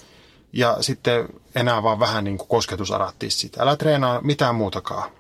ja 0.53 0.77
sitten 0.81 1.29
enää 1.55 1.83
vaan 1.83 2.01
vähän 2.01 2.25
niin 2.25 2.39
kuin 2.39 2.49
kosketusarat 2.49 3.15
tissit. 3.19 3.61
Älä 3.61 3.77
treenaa 3.77 4.21
mitään 4.21 4.55
muutakaan. 4.55 5.11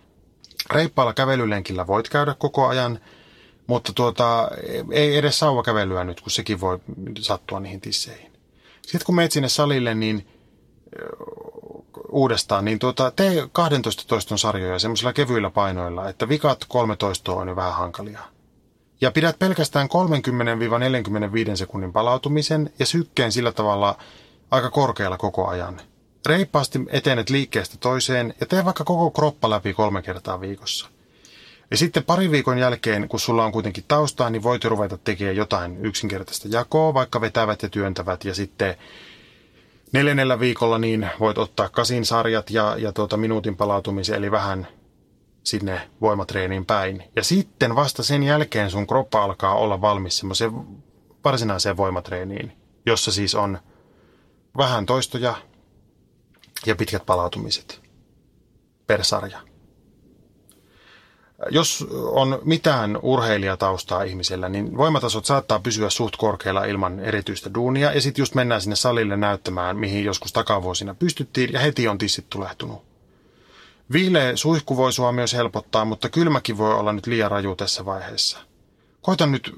Reippaalla 0.70 1.14
kävelylenkillä 1.14 1.86
voit 1.86 2.08
käydä 2.08 2.34
koko 2.38 2.66
ajan– 2.66 2.98
mutta 3.66 3.92
tuota, 3.92 4.50
ei 4.90 5.16
edes 5.16 5.38
sauvakävelyä 5.38 6.04
nyt, 6.04 6.20
kun 6.20 6.30
sekin 6.30 6.60
voi 6.60 6.78
sattua 7.20 7.60
niihin 7.60 7.80
tisseihin. 7.80 8.32
Sitten 8.82 9.06
kun 9.06 9.14
meet 9.14 9.32
sinne 9.32 9.48
salille, 9.48 9.94
niin 9.94 10.28
uudestaan, 12.08 12.64
niin 12.64 12.78
tuota, 12.78 13.10
tee 13.10 13.48
12 13.52 14.04
toiston 14.06 14.38
sarjoja 14.38 14.78
semmoisilla 14.78 15.12
kevyillä 15.12 15.50
painoilla, 15.50 16.08
että 16.08 16.28
vikat 16.28 16.64
13 16.68 17.32
on 17.32 17.48
jo 17.48 17.56
vähän 17.56 17.74
hankalia. 17.74 18.20
Ja 19.00 19.10
pidät 19.10 19.38
pelkästään 19.38 19.88
30-45 21.52 21.56
sekunnin 21.56 21.92
palautumisen 21.92 22.70
ja 22.78 22.86
sykkeen 22.86 23.32
sillä 23.32 23.52
tavalla 23.52 23.98
aika 24.50 24.70
korkealla 24.70 25.18
koko 25.18 25.46
ajan. 25.48 25.80
Reippaasti 26.26 26.80
etenet 26.88 27.30
liikkeestä 27.30 27.76
toiseen 27.80 28.34
ja 28.40 28.46
tee 28.46 28.64
vaikka 28.64 28.84
koko 28.84 29.10
kroppa 29.10 29.50
läpi 29.50 29.74
kolme 29.74 30.02
kertaa 30.02 30.40
viikossa. 30.40 30.88
Ja 31.70 31.76
sitten 31.76 32.04
pari 32.04 32.30
viikon 32.30 32.58
jälkeen, 32.58 33.08
kun 33.08 33.20
sulla 33.20 33.44
on 33.44 33.52
kuitenkin 33.52 33.84
taustaa, 33.88 34.30
niin 34.30 34.42
voit 34.42 34.64
ruveta 34.64 34.98
tekemään 34.98 35.36
jotain 35.36 35.86
yksinkertaista 35.86 36.48
jakoa, 36.50 36.94
vaikka 36.94 37.20
vetävät 37.20 37.62
ja 37.62 37.68
työntävät. 37.68 38.24
Ja 38.24 38.34
sitten 38.34 38.76
neljännellä 39.92 40.40
viikolla 40.40 40.78
niin 40.78 41.10
voit 41.20 41.38
ottaa 41.38 41.68
kasin 41.68 42.06
sarjat 42.06 42.50
ja, 42.50 42.76
ja 42.78 42.92
tuota 42.92 43.16
minuutin 43.16 43.56
palautumisen, 43.56 44.16
eli 44.16 44.30
vähän 44.30 44.68
sinne 45.44 45.90
voimatreeniin 46.00 46.66
päin. 46.66 47.04
Ja 47.16 47.24
sitten 47.24 47.74
vasta 47.74 48.02
sen 48.02 48.22
jälkeen 48.22 48.70
sun 48.70 48.86
kroppa 48.86 49.24
alkaa 49.24 49.54
olla 49.54 49.80
valmis 49.80 50.18
semmoiseen 50.18 50.52
varsinaiseen 51.24 51.76
voimatreeniin, 51.76 52.52
jossa 52.86 53.12
siis 53.12 53.34
on 53.34 53.58
vähän 54.56 54.86
toistoja 54.86 55.34
ja 56.66 56.76
pitkät 56.76 57.06
palautumiset 57.06 57.80
per 58.86 59.04
sarja. 59.04 59.53
Jos 61.50 61.86
on 62.10 62.38
mitään 62.44 62.98
urheilijataustaa 63.02 64.02
ihmisellä, 64.02 64.48
niin 64.48 64.76
voimatasot 64.76 65.24
saattaa 65.24 65.58
pysyä 65.58 65.90
suht 65.90 66.16
korkealla 66.16 66.64
ilman 66.64 67.00
erityistä 67.00 67.54
duunia. 67.54 67.92
Ja 67.92 68.00
sitten 68.00 68.22
just 68.22 68.34
mennään 68.34 68.60
sinne 68.60 68.76
salille 68.76 69.16
näyttämään, 69.16 69.76
mihin 69.76 70.04
joskus 70.04 70.32
takavuosina 70.32 70.94
pystyttiin, 70.94 71.52
ja 71.52 71.60
heti 71.60 71.88
on 71.88 71.98
tissit 71.98 72.30
tulehtunut. 72.30 72.82
Viileä 73.92 74.36
suihku 74.36 74.76
voi 74.76 74.92
sua 74.92 75.12
myös 75.12 75.34
helpottaa, 75.34 75.84
mutta 75.84 76.08
kylmäkin 76.08 76.58
voi 76.58 76.74
olla 76.74 76.92
nyt 76.92 77.06
liian 77.06 77.30
raju 77.30 77.56
tässä 77.56 77.84
vaiheessa. 77.84 78.38
Koita 79.02 79.26
nyt 79.26 79.52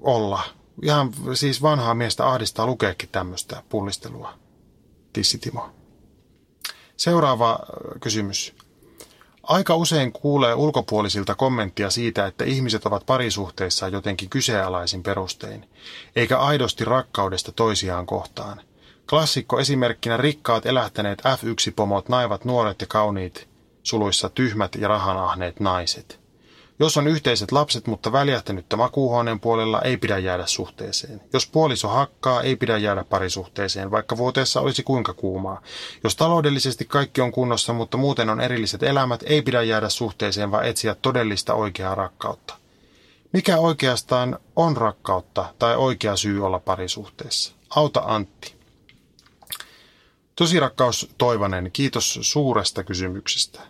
olla. 0.00 0.42
Ihan 0.82 1.12
siis 1.34 1.62
vanhaa 1.62 1.94
miestä 1.94 2.26
ahdistaa 2.28 2.66
lukeekin 2.66 3.08
tämmöistä 3.12 3.62
pullistelua. 3.68 4.34
Tissitimo. 5.12 5.70
Seuraava 6.96 7.58
kysymys. 8.00 8.54
Aika 9.48 9.76
usein 9.76 10.12
kuulee 10.12 10.54
ulkopuolisilta 10.54 11.34
kommenttia 11.34 11.90
siitä, 11.90 12.26
että 12.26 12.44
ihmiset 12.44 12.86
ovat 12.86 13.06
parisuhteissa 13.06 13.88
jotenkin 13.88 14.28
kyseenalaisin 14.30 15.02
perustein, 15.02 15.68
eikä 16.16 16.38
aidosti 16.38 16.84
rakkaudesta 16.84 17.52
toisiaan 17.52 18.06
kohtaan. 18.06 18.60
Klassikko 19.10 19.58
esimerkkinä 19.60 20.16
rikkaat 20.16 20.66
elähtäneet 20.66 21.22
F1-pomot 21.22 22.08
naivat 22.08 22.44
nuoret 22.44 22.80
ja 22.80 22.86
kauniit, 22.86 23.48
suluissa 23.82 24.28
tyhmät 24.28 24.74
ja 24.74 24.88
rahanahneet 24.88 25.60
naiset. 25.60 26.20
Jos 26.80 26.96
on 26.96 27.08
yhteiset 27.08 27.52
lapset, 27.52 27.86
mutta 27.86 28.12
väljähtänyttä 28.12 28.76
makuuhuoneen 28.76 29.40
puolella, 29.40 29.82
ei 29.82 29.96
pidä 29.96 30.18
jäädä 30.18 30.46
suhteeseen. 30.46 31.20
Jos 31.32 31.46
puoliso 31.46 31.88
hakkaa, 31.88 32.42
ei 32.42 32.56
pidä 32.56 32.78
jäädä 32.78 33.04
parisuhteeseen, 33.04 33.90
vaikka 33.90 34.16
vuoteessa 34.16 34.60
olisi 34.60 34.82
kuinka 34.82 35.14
kuumaa. 35.14 35.62
Jos 36.04 36.16
taloudellisesti 36.16 36.84
kaikki 36.84 37.20
on 37.20 37.32
kunnossa, 37.32 37.72
mutta 37.72 37.96
muuten 37.96 38.30
on 38.30 38.40
erilliset 38.40 38.82
elämät, 38.82 39.24
ei 39.26 39.42
pidä 39.42 39.62
jäädä 39.62 39.88
suhteeseen, 39.88 40.50
vaan 40.50 40.64
etsiä 40.64 40.94
todellista 40.94 41.54
oikeaa 41.54 41.94
rakkautta. 41.94 42.54
Mikä 43.32 43.58
oikeastaan 43.58 44.38
on 44.56 44.76
rakkautta 44.76 45.54
tai 45.58 45.76
oikea 45.76 46.16
syy 46.16 46.46
olla 46.46 46.58
parisuhteessa? 46.58 47.52
Auta 47.70 48.02
Antti. 48.06 48.54
Tosi 50.36 50.60
rakkaus 50.60 51.10
Toivanen, 51.18 51.70
kiitos 51.72 52.18
suuresta 52.22 52.84
kysymyksestä. 52.84 53.60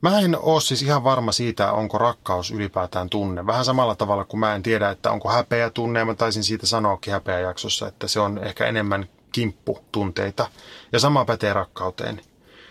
Mä 0.00 0.20
en 0.20 0.38
ole 0.38 0.60
siis 0.60 0.82
ihan 0.82 1.04
varma 1.04 1.32
siitä, 1.32 1.72
onko 1.72 1.98
rakkaus 1.98 2.50
ylipäätään 2.50 3.10
tunne. 3.10 3.46
Vähän 3.46 3.64
samalla 3.64 3.94
tavalla 3.94 4.24
kuin 4.24 4.40
mä 4.40 4.54
en 4.54 4.62
tiedä, 4.62 4.90
että 4.90 5.10
onko 5.10 5.28
häpeä 5.28 5.70
tunne. 5.70 5.98
Ja 5.98 6.04
mä 6.04 6.14
taisin 6.14 6.44
siitä 6.44 6.66
sanoakin 6.66 7.12
häpeä 7.12 7.40
jaksossa, 7.40 7.88
että 7.88 8.08
se 8.08 8.20
on 8.20 8.38
ehkä 8.38 8.66
enemmän 8.66 9.08
kimpputunteita. 9.32 10.46
Ja 10.92 10.98
sama 10.98 11.24
pätee 11.24 11.52
rakkauteen. 11.52 12.20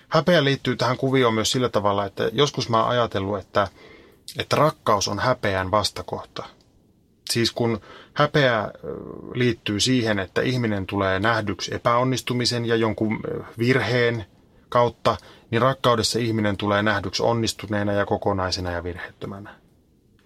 Häpeä 0.10 0.44
liittyy 0.44 0.76
tähän 0.76 0.98
kuvioon 0.98 1.34
myös 1.34 1.52
sillä 1.52 1.70
tavalla, 1.70 2.06
että 2.06 2.30
joskus 2.34 2.70
mä 2.70 2.82
oon 2.82 2.90
ajatellut, 2.90 3.40
että, 3.40 3.68
että 4.40 4.56
rakkaus 4.56 5.08
on 5.08 5.20
häpeän 5.20 5.72
vastakohta. 5.72 6.44
Siis 7.30 7.52
kun 7.52 7.82
häpeä 8.14 8.72
liittyy 9.34 9.80
siihen, 9.80 10.20
että 10.20 10.42
ihminen 10.42 10.86
tulee 10.86 11.20
nähdyksi 11.20 11.76
epäonnistumisen 11.76 12.66
ja 12.66 12.76
jonkun 12.76 13.20
virheen 13.58 14.26
kautta, 14.70 15.18
niin 15.54 15.62
rakkaudessa 15.62 16.20
ihminen 16.20 16.58
tulee 16.58 16.84
nähdyksi 16.84 17.24
onnistuneena 17.24 17.92
ja 17.94 18.06
kokonaisena 18.06 18.72
ja 18.72 18.84
virheettömänä. 18.84 19.56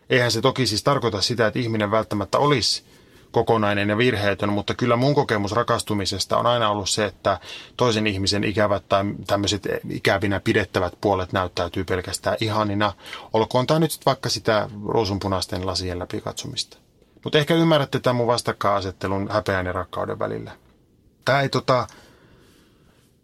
Eihän 0.10 0.32
se 0.32 0.42
toki 0.42 0.68
siis 0.68 0.84
tarkoita 0.84 1.22
sitä, 1.22 1.48
että 1.48 1.60
ihminen 1.60 1.92
välttämättä 1.92 2.38
olisi 2.38 2.84
kokonainen 3.32 3.90
ja 3.90 3.98
virheetön, 3.98 4.54
mutta 4.54 4.74
kyllä 4.74 4.96
mun 4.96 5.16
kokemus 5.16 5.52
rakastumisesta 5.52 6.38
on 6.38 6.46
aina 6.46 6.70
ollut 6.70 6.90
se, 6.90 7.06
että 7.06 7.40
toisen 7.78 8.08
ihmisen 8.08 8.44
ikävät 8.44 8.90
tai 8.90 9.04
tämmöiset 9.28 9.68
ikävinä 9.90 10.40
pidettävät 10.40 10.94
puolet 11.02 11.34
näyttäytyy 11.34 11.84
pelkästään 11.84 12.38
ihanina. 12.40 12.94
Olkoon 13.34 13.68
tämä 13.68 13.80
nyt 13.80 14.00
vaikka 14.06 14.30
sitä 14.30 14.70
ruusunpunaisten 14.86 15.66
lasien 15.66 16.00
läpi 16.00 16.22
katsomista. 16.22 16.78
Mutta 17.24 17.38
ehkä 17.40 17.54
ymmärrätte 17.54 18.00
tämän 18.00 18.16
mun 18.16 18.28
vastakkainasettelun 18.28 19.30
häpeän 19.32 19.66
ja 19.66 19.72
rakkauden 19.72 20.20
välillä. 20.20 20.52
Tämä 21.26 21.42
ei 21.42 21.50
tota, 21.50 21.88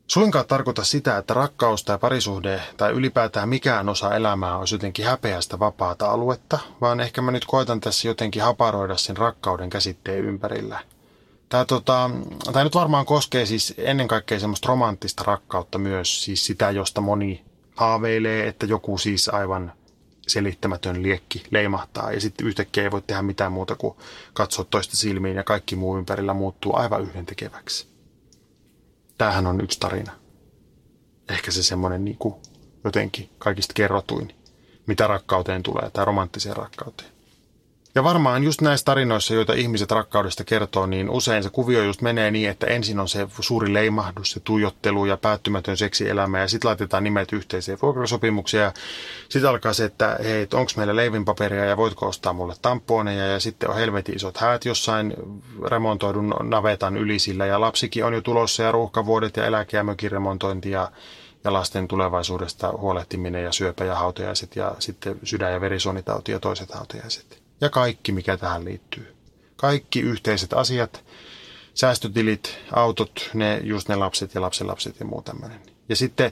suinkaan 0.07 0.45
tarkoita 0.47 0.83
sitä, 0.83 1.17
että 1.17 1.33
rakkaus 1.33 1.83
tai 1.83 1.97
parisuhde 1.97 2.61
tai 2.77 2.91
ylipäätään 2.91 3.49
mikään 3.49 3.89
osa 3.89 4.15
elämää 4.15 4.57
olisi 4.57 4.75
jotenkin 4.75 5.05
häpeästä 5.05 5.59
vapaata 5.59 6.11
aluetta, 6.11 6.59
vaan 6.81 6.99
ehkä 6.99 7.21
mä 7.21 7.31
nyt 7.31 7.45
koitan 7.45 7.79
tässä 7.79 8.07
jotenkin 8.07 8.41
haparoida 8.41 8.97
sen 8.97 9.17
rakkauden 9.17 9.69
käsitteen 9.69 10.25
ympärillä. 10.25 10.79
Tämä, 11.49 11.65
tota, 11.65 12.09
tämä 12.53 12.63
nyt 12.63 12.75
varmaan 12.75 13.05
koskee 13.05 13.45
siis 13.45 13.73
ennen 13.77 14.07
kaikkea 14.07 14.39
semmoista 14.39 14.67
romanttista 14.67 15.23
rakkautta 15.27 15.77
myös, 15.77 16.23
siis 16.23 16.45
sitä, 16.45 16.71
josta 16.71 17.01
moni 17.01 17.45
haaveilee, 17.75 18.47
että 18.47 18.65
joku 18.65 18.97
siis 18.97 19.29
aivan 19.29 19.73
selittämätön 20.27 21.03
liekki 21.03 21.43
leimahtaa 21.51 22.11
ja 22.11 22.21
sitten 22.21 22.47
yhtäkkiä 22.47 22.83
ei 22.83 22.91
voi 22.91 23.01
tehdä 23.01 23.21
mitään 23.21 23.51
muuta 23.51 23.75
kuin 23.75 23.95
katsoa 24.33 24.65
toista 24.69 24.97
silmiin 24.97 25.35
ja 25.35 25.43
kaikki 25.43 25.75
muu 25.75 25.97
ympärillä 25.97 26.33
muuttuu 26.33 26.75
aivan 26.75 27.01
yhdentekeväksi. 27.01 27.92
Tämähän 29.23 29.47
on 29.47 29.61
yksi 29.61 29.79
tarina. 29.79 30.11
Ehkä 31.29 31.51
se 31.51 31.63
semmoinen 31.63 32.05
niin 32.05 32.17
jotenkin 32.83 33.29
kaikista 33.37 33.73
kerrotuin, 33.73 34.35
mitä 34.87 35.07
rakkauteen 35.07 35.63
tulee, 35.63 35.89
tai 35.89 36.05
romanttiseen 36.05 36.57
rakkauteen. 36.57 37.12
Ja 37.95 38.03
varmaan 38.03 38.43
just 38.43 38.61
näissä 38.61 38.85
tarinoissa, 38.85 39.33
joita 39.33 39.53
ihmiset 39.53 39.91
rakkaudesta 39.91 40.43
kertoo, 40.43 40.85
niin 40.85 41.09
usein 41.09 41.43
se 41.43 41.49
kuvio 41.49 41.83
just 41.83 42.01
menee 42.01 42.31
niin, 42.31 42.49
että 42.49 42.67
ensin 42.67 42.99
on 42.99 43.09
se 43.09 43.27
suuri 43.39 43.73
leimahdus, 43.73 44.31
se 44.31 44.39
tuijottelu 44.39 45.05
ja 45.05 45.17
päättymätön 45.17 45.77
seksielämä 45.77 46.39
ja 46.39 46.47
sitten 46.47 46.67
laitetaan 46.67 47.03
nimet 47.03 47.33
yhteiseen 47.33 47.77
vuokrasopimukseen 47.81 48.63
ja 48.63 48.71
sitten 49.29 49.49
alkaa 49.49 49.73
se, 49.73 49.85
että 49.85 50.19
hei, 50.23 50.47
onko 50.53 50.71
meillä 50.77 50.95
leivinpaperia 50.95 51.65
ja 51.65 51.77
voitko 51.77 52.07
ostaa 52.07 52.33
mulle 52.33 52.55
tamponeja 52.61 53.27
ja 53.27 53.39
sitten 53.39 53.69
on 53.69 53.75
helvetin 53.75 54.15
isot 54.15 54.37
häät 54.37 54.65
jossain 54.65 55.13
remontoidun 55.65 56.35
navetan 56.43 56.97
ylisillä 56.97 57.45
ja 57.45 57.61
lapsikin 57.61 58.05
on 58.05 58.13
jo 58.13 58.21
tulossa 58.21 58.63
ja 58.63 58.71
ruuhkavuodet 58.71 59.37
ja 59.37 59.45
eläke- 59.45 59.77
ja 59.77 59.83
mökiremontointi 59.83 60.71
ja 60.71 60.91
ja 61.43 61.53
lasten 61.53 61.87
tulevaisuudesta 61.87 62.71
huolehtiminen 62.77 63.43
ja 63.43 63.51
syöpä 63.51 63.85
ja 63.85 63.95
hautajaiset 63.95 64.55
ja 64.55 64.75
sitten 64.79 65.19
sydän- 65.23 65.51
ja 65.51 65.61
verisuonitauti 65.61 66.31
ja 66.31 66.39
toiset 66.39 66.71
hautajaiset 66.71 67.42
ja 67.63 67.69
kaikki, 67.69 68.11
mikä 68.11 68.37
tähän 68.37 68.65
liittyy. 68.65 69.15
Kaikki 69.55 69.99
yhteiset 69.99 70.53
asiat, 70.53 71.03
säästötilit, 71.73 72.57
autot, 72.71 73.29
ne, 73.33 73.61
just 73.63 73.89
ne 73.89 73.95
lapset 73.95 74.35
ja 74.35 74.41
lapsenlapset 74.41 74.99
ja 74.99 75.05
muu 75.05 75.21
tämmöinen. 75.21 75.59
Ja 75.89 75.95
sitten 75.95 76.31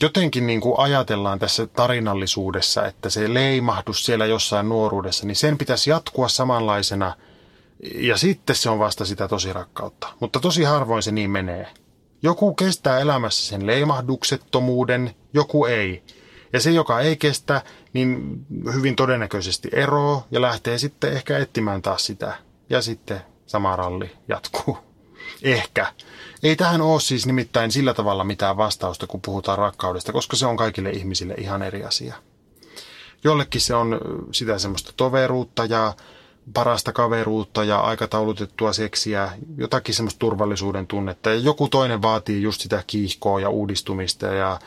jotenkin 0.00 0.46
niin 0.46 0.60
kuin 0.60 0.78
ajatellaan 0.78 1.38
tässä 1.38 1.66
tarinallisuudessa, 1.66 2.86
että 2.86 3.10
se 3.10 3.34
leimahdus 3.34 4.04
siellä 4.06 4.26
jossain 4.26 4.68
nuoruudessa, 4.68 5.26
niin 5.26 5.36
sen 5.36 5.58
pitäisi 5.58 5.90
jatkua 5.90 6.28
samanlaisena 6.28 7.16
ja 7.94 8.16
sitten 8.16 8.56
se 8.56 8.70
on 8.70 8.78
vasta 8.78 9.04
sitä 9.04 9.28
tosi 9.28 9.52
rakkautta. 9.52 10.08
Mutta 10.20 10.40
tosi 10.40 10.62
harvoin 10.62 11.02
se 11.02 11.12
niin 11.12 11.30
menee. 11.30 11.68
Joku 12.22 12.54
kestää 12.54 12.98
elämässä 12.98 13.46
sen 13.46 13.66
leimahduksettomuuden, 13.66 15.14
joku 15.32 15.64
ei. 15.64 16.02
Ja 16.56 16.60
se, 16.60 16.70
joka 16.70 17.00
ei 17.00 17.16
kestä, 17.16 17.62
niin 17.92 18.40
hyvin 18.74 18.96
todennäköisesti 18.96 19.68
eroo 19.72 20.26
ja 20.30 20.40
lähtee 20.40 20.78
sitten 20.78 21.12
ehkä 21.12 21.38
etsimään 21.38 21.82
taas 21.82 22.06
sitä. 22.06 22.36
Ja 22.70 22.82
sitten 22.82 23.20
sama 23.46 23.76
ralli 23.76 24.10
jatkuu. 24.28 24.78
Ehkä. 25.42 25.92
Ei 26.42 26.56
tähän 26.56 26.80
ole 26.80 27.00
siis 27.00 27.26
nimittäin 27.26 27.72
sillä 27.72 27.94
tavalla 27.94 28.24
mitään 28.24 28.56
vastausta, 28.56 29.06
kun 29.06 29.20
puhutaan 29.20 29.58
rakkaudesta, 29.58 30.12
koska 30.12 30.36
se 30.36 30.46
on 30.46 30.56
kaikille 30.56 30.90
ihmisille 30.90 31.34
ihan 31.34 31.62
eri 31.62 31.84
asia. 31.84 32.14
Jollekin 33.24 33.60
se 33.60 33.74
on 33.74 34.00
sitä 34.32 34.58
semmoista 34.58 34.92
toveruutta 34.96 35.64
ja 35.64 35.94
parasta 36.54 36.92
kaveruutta 36.92 37.64
ja 37.64 37.80
aikataulutettua 37.80 38.72
seksiä, 38.72 39.32
jotakin 39.56 39.94
semmoista 39.94 40.18
turvallisuuden 40.18 40.86
tunnetta. 40.86 41.30
Ja 41.30 41.36
joku 41.36 41.68
toinen 41.68 42.02
vaatii 42.02 42.42
just 42.42 42.60
sitä 42.60 42.84
kiihkoa 42.86 43.40
ja 43.40 43.48
uudistumista 43.48 44.26
ja 44.26 44.58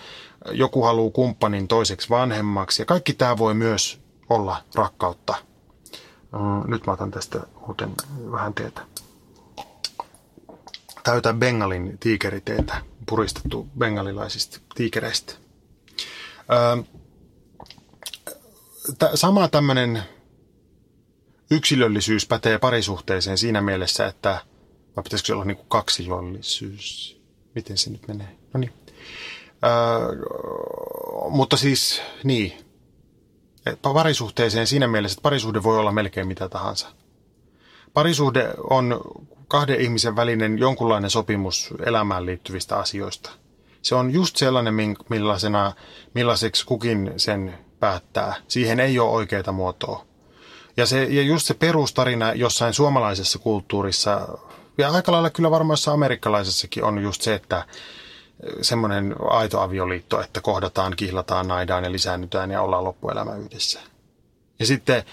joku 0.52 0.84
haluaa 0.84 1.12
kumppanin 1.12 1.68
toiseksi 1.68 2.10
vanhemmaksi 2.10 2.82
ja 2.82 2.86
kaikki 2.86 3.14
tämä 3.14 3.38
voi 3.38 3.54
myös 3.54 4.00
olla 4.30 4.64
rakkautta. 4.76 5.36
Nyt 6.68 6.86
mä 6.86 6.94
otan 6.94 7.12
tästä 7.12 7.40
muuten 7.68 7.94
vähän 8.32 8.54
teetä. 8.54 8.82
Täytä 11.04 11.34
Bengalin 11.34 11.98
tiikeriteetä, 12.00 12.82
puristettu 13.10 13.68
bengalilaisista 13.78 14.60
tiikereistä. 14.76 15.34
Sama 19.16 19.48
tämmöinen 19.48 20.04
yksilöllisyys 21.52 22.28
pätee 22.28 22.58
parisuhteeseen 22.58 23.38
siinä 23.38 23.62
mielessä, 23.62 24.08
että 24.08 24.42
vai 24.96 25.04
pitäisikö 25.04 25.28
se 25.28 25.34
olla 25.34 25.46
niin 25.46 25.58
kuin 25.58 25.70
kaksilollisuus? 25.70 27.22
Miten 27.56 27.78
se 27.78 27.90
nyt 27.90 28.08
menee? 28.08 28.38
No 28.54 28.60
niin. 28.60 28.74
Öö, 29.66 30.16
mutta 31.30 31.58
siis, 31.58 32.02
niin. 32.24 32.54
Parisuhteeseen 33.82 34.68
siinä 34.68 34.88
mielessä, 34.88 35.14
että 35.14 35.24
parisuhde 35.24 35.64
voi 35.64 35.78
olla 35.78 35.92
melkein 35.92 36.28
mitä 36.28 36.50
tahansa. 36.50 36.88
Parisuhde 37.94 38.54
on 38.70 39.02
kahden 39.48 39.82
ihmisen 39.82 40.16
välinen 40.16 40.58
jonkunlainen 40.58 41.10
sopimus 41.10 41.74
elämään 41.86 42.26
liittyvistä 42.26 42.78
asioista. 42.78 43.32
Se 43.82 43.96
on 43.96 44.12
just 44.12 44.36
sellainen, 44.36 44.74
millaisena, 45.10 45.74
millaiseksi 46.14 46.66
kukin 46.66 47.14
sen 47.18 47.58
päättää. 47.80 48.36
Siihen 48.48 48.80
ei 48.80 49.00
ole 49.00 49.12
oikeaa 49.12 49.52
muotoa. 49.52 50.09
Ja, 50.80 50.86
se, 50.86 51.04
ja 51.04 51.22
just 51.22 51.46
se 51.46 51.54
perustarina 51.54 52.34
jossain 52.34 52.74
suomalaisessa 52.74 53.40
kulttuurissa, 53.40 54.28
ja 54.78 54.92
aika 54.92 55.12
lailla 55.12 55.30
kyllä 55.30 55.52
varmaan 55.52 55.78
amerikkalaisessakin 55.94 56.84
on 56.84 57.04
just 57.04 57.22
se, 57.22 57.34
että 57.34 57.66
semmoinen 58.62 59.16
aito 59.30 59.62
avioliitto, 59.62 60.22
että 60.22 60.42
kohdataan, 60.42 60.94
kihlataan, 60.96 61.48
naidaan 61.48 61.84
ja 61.84 61.92
lisäännytään 61.92 62.52
ja 62.52 62.62
ollaan 62.62 62.84
loppuelämä 62.84 63.36
yhdessä. 63.36 63.80
Ja 64.60 64.66
sitten 64.66 65.04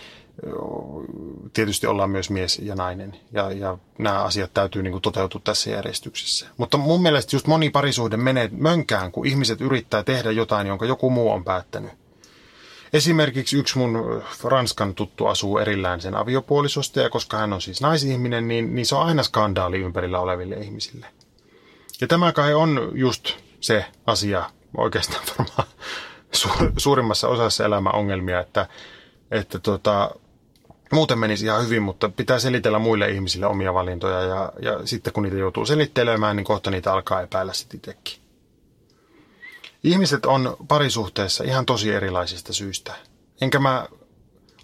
tietysti 1.53 1.87
ollaan 1.87 2.11
myös 2.11 2.31
mies 2.31 2.59
ja 2.59 2.75
nainen. 2.75 3.17
Ja, 3.33 3.53
ja 3.53 3.79
nämä 3.99 4.23
asiat 4.23 4.55
täytyy 4.55 4.83
niin 4.83 4.93
kuin 4.93 5.03
toteutua 5.03 5.41
tässä 5.45 5.71
järjestyksessä. 5.71 6.47
Mutta 6.57 6.79
mun 6.79 7.03
mielestä 7.03 7.37
just 7.37 7.47
moni 7.47 7.71
parisuhde 7.71 8.17
menee 8.17 8.49
mönkään, 8.53 9.13
kun 9.13 9.27
ihmiset 9.27 9.61
yrittää 9.61 10.03
tehdä 10.03 10.31
jotain, 10.31 10.67
jonka 10.67 10.87
joku 10.87 11.11
muu 11.11 11.31
on 11.31 11.45
päättänyt. 11.45 12.06
Esimerkiksi 12.97 13.59
yksi 13.59 13.79
mun 13.79 14.23
Ranskan 14.45 14.95
tuttu 14.95 15.27
asuu 15.27 15.59
erillään 15.59 16.01
sen 16.01 16.15
aviopuolisosta, 16.15 17.01
ja 17.01 17.11
koska 17.11 17.37
hän 17.37 17.53
on 17.53 17.61
siis 17.61 17.81
naisihminen, 17.81 18.49
niin, 18.49 18.75
niin 18.75 18.87
se 18.87 18.95
on 18.95 19.07
aina 19.07 19.23
skandaali 19.23 19.79
ympärillä 19.79 20.21
oleville 20.21 20.55
ihmisille. 20.55 21.07
Ja 22.01 22.07
tämä 22.07 22.33
kai 22.33 22.55
on 22.55 22.91
just 22.95 23.33
se 23.61 23.85
asia 24.07 24.51
oikeastaan 24.77 25.25
varmaan 25.39 25.69
su- 26.37 26.73
suurimmassa 26.77 27.29
osassa 27.29 27.65
elämän 27.65 27.95
ongelmia, 27.95 28.41
että, 28.41 28.67
että 29.31 29.59
tota, 29.59 30.11
muuten 30.93 31.19
menisi 31.19 31.47
ihan 31.47 31.65
hyvin, 31.65 31.83
mutta 31.83 32.09
pitää 32.09 32.39
selitellä 32.39 32.79
muille 32.79 33.11
ihmisille 33.11 33.47
omia 33.47 33.75
valintoja 33.75 34.21
ja, 34.21 34.53
ja 34.63 34.87
sitten 34.87 35.13
kun 35.13 35.23
niitä 35.23 35.37
joutuu 35.37 35.67
selittelemään, 35.67 36.37
niin 36.37 36.45
kohta 36.45 36.71
niitä 36.71 36.93
alkaa 36.93 37.23
epäillä 37.23 37.53
sitten 37.53 37.79
itsekin. 37.79 38.26
Ihmiset 39.87 40.27
on 40.27 40.57
parisuhteessa 40.69 41.45
ihan 41.45 41.67
tosi 41.67 41.93
erilaisista 41.93 42.53
syistä. 42.53 42.95
Enkä 43.41 43.59
mä 43.59 43.89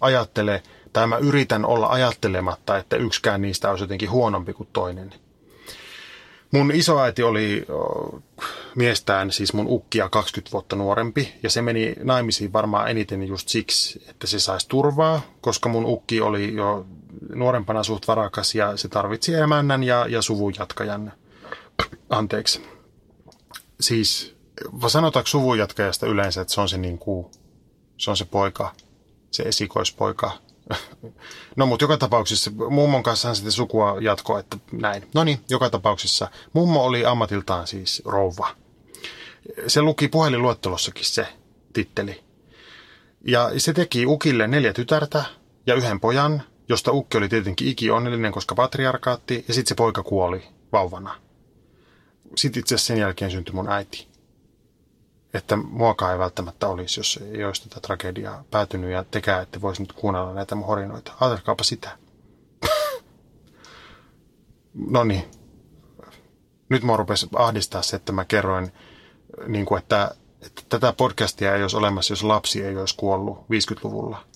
ajattele, 0.01 0.63
tai 0.93 1.07
mä 1.07 1.17
yritän 1.17 1.65
olla 1.65 1.87
ajattelematta, 1.87 2.77
että 2.77 2.95
yksikään 2.95 3.41
niistä 3.41 3.69
olisi 3.69 3.83
jotenkin 3.83 4.11
huonompi 4.11 4.53
kuin 4.53 4.69
toinen. 4.73 5.13
Mun 6.51 6.71
isoäiti 6.71 7.23
oli 7.23 7.65
miestään, 8.75 9.31
siis 9.31 9.53
mun 9.53 9.67
ukkia 9.69 10.09
20 10.09 10.51
vuotta 10.51 10.75
nuorempi, 10.75 11.33
ja 11.43 11.49
se 11.49 11.61
meni 11.61 11.95
naimisiin 12.03 12.53
varmaan 12.53 12.89
eniten 12.89 13.27
just 13.27 13.47
siksi, 13.47 14.05
että 14.09 14.27
se 14.27 14.39
saisi 14.39 14.69
turvaa, 14.69 15.21
koska 15.41 15.69
mun 15.69 15.85
ukki 15.85 16.21
oli 16.21 16.55
jo 16.55 16.85
nuorempana 17.35 17.83
suht 17.83 18.07
varakas 18.07 18.55
ja 18.55 18.77
se 18.77 18.87
tarvitsi 18.87 19.35
emännän 19.35 19.83
ja, 19.83 20.05
ja 20.07 20.21
suvun 20.21 20.53
jatkajan. 20.59 21.11
Anteeksi. 22.09 22.61
Siis 23.79 24.32
sanotaanko 24.87 25.27
suvun 25.27 25.57
jatkajasta 25.57 26.07
yleensä, 26.07 26.41
että 26.41 26.53
se 26.53 26.61
on 26.61 26.69
se, 26.69 26.77
niin 26.77 26.97
kuin, 26.97 27.27
se, 27.97 28.09
on 28.09 28.17
se 28.17 28.25
poika, 28.25 28.75
se 29.31 29.43
esikoispoika. 29.43 30.31
No 31.55 31.65
mutta 31.65 31.83
joka 31.83 31.97
tapauksessa 31.97 32.51
mummon 32.69 33.03
kanssa 33.03 33.35
sitten 33.35 33.51
sukua 33.51 33.97
jatkoa, 34.01 34.39
että 34.39 34.57
näin. 34.71 35.07
No 35.13 35.23
niin, 35.23 35.39
joka 35.49 35.69
tapauksessa 35.69 36.27
mummo 36.53 36.83
oli 36.83 37.05
ammatiltaan 37.05 37.67
siis 37.67 38.01
rouva. 38.05 38.55
Se 39.67 39.81
luki 39.81 40.07
puhelinluettelossakin 40.07 41.05
se 41.05 41.27
titteli. 41.73 42.23
Ja 43.27 43.51
se 43.57 43.73
teki 43.73 44.05
Ukille 44.05 44.47
neljä 44.47 44.73
tytärtä 44.73 45.23
ja 45.67 45.75
yhden 45.75 45.99
pojan, 45.99 46.43
josta 46.69 46.91
Ukki 46.91 47.17
oli 47.17 47.29
tietenkin 47.29 47.67
iki 47.67 47.91
onnellinen, 47.91 48.31
koska 48.31 48.55
patriarkaatti, 48.55 49.45
ja 49.47 49.53
sitten 49.53 49.69
se 49.69 49.75
poika 49.75 50.03
kuoli 50.03 50.43
vauvana. 50.71 51.15
Sitten 52.35 52.59
itse 52.59 52.75
asiassa 52.75 52.87
sen 52.87 52.97
jälkeen 52.97 53.31
syntyi 53.31 53.55
mun 53.55 53.71
äiti. 53.71 54.12
Että 55.33 55.55
muakaan 55.55 56.13
ei 56.13 56.19
välttämättä 56.19 56.67
olisi, 56.67 56.99
jos 56.99 57.19
ei 57.31 57.45
olisi 57.45 57.69
tätä 57.69 57.79
tragediaa 57.81 58.43
päätynyt, 58.51 58.91
ja 58.91 59.03
tekää, 59.11 59.41
että 59.41 59.61
voisi 59.61 59.81
nyt 59.81 59.93
kuunnella 59.93 60.33
näitä 60.33 60.55
mun 60.55 60.67
horinoita. 60.67 61.13
Ajatelkaapa 61.19 61.63
sitä. 61.63 61.97
no 64.93 65.03
niin. 65.03 65.25
Nyt 66.69 66.83
mua 66.83 66.97
rupesi 66.97 67.27
ahdistaa 67.35 67.81
se, 67.81 67.95
että 67.95 68.11
mä 68.11 68.25
kerroin, 68.25 68.71
niin 69.47 69.65
kuin, 69.65 69.79
että, 69.79 70.15
että 70.41 70.61
tätä 70.69 70.93
podcastia 70.93 71.55
ei 71.55 71.61
olisi 71.61 71.77
olemassa, 71.77 72.11
jos 72.11 72.23
lapsi 72.23 72.63
ei 72.63 72.77
olisi 72.77 72.97
kuollut 72.97 73.37
50-luvulla– 73.37 74.23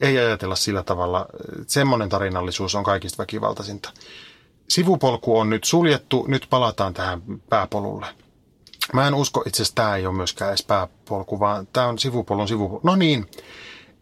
ei 0.00 0.18
ajatella 0.18 0.56
sillä 0.56 0.82
tavalla. 0.82 1.26
Semmoinen 1.66 2.08
tarinallisuus 2.08 2.74
on 2.74 2.84
kaikista 2.84 3.22
väkivaltaisinta. 3.22 3.92
Sivupolku 4.68 5.38
on 5.38 5.50
nyt 5.50 5.64
suljettu, 5.64 6.24
nyt 6.28 6.46
palataan 6.50 6.94
tähän 6.94 7.22
pääpolulle. 7.48 8.06
Mä 8.92 9.08
en 9.08 9.14
usko, 9.14 9.42
itse 9.46 9.62
asiassa 9.62 9.74
tämä 9.74 9.96
ei 9.96 10.06
ole 10.06 10.16
myöskään 10.16 10.50
edes 10.50 10.62
pääpolku, 10.62 11.40
vaan 11.40 11.68
tämä 11.72 11.86
on 11.86 11.98
sivupolun 11.98 12.48
sivupolku. 12.48 12.86
No 12.86 12.96
niin, 12.96 13.30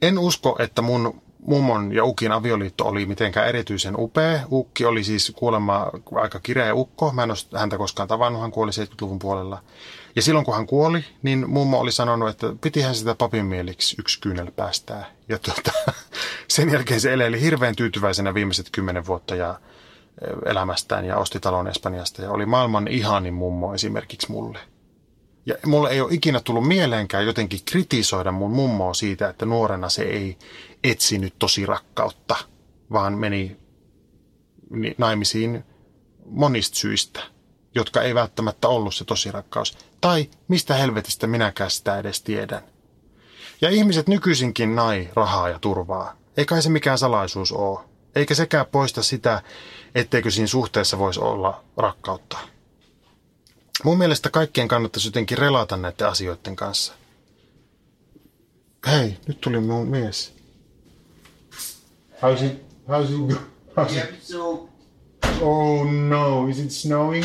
en 0.03 0.18
usko, 0.18 0.57
että 0.59 0.82
mun 0.82 1.22
mummon 1.47 1.93
ja 1.93 2.05
Ukin 2.05 2.32
avioliitto 2.32 2.84
oli 2.86 3.07
mitenkään 3.07 3.49
erityisen 3.49 3.95
upea. 3.99 4.41
Ukki 4.53 4.84
oli 4.84 5.05
siis 5.05 5.32
kuulemma 5.36 5.91
aika 6.14 6.41
kireä 6.41 6.74
ukko. 6.74 7.12
Mä 7.12 7.22
en 7.22 7.30
ole 7.30 7.61
häntä 7.61 7.78
koskaan 7.78 8.09
tavannut, 8.09 8.43
hän 8.43 8.51
kuoli 8.51 8.70
70-luvun 8.70 9.18
puolella. 9.18 9.62
Ja 10.16 10.22
silloin 10.22 10.45
kun 10.45 10.55
hän 10.55 10.66
kuoli, 10.66 11.05
niin 11.22 11.51
mummo 11.51 11.80
oli 11.80 11.93
sanonut, 11.93 12.28
että 12.28 12.47
pitihän 12.61 12.95
sitä 12.95 13.14
papin 13.14 13.45
mieliksi 13.45 13.97
yksi 13.99 14.20
kyynel 14.20 14.51
päästää. 14.57 15.11
Ja 15.28 15.39
tuota, 15.39 15.72
sen 16.49 16.72
jälkeen 16.72 17.01
se 17.01 17.12
eleli 17.12 17.41
hirveän 17.41 17.76
tyytyväisenä 17.76 18.34
viimeiset 18.34 18.68
kymmenen 18.72 19.07
vuotta 19.07 19.34
ja 19.34 19.61
e, 20.20 20.51
elämästään 20.51 21.05
ja 21.05 21.16
osti 21.16 21.41
talon 21.41 21.68
Espanjasta 21.68 22.22
ja 22.22 22.30
oli 22.30 22.47
maailman 22.47 22.89
ihanin 22.89 23.34
mummo 23.34 23.74
esimerkiksi 23.74 24.32
mulle. 24.32 24.59
Ja 25.49 25.55
mulle 25.66 25.90
ei 25.90 26.01
ole 26.01 26.14
ikinä 26.14 26.40
tullut 26.40 26.68
mieleenkään 26.68 27.26
jotenkin 27.26 27.61
kritisoida 27.64 28.32
mun 28.32 28.51
mummoa 28.51 28.94
siitä, 28.94 29.28
että 29.28 29.46
nuorena 29.46 29.88
se 29.88 30.03
ei 30.03 30.38
etsinyt 30.84 31.34
tosi 31.38 31.66
rakkautta, 31.66 32.36
vaan 32.92 33.18
meni 33.18 33.57
naimisiin 34.99 35.64
monista 36.26 36.76
syistä, 36.76 37.20
jotka 37.74 38.03
ei 38.03 38.14
välttämättä 38.14 38.68
ollut 38.68 38.94
se 38.94 39.05
tosi 39.05 39.32
rakkaus. 39.32 39.78
Tai 40.01 40.30
mistä 40.49 40.74
helvetistä 40.74 41.26
minäkään 41.26 41.70
sitä 41.70 41.99
edes 41.99 42.22
tiedän. 42.22 42.62
Ja 43.61 43.70
ihmiset 43.70 44.09
nykyisinkin 44.09 44.76
nai 44.76 45.09
rahaa 45.14 45.49
ja 45.49 45.59
turvaa. 45.59 46.16
Eikä 46.36 46.61
se 46.61 46.70
mikään 46.70 46.99
salaisuus 46.99 47.53
ole. 47.53 47.80
Eikä 48.14 48.34
sekään 48.34 48.66
poista 48.66 49.03
sitä, 49.03 49.42
etteikö 49.94 50.30
siinä 50.30 50.46
suhteessa 50.46 50.99
voisi 50.99 51.20
olla 51.20 51.64
rakkautta. 51.76 52.38
Mun 53.84 53.98
mielestä 53.98 54.30
kaikkien 54.30 54.68
kannattaisi 54.68 55.08
jotenkin 55.08 55.38
relata 55.38 55.76
näiden 55.76 56.08
asioiden 56.08 56.56
kanssa. 56.56 56.92
Hei, 58.86 59.16
nyt 59.26 59.40
tuli 59.40 59.60
mun 59.60 59.88
mies. 59.88 60.32
How's 62.22 62.42
it? 62.44 62.62
How's 62.88 63.32
it? 63.32 63.38
How's 63.76 63.96
it? 63.96 64.22
so 64.22 64.68
Oh 65.42 65.84
no, 65.92 66.48
is 66.48 66.58
it 66.58 66.70
snowing? 66.70 67.24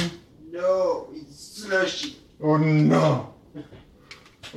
no, 0.52 1.08
it's 1.14 1.62
slushy. 1.62 2.16
Oh 2.42 2.58
no. 2.58 3.34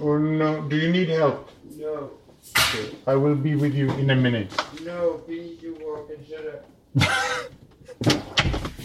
Oh 0.01 0.19
no, 0.19 0.71
do 0.71 0.77
you 0.77 0.93
need 0.93 1.09
help? 1.09 1.49
No, 1.77 2.11
Okay, 2.59 2.97
I 3.07 3.17
will 3.17 3.37
be 3.37 3.57
with 3.57 3.75
you 3.75 3.91
in 3.99 4.11
a 4.11 4.15
minute. 4.17 4.49
no, 4.85 5.21
please 5.27 5.63
you 5.63 5.75
walk 5.81 6.11
and 6.11 6.27
shut 6.29 6.45
up. 6.55 6.65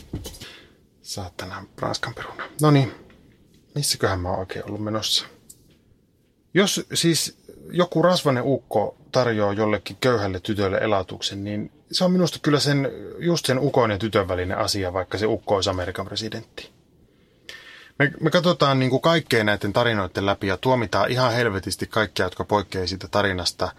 Saatana 1.11 1.65
ranskan 1.77 2.13
peruna. 2.13 2.43
No 2.61 2.71
niin, 2.71 2.91
missäköhän 3.75 4.19
mä 4.19 4.29
oon 4.29 4.39
oikein 4.39 4.65
ollut 4.65 4.83
menossa? 4.83 5.25
Jos 6.53 6.85
siis 6.93 7.37
joku 7.71 8.01
rasvanen 8.01 8.43
ukko 8.45 8.97
tarjoaa 9.11 9.53
jollekin 9.53 9.97
köyhälle 10.01 10.39
tytölle 10.39 10.77
elatuksen, 10.77 11.43
niin 11.43 11.71
se 11.91 12.03
on 12.03 12.11
minusta 12.11 12.39
kyllä 12.41 12.59
sen, 12.59 12.89
just 13.17 13.45
sen 13.45 13.59
ukon 13.59 13.91
ja 13.91 13.97
tytön 13.97 14.27
välinen 14.27 14.57
asia, 14.57 14.93
vaikka 14.93 15.17
se 15.17 15.25
ukko 15.25 15.55
olisi 15.55 15.69
Amerikan 15.69 16.05
presidentti. 16.05 16.69
Me, 17.99 18.11
me 18.19 18.29
katsotaan 18.29 18.79
niin 18.79 18.89
kuin 18.89 19.01
kaikkea 19.01 19.43
näiden 19.43 19.73
tarinoiden 19.73 20.25
läpi 20.25 20.47
ja 20.47 20.57
tuomitaan 20.57 21.11
ihan 21.11 21.33
helvetisti 21.33 21.87
kaikkia, 21.87 22.25
jotka 22.25 22.43
poikkeaa 22.43 22.87
siitä 22.87 23.07
tarinasta, 23.07 23.71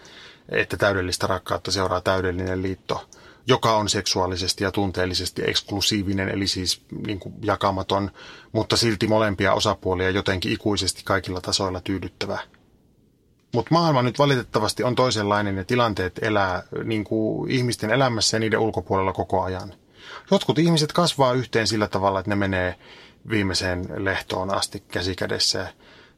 että 0.49 0.77
täydellistä 0.77 1.27
rakkautta 1.27 1.71
seuraa 1.71 2.01
täydellinen 2.01 2.63
liitto, 2.63 3.09
joka 3.47 3.77
on 3.77 3.89
seksuaalisesti 3.89 4.65
ja 4.65 4.71
tunteellisesti 4.71 5.43
eksklusiivinen, 5.47 6.29
eli 6.29 6.47
siis 6.47 6.83
niin 7.07 7.19
kuin 7.19 7.35
jakamaton, 7.43 8.11
mutta 8.53 8.77
silti 8.77 9.07
molempia 9.07 9.55
osapuolia 9.55 10.11
jotenkin 10.11 10.53
ikuisesti 10.53 11.03
kaikilla 11.05 11.41
tasoilla 11.41 11.81
tyydyttävä. 11.81 12.39
Mutta 13.55 13.75
maailma 13.75 14.03
nyt 14.03 14.19
valitettavasti 14.19 14.85
on 14.85 14.95
toisenlainen 14.95 15.57
ja 15.57 15.65
tilanteet 15.65 16.19
elää 16.23 16.63
niin 16.85 17.05
kuin 17.05 17.51
ihmisten 17.51 17.91
elämässä 17.91 18.37
ja 18.37 18.41
niiden 18.41 18.59
ulkopuolella 18.59 19.13
koko 19.13 19.43
ajan. 19.43 19.75
Jotkut 20.31 20.59
ihmiset 20.59 20.93
kasvaa 20.93 21.33
yhteen 21.33 21.67
sillä 21.67 21.89
tavalla, 21.89 22.21
että 22.21 22.31
ne 22.31 22.37
menee 22.37 22.79
viimeiseen 23.31 23.87
lehtoon 23.97 24.55
asti 24.55 24.81
käsikädessä. 24.81 25.73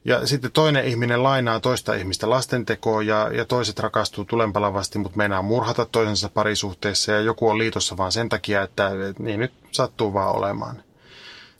Ja 0.05 0.27
sitten 0.27 0.51
toinen 0.51 0.85
ihminen 0.85 1.23
lainaa 1.23 1.59
toista 1.59 1.93
ihmistä 1.93 2.29
lastentekoon 2.29 3.07
ja, 3.07 3.29
ja 3.33 3.45
toiset 3.45 3.79
rakastuu 3.79 4.25
tulenpalavasti, 4.25 4.99
mutta 4.99 5.17
meinaa 5.17 5.41
murhata 5.41 5.85
toisensa 5.85 6.29
parisuhteessa 6.29 7.11
ja 7.11 7.19
joku 7.19 7.49
on 7.49 7.57
liitossa 7.57 7.97
vaan 7.97 8.11
sen 8.11 8.29
takia, 8.29 8.61
että 8.61 8.91
niin 9.19 9.39
nyt 9.39 9.53
sattuu 9.71 10.13
vaan 10.13 10.35
olemaan. 10.35 10.83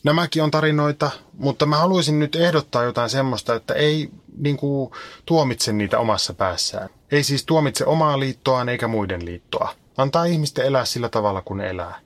Nämäkin 0.04 0.44
on 0.44 0.52
tarinoita, 0.52 1.12
mutta 1.34 1.66
mä 1.66 1.78
haluaisin 1.78 2.20
nyt 2.20 2.36
ehdottaa 2.36 2.84
jotain 2.84 3.10
semmoista, 3.10 3.56
että 3.56 3.74
ei 3.74 4.10
niin 4.38 4.58
kuin, 4.58 4.92
tuomitse 5.26 5.74
niitä 5.74 6.00
omassa 6.00 6.34
päässään. 6.34 6.90
Ei 7.12 7.24
siis 7.24 7.46
tuomitse 7.46 7.86
omaa 7.86 8.20
liittoaan 8.20 8.70
eikä 8.70 8.88
muiden 8.88 9.26
liittoa. 9.26 9.76
Antaa 9.98 10.26
ihmisten 10.26 10.66
elää 10.66 10.86
sillä 10.86 11.10
tavalla, 11.10 11.42
kun 11.42 11.62
elää. 11.62 12.05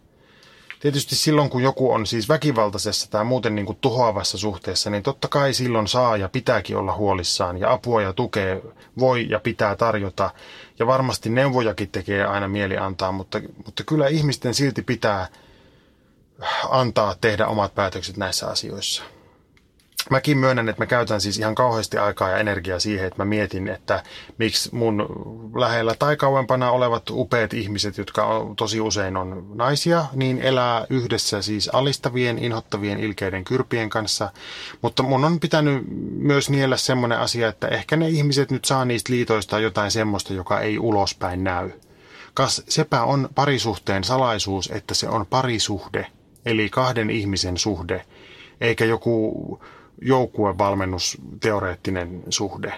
Tietysti 0.79 1.15
silloin, 1.15 1.49
kun 1.49 1.63
joku 1.63 1.91
on 1.91 2.07
siis 2.07 2.29
väkivaltaisessa 2.29 3.11
tai 3.11 3.23
muuten 3.23 3.55
niin 3.55 3.65
kuin 3.65 3.77
tuhoavassa 3.81 4.37
suhteessa, 4.37 4.89
niin 4.89 5.03
totta 5.03 5.27
kai 5.27 5.53
silloin 5.53 5.87
saa 5.87 6.17
ja 6.17 6.29
pitääkin 6.29 6.77
olla 6.77 6.95
huolissaan 6.95 7.57
ja 7.57 7.71
apua 7.71 8.01
ja 8.01 8.13
tukea 8.13 8.57
voi 8.99 9.29
ja 9.29 9.39
pitää 9.39 9.75
tarjota. 9.75 10.31
Ja 10.79 10.87
varmasti 10.87 11.29
neuvojakin 11.29 11.89
tekee 11.89 12.25
aina 12.25 12.47
mieli 12.47 12.77
antaa, 12.77 13.11
mutta, 13.11 13.41
mutta 13.65 13.83
kyllä 13.83 14.07
ihmisten 14.07 14.53
silti 14.53 14.81
pitää 14.81 15.27
antaa 16.69 17.15
tehdä 17.21 17.47
omat 17.47 17.75
päätökset 17.75 18.17
näissä 18.17 18.47
asioissa. 18.47 19.03
Mäkin 20.09 20.37
myönnän, 20.37 20.69
että 20.69 20.81
mä 20.81 20.85
käytän 20.85 21.21
siis 21.21 21.39
ihan 21.39 21.55
kauheasti 21.55 21.97
aikaa 21.97 22.29
ja 22.29 22.37
energiaa 22.37 22.79
siihen, 22.79 23.07
että 23.07 23.21
mä 23.23 23.25
mietin, 23.25 23.67
että 23.67 24.03
miksi 24.37 24.75
mun 24.75 25.07
lähellä 25.55 25.95
tai 25.99 26.17
kauempana 26.17 26.71
olevat 26.71 27.09
upeat 27.09 27.53
ihmiset, 27.53 27.97
jotka 27.97 28.45
tosi 28.57 28.81
usein 28.81 29.17
on 29.17 29.45
naisia, 29.55 30.05
niin 30.13 30.41
elää 30.41 30.85
yhdessä 30.89 31.41
siis 31.41 31.69
alistavien, 31.73 32.39
inhottavien, 32.39 32.99
ilkeiden 32.99 33.43
kyrpien 33.43 33.89
kanssa. 33.89 34.31
Mutta 34.81 35.03
mun 35.03 35.25
on 35.25 35.39
pitänyt 35.39 35.83
myös 36.11 36.49
niellä 36.49 36.77
semmoinen 36.77 37.19
asia, 37.19 37.47
että 37.47 37.67
ehkä 37.67 37.95
ne 37.97 38.09
ihmiset 38.09 38.51
nyt 38.51 38.65
saa 38.65 38.85
niistä 38.85 39.13
liitoista 39.13 39.59
jotain 39.59 39.91
semmoista, 39.91 40.33
joka 40.33 40.59
ei 40.59 40.79
ulospäin 40.79 41.43
näy. 41.43 41.71
Kas 42.33 42.63
sepä 42.69 43.03
on 43.03 43.29
parisuhteen 43.35 44.03
salaisuus, 44.03 44.69
että 44.73 44.93
se 44.93 45.09
on 45.09 45.25
parisuhde, 45.25 46.07
eli 46.45 46.69
kahden 46.69 47.09
ihmisen 47.09 47.57
suhde, 47.57 48.05
eikä 48.61 48.85
joku 48.85 49.59
joukkuevalmennusteoreettinen 50.01 52.23
suhde. 52.29 52.73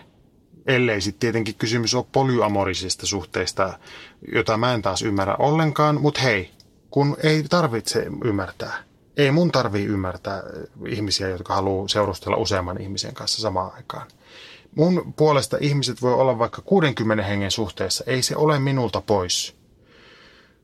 Ellei 0.67 1.01
sitten 1.01 1.19
tietenkin 1.19 1.55
kysymys 1.55 1.95
ole 1.95 2.05
polyamorisista 2.11 3.05
suhteista, 3.05 3.79
jota 4.33 4.57
mä 4.57 4.73
en 4.73 4.81
taas 4.81 5.01
ymmärrä 5.01 5.35
ollenkaan, 5.39 6.01
mutta 6.01 6.21
hei, 6.21 6.51
kun 6.89 7.17
ei 7.23 7.43
tarvitse 7.49 8.05
ymmärtää. 8.23 8.83
Ei 9.17 9.31
mun 9.31 9.51
tarvii 9.51 9.85
ymmärtää 9.85 10.43
ihmisiä, 10.87 11.29
jotka 11.29 11.55
haluaa 11.55 11.87
seurustella 11.87 12.37
useamman 12.37 12.81
ihmisen 12.81 13.13
kanssa 13.13 13.41
samaan 13.41 13.71
aikaan. 13.75 14.07
Mun 14.75 15.13
puolesta 15.17 15.57
ihmiset 15.59 16.01
voi 16.01 16.13
olla 16.13 16.39
vaikka 16.39 16.61
60 16.61 17.23
hengen 17.23 17.51
suhteessa, 17.51 18.03
ei 18.07 18.21
se 18.21 18.35
ole 18.35 18.59
minulta 18.59 19.01
pois. 19.01 19.60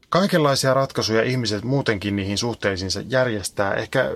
Kaikenlaisia 0.10 0.74
ratkaisuja 0.74 1.24
ihmiset 1.24 1.64
muutenkin 1.64 2.16
niihin 2.16 2.38
suhteisiinsa 2.38 3.02
järjestää. 3.10 3.74
Ehkä 3.74 4.12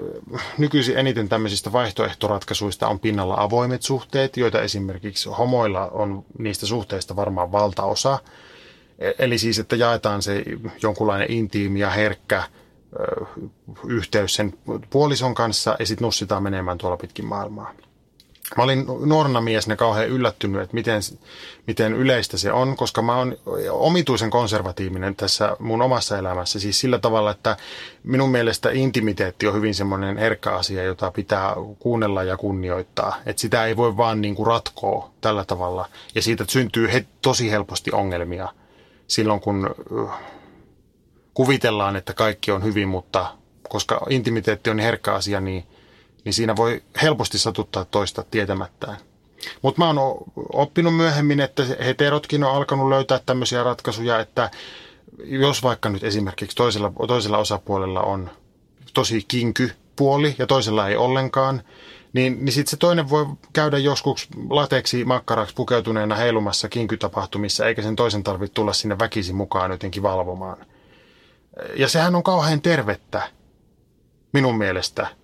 nykyisin 0.57 0.97
eniten 0.97 1.29
tämmöisistä 1.29 1.71
vaihtoehtoratkaisuista 1.71 2.87
on 2.87 2.99
pinnalla 2.99 3.35
avoimet 3.37 3.81
suhteet, 3.81 4.37
joita 4.37 4.61
esimerkiksi 4.61 5.29
homoilla 5.29 5.87
on 5.87 6.25
niistä 6.37 6.65
suhteista 6.65 7.15
varmaan 7.15 7.51
valtaosa. 7.51 8.19
E- 8.99 9.11
Eli 9.19 9.37
siis, 9.37 9.59
että 9.59 9.75
jaetaan 9.75 10.21
se 10.21 10.43
jonkunlainen 10.81 11.31
intiimi 11.31 11.79
ja 11.79 11.89
herkkä 11.89 12.43
ö, 12.99 13.25
yhteys 13.87 14.35
sen 14.35 14.53
puolison 14.89 15.33
kanssa 15.35 15.75
ja 15.79 15.85
sitten 15.85 16.05
nussitaan 16.05 16.43
menemään 16.43 16.77
tuolla 16.77 16.97
pitkin 16.97 17.25
maailmaa. 17.25 17.73
Mä 18.57 18.63
olin 18.63 18.85
nuorena 19.05 19.41
miesenä 19.41 19.75
kauhean 19.75 20.07
yllättynyt, 20.07 20.61
että 20.61 20.73
miten, 20.73 21.01
miten 21.67 21.93
yleistä 21.93 22.37
se 22.37 22.51
on, 22.51 22.75
koska 22.75 23.01
mä 23.01 23.15
oon 23.15 23.37
omituisen 23.71 24.29
konservatiivinen 24.29 25.15
tässä 25.15 25.55
mun 25.59 25.81
omassa 25.81 26.17
elämässä. 26.17 26.59
Siis 26.59 26.79
sillä 26.79 26.99
tavalla, 26.99 27.31
että 27.31 27.57
minun 28.03 28.29
mielestä 28.29 28.69
intimiteetti 28.71 29.47
on 29.47 29.53
hyvin 29.53 29.75
semmoinen 29.75 30.17
herkkä 30.17 30.51
asia, 30.51 30.83
jota 30.83 31.11
pitää 31.11 31.55
kuunnella 31.79 32.23
ja 32.23 32.37
kunnioittaa. 32.37 33.15
Että 33.25 33.41
sitä 33.41 33.65
ei 33.65 33.77
voi 33.77 33.97
vaan 33.97 34.21
niin 34.21 34.35
kuin 34.35 34.47
ratkoa 34.47 35.11
tällä 35.21 35.45
tavalla. 35.45 35.89
Ja 36.15 36.21
siitä 36.21 36.45
syntyy 36.47 36.93
he, 36.93 37.05
tosi 37.21 37.51
helposti 37.51 37.91
ongelmia 37.93 38.49
silloin, 39.07 39.39
kun 39.39 39.75
äh, 40.09 40.19
kuvitellaan, 41.33 41.95
että 41.95 42.13
kaikki 42.13 42.51
on 42.51 42.63
hyvin, 42.63 42.87
mutta 42.87 43.37
koska 43.69 44.05
intimiteetti 44.09 44.69
on 44.69 44.79
herkkä 44.79 45.13
asia, 45.13 45.41
niin 45.41 45.63
niin 46.25 46.33
siinä 46.33 46.55
voi 46.55 46.83
helposti 47.01 47.37
satuttaa 47.37 47.85
toista 47.85 48.23
tietämättään. 48.31 48.97
Mutta 49.61 49.81
mä 49.81 49.87
oon 49.87 50.23
oppinut 50.53 50.95
myöhemmin, 50.95 51.39
että 51.39 51.63
heterotkin 51.85 52.43
on 52.43 52.55
alkanut 52.55 52.89
löytää 52.89 53.19
tämmöisiä 53.25 53.63
ratkaisuja, 53.63 54.19
että 54.19 54.51
jos 55.23 55.63
vaikka 55.63 55.89
nyt 55.89 56.03
esimerkiksi 56.03 56.57
toisella, 56.57 56.93
toisella 57.07 57.37
osapuolella 57.37 58.01
on 58.01 58.29
tosi 58.93 59.25
kinky 59.27 59.71
puoli 59.95 60.35
ja 60.39 60.47
toisella 60.47 60.87
ei 60.87 60.95
ollenkaan, 60.95 61.63
niin, 62.13 62.45
niin 62.45 62.53
sitten 62.53 62.71
se 62.71 62.77
toinen 62.77 63.09
voi 63.09 63.25
käydä 63.53 63.77
joskus 63.77 64.27
lateksi 64.49 65.05
makkaraksi 65.05 65.55
pukeutuneena 65.55 66.15
heilumassa 66.15 66.69
kinkytapahtumissa, 66.69 67.65
eikä 67.65 67.81
sen 67.81 67.95
toisen 67.95 68.23
tarvitse 68.23 68.53
tulla 68.53 68.73
sinne 68.73 68.99
väkisin 68.99 69.35
mukaan 69.35 69.71
jotenkin 69.71 70.03
valvomaan. 70.03 70.65
Ja 71.75 71.87
sehän 71.87 72.15
on 72.15 72.23
kauhean 72.23 72.61
tervettä 72.61 73.29
minun 74.33 74.57
mielestä– 74.57 75.07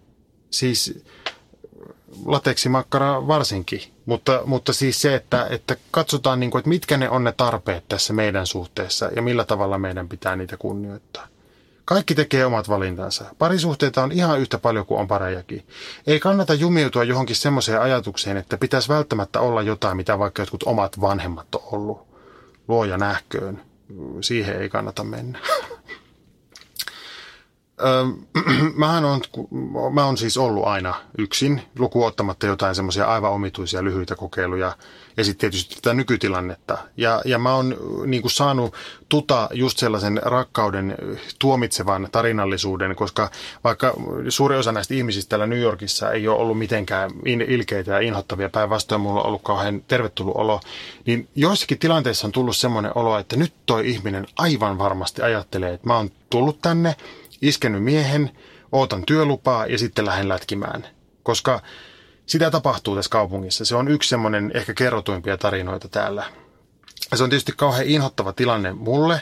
siis 0.52 1.04
lateksimakkara 2.26 3.28
varsinkin, 3.28 3.82
mutta, 4.06 4.42
mutta 4.46 4.74
siis 4.74 5.02
se, 5.02 5.16
että, 5.16 5.48
että 5.50 5.76
katsotaan, 5.92 6.40
niin 6.40 6.52
kuin, 6.52 6.60
että 6.60 6.70
mitkä 6.70 6.98
ne 6.98 7.10
on 7.10 7.24
ne 7.24 7.32
tarpeet 7.32 7.84
tässä 7.88 8.14
meidän 8.14 8.48
suhteessa 8.48 9.10
ja 9.16 9.22
millä 9.22 9.46
tavalla 9.46 9.78
meidän 9.78 10.10
pitää 10.10 10.36
niitä 10.36 10.58
kunnioittaa. 10.58 11.28
Kaikki 11.86 12.16
tekee 12.16 12.46
omat 12.46 12.70
valintansa. 12.70 13.26
Parisuhteita 13.38 14.04
on 14.04 14.12
ihan 14.12 14.40
yhtä 14.40 14.58
paljon 14.58 14.86
kuin 14.86 15.00
on 15.00 15.08
parejakin. 15.08 15.68
Ei 16.08 16.20
kannata 16.20 16.54
jumiutua 16.54 17.04
johonkin 17.04 17.36
semmoiseen 17.36 17.82
ajatukseen, 17.82 18.38
että 18.38 18.58
pitäisi 18.58 18.90
välttämättä 18.90 19.40
olla 19.40 19.62
jotain, 19.62 19.98
mitä 19.98 20.20
vaikka 20.20 20.42
jotkut 20.42 20.64
omat 20.64 21.02
vanhemmat 21.02 21.56
on 21.56 21.62
ollut. 21.72 22.08
Luoja 22.68 22.98
nähköön. 22.98 23.62
Siihen 24.22 24.62
ei 24.62 24.70
kannata 24.70 25.04
mennä. 25.04 25.40
Mähän 28.76 29.06
on, 29.06 29.22
mä 29.94 30.06
on 30.06 30.18
siis 30.18 30.38
ollut 30.38 30.66
aina 30.66 30.96
yksin, 31.18 31.62
lukuottamatta 31.80 32.46
jotain 32.46 32.76
semmoisia 32.76 33.06
aivan 33.06 33.32
omituisia 33.32 33.84
lyhyitä 33.84 34.16
kokeiluja 34.16 34.78
ja 35.18 35.24
sitten 35.24 35.40
tietysti 35.40 35.76
tätä 35.76 35.94
nykytilannetta. 35.94 36.78
Ja, 36.98 37.22
ja 37.26 37.40
mä 37.40 37.54
oon 37.56 37.78
niin 38.06 38.22
kuin 38.22 38.32
saanut 38.32 38.74
tuta 39.10 39.50
just 39.54 39.78
sellaisen 39.78 40.22
rakkauden 40.24 40.96
tuomitsevan 41.40 42.10
tarinallisuuden, 42.12 42.96
koska 42.96 43.32
vaikka 43.64 43.94
suuri 44.30 44.58
osa 44.58 44.72
näistä 44.72 44.94
ihmisistä 44.94 45.30
täällä 45.30 45.48
New 45.48 45.60
Yorkissa 45.60 46.12
ei 46.12 46.28
ole 46.28 46.38
ollut 46.38 46.58
mitenkään 46.58 47.12
ilkeitä 47.26 47.92
ja 47.92 48.00
inhottavia, 48.00 48.50
päinvastoin 48.50 49.02
mulla 49.02 49.22
on 49.22 49.28
ollut 49.28 49.42
kauhean 49.42 49.84
tervetullut 49.88 50.36
olo, 50.36 50.60
niin 51.06 51.28
joissakin 51.36 51.80
tilanteissa 51.80 52.28
on 52.28 52.32
tullut 52.32 52.58
semmoinen 52.58 52.92
olo, 52.96 53.20
että 53.20 53.36
nyt 53.36 53.54
toi 53.66 53.90
ihminen 53.90 54.28
aivan 54.38 54.78
varmasti 54.78 55.22
ajattelee, 55.22 55.74
että 55.74 55.88
mä 55.88 55.98
oon 55.98 56.10
tullut 56.30 56.62
tänne– 56.62 56.96
iskenyt 57.42 57.84
miehen, 57.84 58.32
ootan 58.72 59.04
työlupaa 59.06 59.66
ja 59.66 59.78
sitten 59.78 60.06
lähden 60.06 60.30
lätkimään. 60.30 60.88
Koska 61.24 61.62
sitä 62.26 62.52
tapahtuu 62.52 62.96
tässä 62.96 63.10
kaupungissa. 63.10 63.66
Se 63.66 63.76
on 63.76 63.88
yksi 63.88 64.10
semmoinen 64.10 64.52
ehkä 64.54 64.74
kerrotuimpia 64.74 65.38
tarinoita 65.38 65.88
täällä. 65.88 66.24
Se 67.16 67.24
on 67.24 67.30
tietysti 67.30 67.54
kauhean 67.58 67.88
inhottava 67.88 68.34
tilanne 68.34 68.74
mulle, 68.74 69.22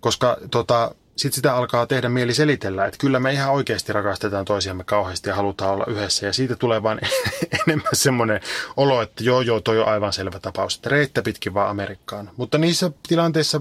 koska 0.00 0.36
tota, 0.50 0.94
sitten 1.16 1.36
sitä 1.36 1.56
alkaa 1.56 1.86
tehdä 1.86 2.08
mieli 2.08 2.34
selitellä, 2.34 2.86
että 2.86 2.98
kyllä 2.98 3.20
me 3.20 3.32
ihan 3.32 3.52
oikeasti 3.52 3.92
rakastetaan 3.92 4.44
toisiamme 4.44 4.84
kauheasti 4.84 5.28
ja 5.28 5.34
halutaan 5.34 5.74
olla 5.74 5.84
yhdessä. 5.88 6.26
Ja 6.26 6.32
siitä 6.32 6.56
tulee 6.56 6.82
vaan 6.82 7.00
enemmän 7.66 7.92
semmoinen 7.92 8.40
olo, 8.76 9.02
että 9.02 9.24
joo 9.24 9.40
joo, 9.40 9.60
toi 9.60 9.78
on 9.78 9.88
aivan 9.88 10.12
selvä 10.12 10.40
tapaus, 10.40 10.76
että 10.76 10.90
reittä 10.90 11.22
pitkin 11.22 11.54
vaan 11.54 11.70
Amerikkaan. 11.70 12.30
Mutta 12.36 12.58
niissä 12.58 12.90
tilanteissa 13.08 13.60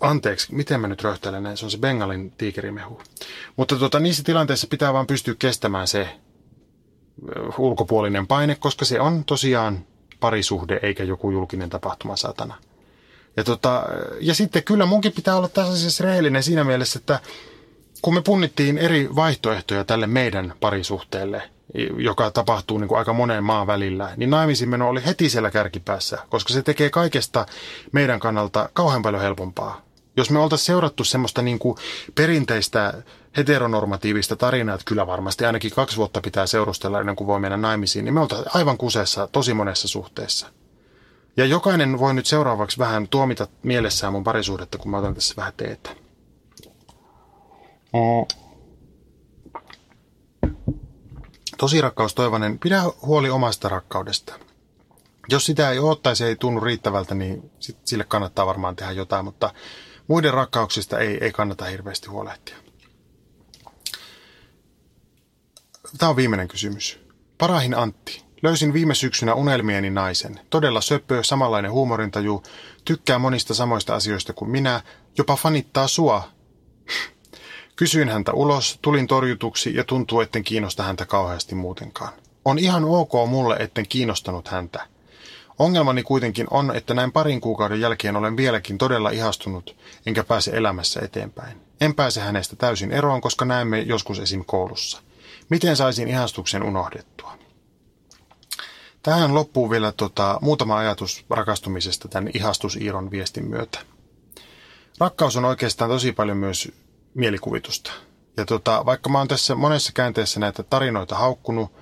anteeksi, 0.00 0.54
miten 0.54 0.80
mä 0.80 0.88
nyt 0.88 1.02
röhtäilen 1.02 1.56
se 1.56 1.64
on 1.64 1.70
se 1.70 1.78
Bengalin 1.78 2.30
tiikerimehu. 2.30 3.00
Mutta 3.56 3.76
tota, 3.76 4.00
niissä 4.00 4.22
tilanteissa 4.22 4.66
pitää 4.66 4.92
vaan 4.92 5.06
pystyä 5.06 5.34
kestämään 5.38 5.86
se 5.86 6.08
ulkopuolinen 7.58 8.26
paine, 8.26 8.54
koska 8.54 8.84
se 8.84 9.00
on 9.00 9.24
tosiaan 9.24 9.84
parisuhde 10.20 10.80
eikä 10.82 11.04
joku 11.04 11.30
julkinen 11.30 11.70
tapahtuma 11.70 12.16
satana. 12.16 12.54
Ja, 13.36 13.44
tota, 13.44 13.84
ja 14.20 14.34
sitten 14.34 14.64
kyllä 14.64 14.86
munkin 14.86 15.12
pitää 15.12 15.36
olla 15.36 15.48
tässä 15.48 15.72
asiassa 15.72 16.04
rehellinen 16.04 16.42
siinä 16.42 16.64
mielessä, 16.64 16.98
että 16.98 17.20
kun 18.02 18.14
me 18.14 18.20
punnittiin 18.20 18.78
eri 18.78 19.08
vaihtoehtoja 19.16 19.84
tälle 19.84 20.06
meidän 20.06 20.54
parisuhteelle– 20.60 21.42
joka 21.96 22.30
tapahtuu 22.30 22.78
niin 22.78 22.88
kuin 22.88 22.98
aika 22.98 23.12
monen 23.12 23.44
maan 23.44 23.66
välillä, 23.66 24.12
niin 24.16 24.30
naimisimeno 24.30 24.88
oli 24.88 25.06
heti 25.06 25.28
siellä 25.28 25.50
kärkipäässä, 25.50 26.18
koska 26.28 26.52
se 26.52 26.62
tekee 26.62 26.90
kaikesta 26.90 27.46
meidän 27.92 28.20
kannalta 28.20 28.68
kauhean 28.72 29.02
paljon 29.02 29.22
helpompaa. 29.22 29.80
Jos 30.16 30.30
me 30.30 30.38
oltaisiin 30.38 30.66
seurattu 30.66 31.04
semmoista 31.04 31.42
niin 31.42 31.58
kuin 31.58 31.76
perinteistä 32.14 33.02
heteronormatiivista 33.36 34.36
tarinaa, 34.36 34.74
että 34.74 34.84
kyllä 34.84 35.06
varmasti 35.06 35.44
ainakin 35.44 35.70
kaksi 35.70 35.96
vuotta 35.96 36.20
pitää 36.20 36.46
seurustella 36.46 37.00
ennen 37.00 37.16
kuin 37.16 37.26
voi 37.26 37.40
mennä 37.40 37.56
naimisiin, 37.56 38.04
niin 38.04 38.14
me 38.14 38.20
oltaisiin 38.20 38.50
aivan 38.54 38.78
kuseessa 38.78 39.26
tosi 39.26 39.54
monessa 39.54 39.88
suhteessa. 39.88 40.46
Ja 41.36 41.44
jokainen 41.44 41.98
voi 41.98 42.14
nyt 42.14 42.26
seuraavaksi 42.26 42.78
vähän 42.78 43.08
tuomita 43.08 43.46
mielessään 43.62 44.12
mun 44.12 44.24
parisuhdetta, 44.24 44.78
kun 44.78 44.90
mä 44.90 44.98
otan 44.98 45.14
tässä 45.14 45.34
vähän 45.36 45.52
teetä. 45.56 45.90
Mm. 47.92 48.45
Tosi 51.56 51.80
rakkaus 51.80 52.14
Toivonen, 52.14 52.58
pidä 52.58 52.82
huoli 53.02 53.30
omasta 53.30 53.68
rakkaudesta. 53.68 54.34
Jos 55.28 55.46
sitä 55.46 55.70
ei 55.70 55.78
ole 55.78 55.96
tai 56.02 56.16
se 56.16 56.26
ei 56.26 56.36
tunnu 56.36 56.60
riittävältä, 56.60 57.14
niin 57.14 57.50
sit 57.60 57.78
sille 57.84 58.04
kannattaa 58.04 58.46
varmaan 58.46 58.76
tehdä 58.76 58.92
jotain, 58.92 59.24
mutta 59.24 59.54
muiden 60.08 60.34
rakkauksista 60.34 60.98
ei, 60.98 61.18
ei 61.20 61.32
kannata 61.32 61.64
hirveästi 61.64 62.08
huolehtia. 62.08 62.56
Tämä 65.98 66.10
on 66.10 66.16
viimeinen 66.16 66.48
kysymys. 66.48 67.00
Parahin 67.38 67.74
Antti. 67.74 68.26
Löysin 68.42 68.72
viime 68.72 68.94
syksynä 68.94 69.34
unelmieni 69.34 69.90
naisen. 69.90 70.40
Todella 70.50 70.80
söppö, 70.80 71.24
samanlainen 71.24 71.72
huumorintaju, 71.72 72.42
tykkää 72.84 73.18
monista 73.18 73.54
samoista 73.54 73.94
asioista 73.94 74.32
kuin 74.32 74.50
minä, 74.50 74.82
jopa 75.18 75.36
fanittaa 75.36 75.88
sua. 75.88 76.28
Kysyin 77.76 78.08
häntä 78.08 78.32
ulos, 78.32 78.78
tulin 78.82 79.06
torjutuksi 79.06 79.74
ja 79.74 79.84
tuntuu, 79.84 80.20
etten 80.20 80.44
kiinnosta 80.44 80.82
häntä 80.82 81.06
kauheasti 81.06 81.54
muutenkaan. 81.54 82.12
On 82.44 82.58
ihan 82.58 82.84
ok 82.84 83.12
mulle, 83.28 83.56
etten 83.58 83.88
kiinnostanut 83.88 84.48
häntä. 84.48 84.86
Ongelmani 85.58 86.02
kuitenkin 86.02 86.46
on, 86.50 86.76
että 86.76 86.94
näin 86.94 87.12
parin 87.12 87.40
kuukauden 87.40 87.80
jälkeen 87.80 88.16
olen 88.16 88.36
vieläkin 88.36 88.78
todella 88.78 89.10
ihastunut, 89.10 89.76
enkä 90.06 90.24
pääse 90.24 90.50
elämässä 90.50 91.00
eteenpäin. 91.00 91.60
En 91.80 91.94
pääse 91.94 92.20
hänestä 92.20 92.56
täysin 92.56 92.92
eroon, 92.92 93.20
koska 93.20 93.44
näemme 93.44 93.80
joskus 93.80 94.18
esim. 94.18 94.44
koulussa. 94.44 95.02
Miten 95.48 95.76
saisin 95.76 96.08
ihastuksen 96.08 96.62
unohdettua? 96.62 97.38
Tähän 99.02 99.34
loppuu 99.34 99.70
vielä 99.70 99.92
tota, 99.92 100.38
muutama 100.42 100.78
ajatus 100.78 101.24
rakastumisesta 101.30 102.08
tämän 102.08 102.30
ihastusiiron 102.34 103.10
viestin 103.10 103.48
myötä. 103.48 103.78
Rakkaus 105.00 105.36
on 105.36 105.44
oikeastaan 105.44 105.90
tosi 105.90 106.12
paljon 106.12 106.36
myös 106.36 106.72
mielikuvitusta. 107.16 107.92
Ja 108.36 108.44
tota, 108.44 108.86
vaikka 108.86 109.10
mä 109.10 109.18
oon 109.18 109.28
tässä 109.28 109.54
monessa 109.54 109.92
käänteessä 109.92 110.40
näitä 110.40 110.62
tarinoita 110.62 111.16
haukkunut, 111.16 111.72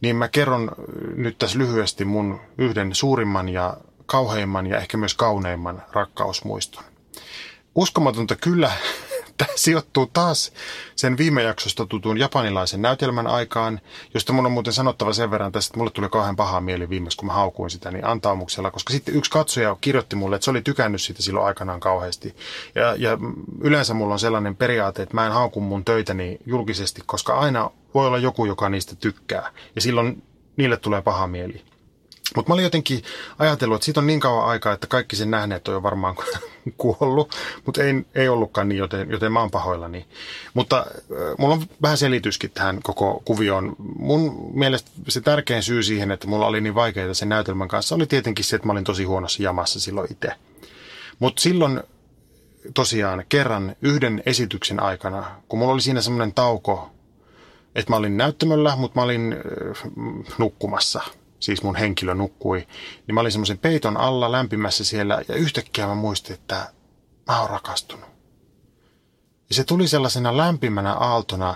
niin 0.00 0.16
mä 0.16 0.28
kerron 0.28 0.70
nyt 1.16 1.38
tässä 1.38 1.58
lyhyesti 1.58 2.04
mun 2.04 2.40
yhden 2.58 2.94
suurimman 2.94 3.48
ja 3.48 3.76
kauheimman 4.06 4.66
ja 4.66 4.78
ehkä 4.78 4.96
myös 4.96 5.14
kauneimman 5.14 5.82
rakkausmuiston. 5.92 6.84
Uskomatonta 7.74 8.36
kyllä, 8.36 8.72
Tämä 9.40 9.52
sijoittuu 9.56 10.06
taas 10.06 10.52
sen 10.96 11.18
viime 11.18 11.42
jaksosta 11.42 11.86
tutun 11.86 12.18
japanilaisen 12.18 12.82
näytelmän 12.82 13.26
aikaan, 13.26 13.80
josta 14.14 14.32
mun 14.32 14.46
on 14.46 14.52
muuten 14.52 14.72
sanottava 14.72 15.12
sen 15.12 15.30
verran 15.30 15.52
tästä, 15.52 15.70
että 15.72 15.78
mulle 15.78 15.90
tuli 15.90 16.08
kauhean 16.08 16.36
paha 16.36 16.60
mieli 16.60 16.88
viimeksi, 16.88 17.18
kun 17.18 17.26
mä 17.26 17.32
haukuin 17.32 17.70
sitä, 17.70 17.90
niin 17.90 18.04
antaumuksella, 18.04 18.70
koska 18.70 18.92
sitten 18.92 19.16
yksi 19.16 19.30
katsoja 19.30 19.76
kirjoitti 19.80 20.16
mulle, 20.16 20.36
että 20.36 20.44
se 20.44 20.50
oli 20.50 20.62
tykännyt 20.62 21.02
siitä 21.02 21.22
silloin 21.22 21.46
aikanaan 21.46 21.80
kauheasti. 21.80 22.36
Ja, 22.74 22.94
ja 22.98 23.18
yleensä 23.60 23.94
mulla 23.94 24.14
on 24.14 24.20
sellainen 24.20 24.56
periaate, 24.56 25.02
että 25.02 25.14
mä 25.14 25.26
en 25.26 25.32
hauku 25.32 25.60
mun 25.60 25.84
töitäni 25.84 26.38
julkisesti, 26.46 27.02
koska 27.06 27.38
aina 27.38 27.70
voi 27.94 28.06
olla 28.06 28.18
joku, 28.18 28.44
joka 28.44 28.68
niistä 28.68 28.96
tykkää. 28.96 29.50
Ja 29.74 29.80
silloin 29.80 30.22
niille 30.56 30.76
tulee 30.76 31.02
paha 31.02 31.26
mieli. 31.26 31.69
Mutta 32.36 32.50
mä 32.50 32.54
olin 32.54 32.64
jotenkin 32.64 33.02
ajatellut, 33.38 33.76
että 33.76 33.84
siitä 33.84 34.00
on 34.00 34.06
niin 34.06 34.20
kauan 34.20 34.46
aikaa, 34.46 34.72
että 34.72 34.86
kaikki 34.86 35.16
sen 35.16 35.30
nähneet 35.30 35.68
on 35.68 35.74
jo 35.74 35.82
varmaan 35.82 36.14
kuollut, 36.76 37.34
mutta 37.66 37.82
ei, 37.82 37.94
ei 38.14 38.28
ollutkaan 38.28 38.68
niin, 38.68 38.78
joten, 38.78 39.10
joten 39.10 39.32
mä 39.32 39.40
oon 39.40 39.50
pahoillani. 39.50 40.06
Mutta 40.54 40.78
äh, 40.78 41.34
mulla 41.38 41.54
on 41.54 41.62
vähän 41.82 41.98
selityskin 41.98 42.50
tähän 42.50 42.80
koko 42.82 43.22
kuvioon. 43.24 43.76
Mun 43.98 44.50
mielestä 44.54 44.90
se 45.08 45.20
tärkein 45.20 45.62
syy 45.62 45.82
siihen, 45.82 46.10
että 46.10 46.26
mulla 46.26 46.46
oli 46.46 46.60
niin 46.60 46.74
vaikeaa 46.74 47.14
sen 47.14 47.28
näytelmän 47.28 47.68
kanssa, 47.68 47.94
oli 47.94 48.06
tietenkin 48.06 48.44
se, 48.44 48.56
että 48.56 48.66
mä 48.66 48.72
olin 48.72 48.84
tosi 48.84 49.04
huonossa 49.04 49.42
jamassa 49.42 49.80
silloin 49.80 50.12
itse. 50.12 50.32
Mutta 51.18 51.42
silloin 51.42 51.80
tosiaan 52.74 53.24
kerran 53.28 53.76
yhden 53.82 54.22
esityksen 54.26 54.82
aikana, 54.82 55.24
kun 55.48 55.58
mulla 55.58 55.72
oli 55.72 55.80
siinä 55.80 56.00
semmoinen 56.00 56.34
tauko, 56.34 56.90
että 57.74 57.92
mä 57.92 57.96
olin 57.96 58.16
näyttämöllä, 58.16 58.76
mutta 58.76 59.00
mä 59.00 59.04
olin 59.04 59.32
äh, 59.32 59.92
nukkumassa– 60.38 61.00
siis 61.40 61.62
mun 61.62 61.76
henkilö 61.76 62.14
nukkui, 62.14 62.66
niin 63.06 63.14
mä 63.14 63.20
olin 63.20 63.32
semmoisen 63.32 63.58
peiton 63.58 63.96
alla 63.96 64.32
lämpimässä 64.32 64.84
siellä 64.84 65.22
ja 65.28 65.34
yhtäkkiä 65.34 65.86
mä 65.86 65.94
muistin, 65.94 66.34
että 66.34 66.72
mä 67.26 67.40
oon 67.40 67.50
rakastunut. 67.50 68.10
Ja 69.48 69.54
se 69.54 69.64
tuli 69.64 69.88
sellaisena 69.88 70.36
lämpimänä 70.36 70.92
aaltona. 70.92 71.54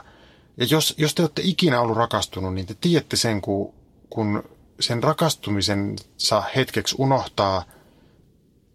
Ja 0.57 0.66
jos, 0.70 0.95
jos 0.99 1.14
te 1.14 1.22
olette 1.22 1.43
ikinä 1.45 1.80
ollut 1.80 1.97
rakastunut, 1.97 2.55
niin 2.55 2.66
te 2.66 2.74
tiedätte 2.80 3.16
sen, 3.16 3.41
kun, 3.41 3.74
kun 4.11 4.43
sen 4.80 5.03
rakastumisen 5.03 5.97
saa 6.16 6.45
hetkeksi 6.57 6.95
unohtaa 6.99 7.64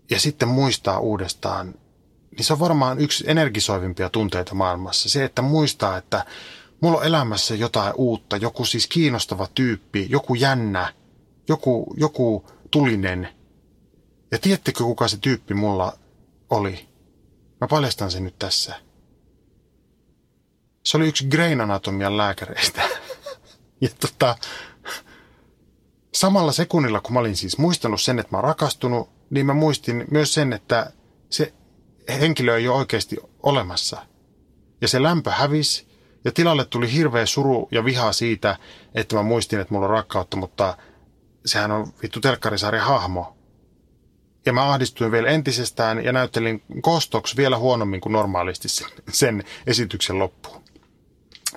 ja 0.10 0.20
sitten 0.20 0.48
muistaa 0.48 1.00
uudestaan, 1.00 1.74
niin 2.38 2.46
se 2.46 2.54
on 2.54 2.60
varmaan 2.60 3.00
yksi 3.00 3.24
energisoivimpia 3.28 4.10
tunteita 4.10 4.56
maailmassa. 4.56 5.10
Se, 5.10 5.24
että 5.24 5.42
muistaa, 5.42 5.98
että 5.98 6.26
mulla 6.82 6.98
on 6.98 7.06
elämässä 7.06 7.56
jotain 7.56 7.94
uutta, 7.96 8.38
joku 8.38 8.66
siis 8.66 8.88
kiinnostava 8.88 9.48
tyyppi, 9.56 10.08
joku 10.10 10.36
jännä, 10.36 10.94
joku, 11.50 11.94
joku 11.98 12.46
tulinen. 12.72 13.30
Ja 14.32 14.40
tiedättekö, 14.40 14.84
kuka 14.84 15.08
se 15.08 15.18
tyyppi 15.18 15.54
mulla 15.54 15.98
oli? 16.50 16.90
Mä 17.62 17.68
paljastan 17.68 18.12
sen 18.12 18.24
nyt 18.24 18.40
tässä. 18.40 18.76
Se 20.84 20.98
oli 20.98 21.08
yksi 21.08 21.28
Grain 21.28 21.62
Anatomian 21.62 22.18
lääkäreistä. 22.18 22.82
ja 23.82 23.90
tota, 24.00 24.36
samalla 26.14 26.52
sekunnilla, 26.52 27.02
kun 27.02 27.14
mä 27.14 27.20
olin 27.20 27.36
siis 27.36 27.58
muistanut 27.58 28.02
sen, 28.02 28.20
että 28.20 28.32
mä 28.32 28.38
oon 28.38 28.44
rakastunut, 28.44 29.10
niin 29.30 29.46
mä 29.46 29.54
muistin 29.54 30.06
myös 30.12 30.34
sen, 30.34 30.54
että 30.54 30.92
se 31.30 31.54
henkilö 32.10 32.58
ei 32.58 32.68
ole 32.68 32.78
oikeasti 32.78 33.18
olemassa. 33.44 34.06
Ja 34.82 34.88
se 34.88 35.04
lämpö 35.04 35.32
hävisi, 35.32 35.88
ja 36.26 36.32
tilalle 36.32 36.66
tuli 36.66 36.94
hirveä 36.94 37.26
suru 37.26 37.68
ja 37.72 37.86
viha 37.86 38.12
siitä, 38.12 38.58
että 38.96 39.16
mä 39.16 39.24
muistin, 39.24 39.60
että 39.60 39.74
mulla 39.74 39.86
on 39.86 39.94
rakkautta, 39.94 40.38
mutta 40.38 40.78
sehän 41.50 41.72
on 41.72 41.94
vittu 42.02 42.20
telkkarisarja 42.20 42.86
hahmo. 42.86 43.38
Ja 44.46 44.54
mä 44.54 44.70
ahdistuin 44.72 45.12
vielä 45.12 45.30
entisestään 45.30 46.06
ja 46.06 46.12
näyttelin 46.12 46.64
kostoksi 46.82 47.38
vielä 47.38 47.58
huonommin 47.58 48.02
kuin 48.02 48.14
normaalisti 48.14 48.70
sen, 48.70 48.88
sen 49.12 49.44
esityksen 49.68 50.20
loppuun. 50.20 50.64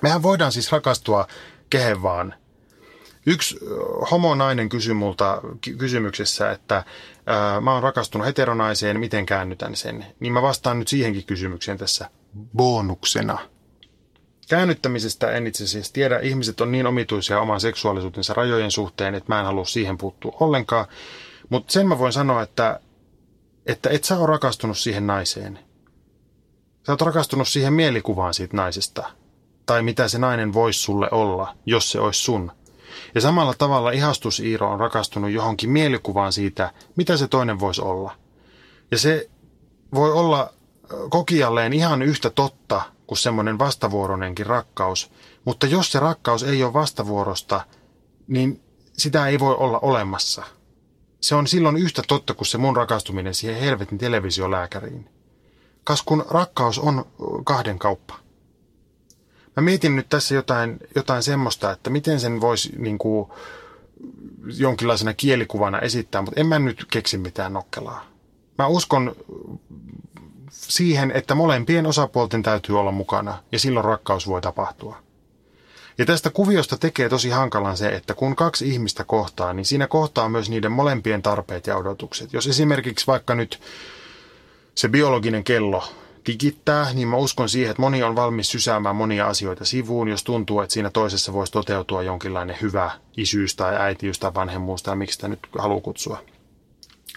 Mehän 0.01 0.23
voidaan 0.23 0.51
siis 0.51 0.71
rakastua 0.71 1.27
kehen 1.69 2.03
vaan. 2.03 2.35
Yksi 3.25 3.59
homonainen 4.11 4.69
kysyi 4.69 4.93
multa 4.93 5.41
kysymyksessä, 5.77 6.51
että 6.51 6.83
ää, 7.25 7.61
mä 7.61 7.73
oon 7.73 7.83
rakastunut 7.83 8.27
heteronaiseen, 8.27 8.99
miten 8.99 9.25
käännytän 9.25 9.75
sen? 9.75 10.05
Niin 10.19 10.33
mä 10.33 10.41
vastaan 10.41 10.79
nyt 10.79 10.87
siihenkin 10.87 11.25
kysymykseen 11.25 11.77
tässä 11.77 12.09
bonuksena– 12.55 13.37
Käännyttämisestä 14.53 15.31
en 15.31 15.47
itse 15.47 15.63
asiassa 15.63 15.93
tiedä. 15.93 16.19
Ihmiset 16.19 16.61
on 16.61 16.71
niin 16.71 16.87
omituisia 16.87 17.41
oman 17.41 17.61
seksuaalisuutensa 17.61 18.33
rajojen 18.33 18.71
suhteen, 18.71 19.15
että 19.15 19.33
mä 19.33 19.39
en 19.39 19.45
halua 19.45 19.65
siihen 19.65 19.97
puuttua 19.97 20.37
ollenkaan. 20.39 20.85
Mutta 21.49 21.73
sen 21.73 21.87
mä 21.87 21.99
voin 21.99 22.13
sanoa, 22.13 22.41
että, 22.41 22.79
että 23.65 23.89
et 23.89 24.03
sä 24.03 24.17
ole 24.17 24.27
rakastunut 24.27 24.77
siihen 24.77 25.07
naiseen. 25.07 25.59
Sä 26.85 26.91
oot 26.91 27.01
rakastunut 27.01 27.47
siihen 27.47 27.73
mielikuvaan 27.73 28.33
siitä 28.33 28.57
naisesta. 28.57 29.09
Tai 29.65 29.81
mitä 29.81 30.07
se 30.07 30.17
nainen 30.17 30.53
voisi 30.53 30.79
sulle 30.79 31.07
olla, 31.11 31.55
jos 31.65 31.91
se 31.91 31.99
olisi 31.99 32.21
sun. 32.21 32.51
Ja 33.15 33.21
samalla 33.21 33.53
tavalla 33.57 33.91
ihastus 33.91 34.39
Iiro 34.39 34.71
on 34.71 34.79
rakastunut 34.79 35.31
johonkin 35.31 35.69
mielikuvaan 35.69 36.33
siitä, 36.33 36.71
mitä 36.95 37.17
se 37.17 37.27
toinen 37.27 37.59
voisi 37.59 37.81
olla. 37.81 38.15
Ja 38.91 38.97
se 38.97 39.29
voi 39.93 40.11
olla 40.11 40.53
kokijalleen 41.09 41.73
ihan 41.73 42.01
yhtä 42.01 42.29
totta 42.29 42.81
kuin 43.07 43.17
semmoinen 43.17 43.59
vastavuoronenkin 43.59 44.45
rakkaus. 44.45 45.11
Mutta 45.45 45.67
jos 45.67 45.91
se 45.91 45.99
rakkaus 45.99 46.43
ei 46.43 46.63
ole 46.63 46.73
vastavuorosta, 46.73 47.61
niin 48.27 48.61
sitä 48.93 49.27
ei 49.27 49.39
voi 49.39 49.55
olla 49.55 49.79
olemassa. 49.79 50.43
Se 51.21 51.35
on 51.35 51.47
silloin 51.47 51.77
yhtä 51.77 52.01
totta 52.07 52.33
kuin 52.33 52.47
se 52.47 52.57
mun 52.57 52.75
rakastuminen 52.75 53.33
siihen 53.33 53.61
helvetin 53.61 53.97
televisiolääkäriin. 53.97 55.09
Kas 55.83 56.01
kun 56.01 56.25
rakkaus 56.29 56.79
on 56.79 57.05
kahden 57.43 57.79
kauppa. 57.79 58.15
Mä 59.55 59.63
mietin 59.63 59.95
nyt 59.95 60.09
tässä 60.09 60.35
jotain, 60.35 60.79
jotain 60.95 61.23
semmoista, 61.23 61.71
että 61.71 61.89
miten 61.89 62.19
sen 62.19 62.41
voisi 62.41 62.71
niin 62.77 62.97
kuin, 62.97 63.29
jonkinlaisena 64.57 65.13
kielikuvana 65.13 65.79
esittää, 65.79 66.21
mutta 66.21 66.39
en 66.39 66.47
mä 66.47 66.59
nyt 66.59 66.85
keksi 66.91 67.17
mitään 67.17 67.53
nokkelaa. 67.53 68.05
Mä 68.57 68.67
uskon 68.67 69.15
siihen, 70.53 71.11
että 71.11 71.35
molempien 71.35 71.85
osapuolten 71.85 72.43
täytyy 72.43 72.79
olla 72.79 72.91
mukana 72.91 73.43
ja 73.51 73.59
silloin 73.59 73.85
rakkaus 73.85 74.27
voi 74.27 74.41
tapahtua. 74.41 74.97
Ja 75.97 76.05
tästä 76.05 76.29
kuviosta 76.29 76.77
tekee 76.77 77.09
tosi 77.09 77.29
hankalan 77.29 77.77
se, 77.77 77.89
että 77.89 78.13
kun 78.13 78.35
kaksi 78.35 78.69
ihmistä 78.69 79.03
kohtaa, 79.03 79.53
niin 79.53 79.65
siinä 79.65 79.87
kohtaa 79.87 80.29
myös 80.29 80.49
niiden 80.49 80.71
molempien 80.71 81.21
tarpeet 81.21 81.67
ja 81.67 81.77
odotukset. 81.77 82.33
Jos 82.33 82.47
esimerkiksi 82.47 83.07
vaikka 83.07 83.35
nyt 83.35 83.59
se 84.75 84.89
biologinen 84.89 85.43
kello 85.43 85.83
tikittää, 86.23 86.93
niin 86.93 87.07
mä 87.07 87.17
uskon 87.17 87.49
siihen, 87.49 87.71
että 87.71 87.81
moni 87.81 88.03
on 88.03 88.15
valmis 88.15 88.51
sysäämään 88.51 88.95
monia 88.95 89.27
asioita 89.27 89.65
sivuun, 89.65 90.07
jos 90.07 90.23
tuntuu, 90.23 90.61
että 90.61 90.73
siinä 90.73 90.89
toisessa 90.89 91.33
voisi 91.33 91.51
toteutua 91.51 92.03
jonkinlainen 92.03 92.57
hyvä 92.61 92.91
isyys 93.17 93.55
tai 93.55 93.75
äitiys 93.75 94.19
tai 94.19 94.33
vanhemmuus 94.33 94.83
tai 94.83 94.95
miksi 94.95 95.13
sitä 95.13 95.27
nyt 95.27 95.39
haluaa 95.57 95.81
kutsua. 95.81 96.19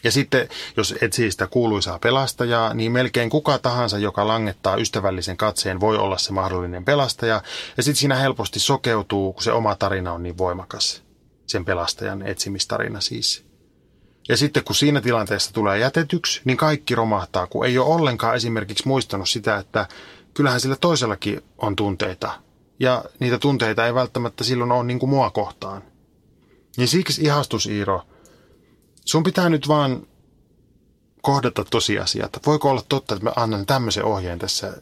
Ja 0.04 0.12
sitten, 0.12 0.48
jos 0.76 0.94
etsii 1.00 1.30
sitä 1.30 1.46
kuuluisaa 1.46 1.98
pelastajaa, 1.98 2.74
niin 2.74 2.92
melkein 2.92 3.30
kuka 3.30 3.58
tahansa, 3.58 3.98
joka 3.98 4.28
langettaa 4.28 4.76
ystävällisen 4.76 5.36
katseen, 5.36 5.80
voi 5.80 5.96
olla 5.96 6.18
se 6.18 6.32
mahdollinen 6.32 6.84
pelastaja. 6.84 7.42
Ja 7.76 7.82
sitten 7.82 8.00
siinä 8.00 8.16
helposti 8.16 8.60
sokeutuu, 8.60 9.32
kun 9.32 9.42
se 9.42 9.52
oma 9.52 9.74
tarina 9.74 10.12
on 10.12 10.22
niin 10.22 10.38
voimakas. 10.38 11.02
Sen 11.46 11.64
pelastajan 11.64 12.22
etsimistarina 12.22 13.00
siis. 13.00 13.46
Ja 14.28 14.36
sitten 14.36 14.64
kun 14.64 14.74
siinä 14.74 15.00
tilanteessa 15.00 15.52
tulee 15.52 15.78
jätetyksi, 15.78 16.40
niin 16.44 16.56
kaikki 16.56 16.94
romahtaa, 16.94 17.46
kun 17.46 17.66
ei 17.66 17.78
ole 17.78 17.94
ollenkaan 17.94 18.36
esimerkiksi 18.36 18.88
muistanut 18.88 19.28
sitä, 19.28 19.56
että 19.56 19.88
kyllähän 20.34 20.60
sillä 20.60 20.76
toisellakin 20.76 21.42
on 21.58 21.76
tunteita. 21.76 22.40
Ja 22.80 23.04
niitä 23.18 23.38
tunteita 23.38 23.86
ei 23.86 23.94
välttämättä 23.94 24.44
silloin 24.44 24.72
ole 24.72 24.84
niin 24.84 24.98
kuin 24.98 25.10
mua 25.10 25.30
kohtaan. 25.30 25.82
Niin 26.76 26.88
siksi 26.88 27.22
ihastus, 27.22 27.66
Iiro, 27.66 28.02
sun 29.06 29.22
pitää 29.22 29.48
nyt 29.48 29.68
vaan 29.68 30.06
kohdata 31.22 31.64
tosiasiat. 31.64 32.38
Voiko 32.46 32.70
olla 32.70 32.82
totta, 32.88 33.14
että 33.14 33.24
mä 33.24 33.32
annan 33.36 33.66
tämmöisen 33.66 34.04
ohjeen 34.04 34.38
tässä, 34.38 34.72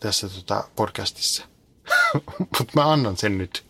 tässä 0.00 0.28
tota 0.28 0.64
podcastissa? 0.76 1.44
Mutta 2.38 2.72
mä 2.74 2.92
annan 2.92 3.16
sen 3.16 3.38
nyt. 3.38 3.64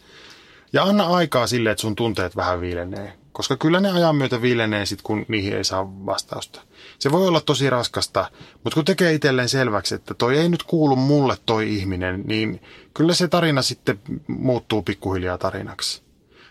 Ja 0.72 0.82
anna 0.82 1.06
aikaa 1.06 1.46
sille, 1.46 1.70
että 1.70 1.80
sun 1.80 1.96
tunteet 1.96 2.36
vähän 2.36 2.61
viilenee. 2.61 3.16
Koska 3.32 3.56
kyllä 3.56 3.80
ne 3.80 3.90
ajan 3.90 4.16
myötä 4.16 4.42
viilenee 4.42 4.86
sit, 4.86 5.02
kun 5.02 5.24
niihin 5.28 5.56
ei 5.56 5.64
saa 5.64 6.06
vastausta. 6.06 6.61
Se 6.98 7.12
voi 7.12 7.28
olla 7.28 7.40
tosi 7.40 7.70
raskasta, 7.70 8.30
mutta 8.64 8.74
kun 8.74 8.84
tekee 8.84 9.12
itselleen 9.14 9.48
selväksi, 9.48 9.94
että 9.94 10.14
toi 10.14 10.38
ei 10.38 10.48
nyt 10.48 10.62
kuulu 10.62 10.96
mulle 10.96 11.36
toi 11.46 11.74
ihminen, 11.74 12.22
niin 12.26 12.62
kyllä 12.94 13.14
se 13.14 13.28
tarina 13.28 13.62
sitten 13.62 14.00
muuttuu 14.26 14.82
pikkuhiljaa 14.82 15.38
tarinaksi. 15.38 16.02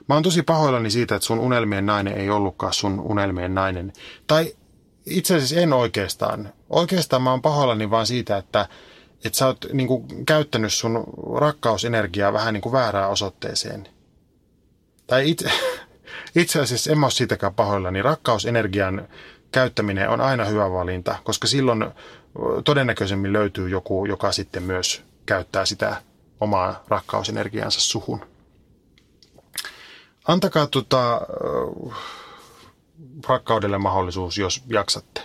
Mä 0.10 0.16
oon 0.16 0.24
tosi 0.24 0.43
pahoillani 0.43 0.91
siitä, 0.91 1.16
että 1.16 1.26
sun 1.26 1.39
unelmien 1.39 1.86
nainen 1.86 2.14
ei 2.14 2.30
ollutkaan 2.30 2.74
sun 2.74 2.99
unelmien 2.99 3.55
nainen. 3.55 3.93
Tai 4.28 4.53
itse 5.05 5.36
asiassa 5.36 5.60
en 5.60 5.74
oikeastaan. 5.74 6.53
Oikeastaan 6.70 7.22
mä 7.22 7.32
oon 7.32 7.41
pahoillani 7.41 7.89
vaan 7.89 8.07
siitä, 8.07 8.38
että, 8.38 8.68
että 9.26 9.38
sä 9.38 9.47
oot 9.47 9.66
niin 9.74 9.88
kuin, 9.88 10.26
käyttänyt 10.26 10.74
sun 10.74 11.03
rakkausenergiaa 11.36 12.34
vähän 12.34 12.53
niin 12.53 12.62
kuin 12.62 12.74
väärään 12.74 13.10
osoitteeseen. 13.10 13.88
Tai 15.07 15.30
itse, 15.30 15.51
itse 16.36 16.62
asiassa 16.62 16.91
en 16.91 16.97
mä 16.97 17.05
ole 17.05 17.12
siitäkään 17.12 17.53
pahoillani. 17.53 18.01
Rakkausenergian 18.01 19.07
käyttäminen 19.51 20.10
on 20.10 20.22
aina 20.22 20.45
hyvä 20.45 20.72
valinta, 20.72 21.16
koska 21.24 21.47
silloin 21.47 21.86
todennäköisemmin 22.66 23.34
löytyy 23.34 23.70
joku, 23.70 24.05
joka 24.05 24.32
sitten 24.32 24.64
myös 24.64 25.03
käyttää 25.26 25.66
sitä 25.66 25.95
omaa 26.39 26.84
rakkausenergiansa 26.88 27.82
suhun. 27.82 28.39
Antakaa 30.30 30.67
tota, 30.67 31.21
rakkaudelle 33.27 33.77
mahdollisuus, 33.77 34.38
jos 34.38 34.63
jaksatte. 34.67 35.21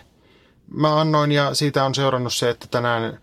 Mä 0.71 1.01
annoin 1.01 1.33
ja 1.33 1.55
siitä 1.55 1.85
on 1.85 1.95
seurannut 1.95 2.35
se, 2.35 2.51
että 2.51 2.67
tänään 2.71 3.19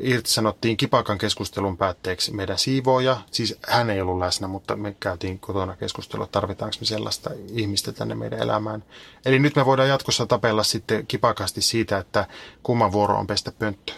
irtisanottiin 0.00 0.76
kipakan 0.76 1.18
keskustelun 1.18 1.76
päätteeksi 1.76 2.34
meidän 2.34 2.58
siivooja. 2.58 3.16
Siis 3.30 3.58
hän 3.68 3.90
ei 3.90 4.00
ollut 4.00 4.18
läsnä, 4.18 4.48
mutta 4.48 4.76
me 4.76 4.96
käytiin 5.00 5.38
kotona 5.38 5.76
keskustelua, 5.76 6.26
tarvitaanko 6.26 6.76
me 6.80 6.86
sellaista 6.86 7.30
ihmistä 7.48 7.92
tänne 7.92 8.14
meidän 8.14 8.38
elämään. 8.38 8.84
Eli 9.26 9.38
nyt 9.38 9.56
me 9.56 9.66
voidaan 9.66 9.88
jatkossa 9.88 10.26
tapella 10.26 10.62
sitten 10.62 11.06
kipakasti 11.06 11.62
siitä, 11.62 11.98
että 11.98 12.26
kumman 12.62 12.92
vuoro 12.92 13.18
on 13.18 13.26
pestä 13.26 13.52
pönttö. 13.52 13.92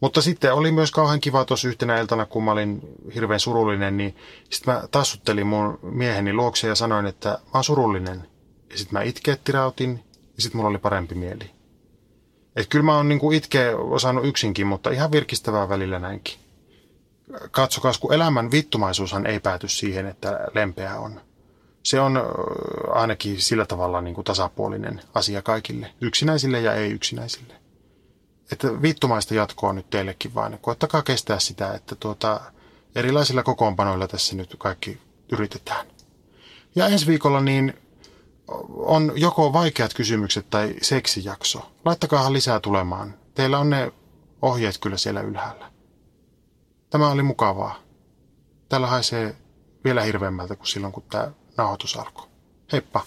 Mutta 0.00 0.22
sitten 0.22 0.54
oli 0.54 0.72
myös 0.72 0.90
kauhean 0.90 1.20
kiva 1.20 1.44
tuossa 1.44 1.68
yhtenä 1.68 2.00
iltana, 2.00 2.26
kun 2.26 2.44
mä 2.44 2.52
olin 2.52 2.80
hirveän 3.14 3.40
surullinen, 3.40 3.96
niin 3.96 4.16
sitten 4.50 4.74
mä 4.74 4.82
tassuttelin 4.90 5.46
mun 5.46 5.78
mieheni 5.82 6.32
luokse 6.32 6.68
ja 6.68 6.74
sanoin, 6.74 7.06
että 7.06 7.28
mä 7.28 7.38
oon 7.54 7.64
surullinen. 7.64 8.28
Ja 8.70 8.78
sitten 8.78 8.98
mä 8.98 9.02
itkeettirautin 9.02 10.04
ja 10.36 10.42
sitten 10.42 10.56
mulla 10.56 10.70
oli 10.70 10.78
parempi 10.78 11.14
mieli. 11.14 11.50
Et 12.56 12.66
kyllä 12.66 12.84
mä 12.84 12.96
oon 12.96 13.08
niinku 13.08 13.32
itkeä 13.32 13.76
osannut 13.76 14.26
yksinkin, 14.26 14.66
mutta 14.66 14.90
ihan 14.90 15.12
virkistävää 15.12 15.68
välillä 15.68 15.98
näinkin. 15.98 16.34
Katsokaa, 17.50 17.92
kun 18.00 18.14
elämän 18.14 18.50
vittumaisuushan 18.50 19.26
ei 19.26 19.40
pääty 19.40 19.68
siihen, 19.68 20.06
että 20.06 20.40
lempeä 20.54 21.00
on. 21.00 21.20
Se 21.82 22.00
on 22.00 22.22
ainakin 22.92 23.40
sillä 23.40 23.66
tavalla 23.66 24.00
niin 24.00 24.14
kuin 24.14 24.24
tasapuolinen 24.24 25.00
asia 25.14 25.42
kaikille, 25.42 25.92
yksinäisille 26.00 26.60
ja 26.60 26.74
ei-yksinäisille. 26.74 27.59
Että 28.52 28.82
vittumaista 28.82 29.34
jatkoa 29.34 29.72
nyt 29.72 29.90
teillekin 29.90 30.34
vain. 30.34 30.58
Koettakaa 30.58 31.02
kestää 31.02 31.38
sitä, 31.38 31.74
että 31.74 31.94
tuota, 31.94 32.40
erilaisilla 32.94 33.42
kokoonpanoilla 33.42 34.08
tässä 34.08 34.36
nyt 34.36 34.56
kaikki 34.58 35.00
yritetään. 35.32 35.86
Ja 36.74 36.86
ensi 36.86 37.06
viikolla 37.06 37.40
niin 37.40 37.74
on 38.68 39.12
joko 39.14 39.52
vaikeat 39.52 39.94
kysymykset 39.94 40.50
tai 40.50 40.74
seksijakso. 40.82 41.70
Laittakaa 41.84 42.32
lisää 42.32 42.60
tulemaan. 42.60 43.14
Teillä 43.34 43.58
on 43.58 43.70
ne 43.70 43.92
ohjeet 44.42 44.78
kyllä 44.78 44.96
siellä 44.96 45.20
ylhäällä. 45.20 45.70
Tämä 46.90 47.10
oli 47.10 47.22
mukavaa. 47.22 47.78
Täällä 48.68 48.86
haisee 48.86 49.36
vielä 49.84 50.02
hirveämmältä 50.02 50.56
kuin 50.56 50.66
silloin, 50.66 50.92
kun 50.92 51.02
tämä 51.10 51.30
nauhoitus 51.56 51.96
alkoi. 51.96 52.26
Heippa! 52.72 53.06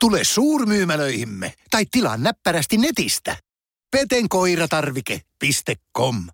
Tule 0.00 0.24
suurmyymälöihimme 0.24 1.54
tai 1.70 1.86
tilaa 1.90 2.16
näppärästi 2.16 2.76
netistä. 2.76 3.36
petenkoiratarvike.com 3.90 6.30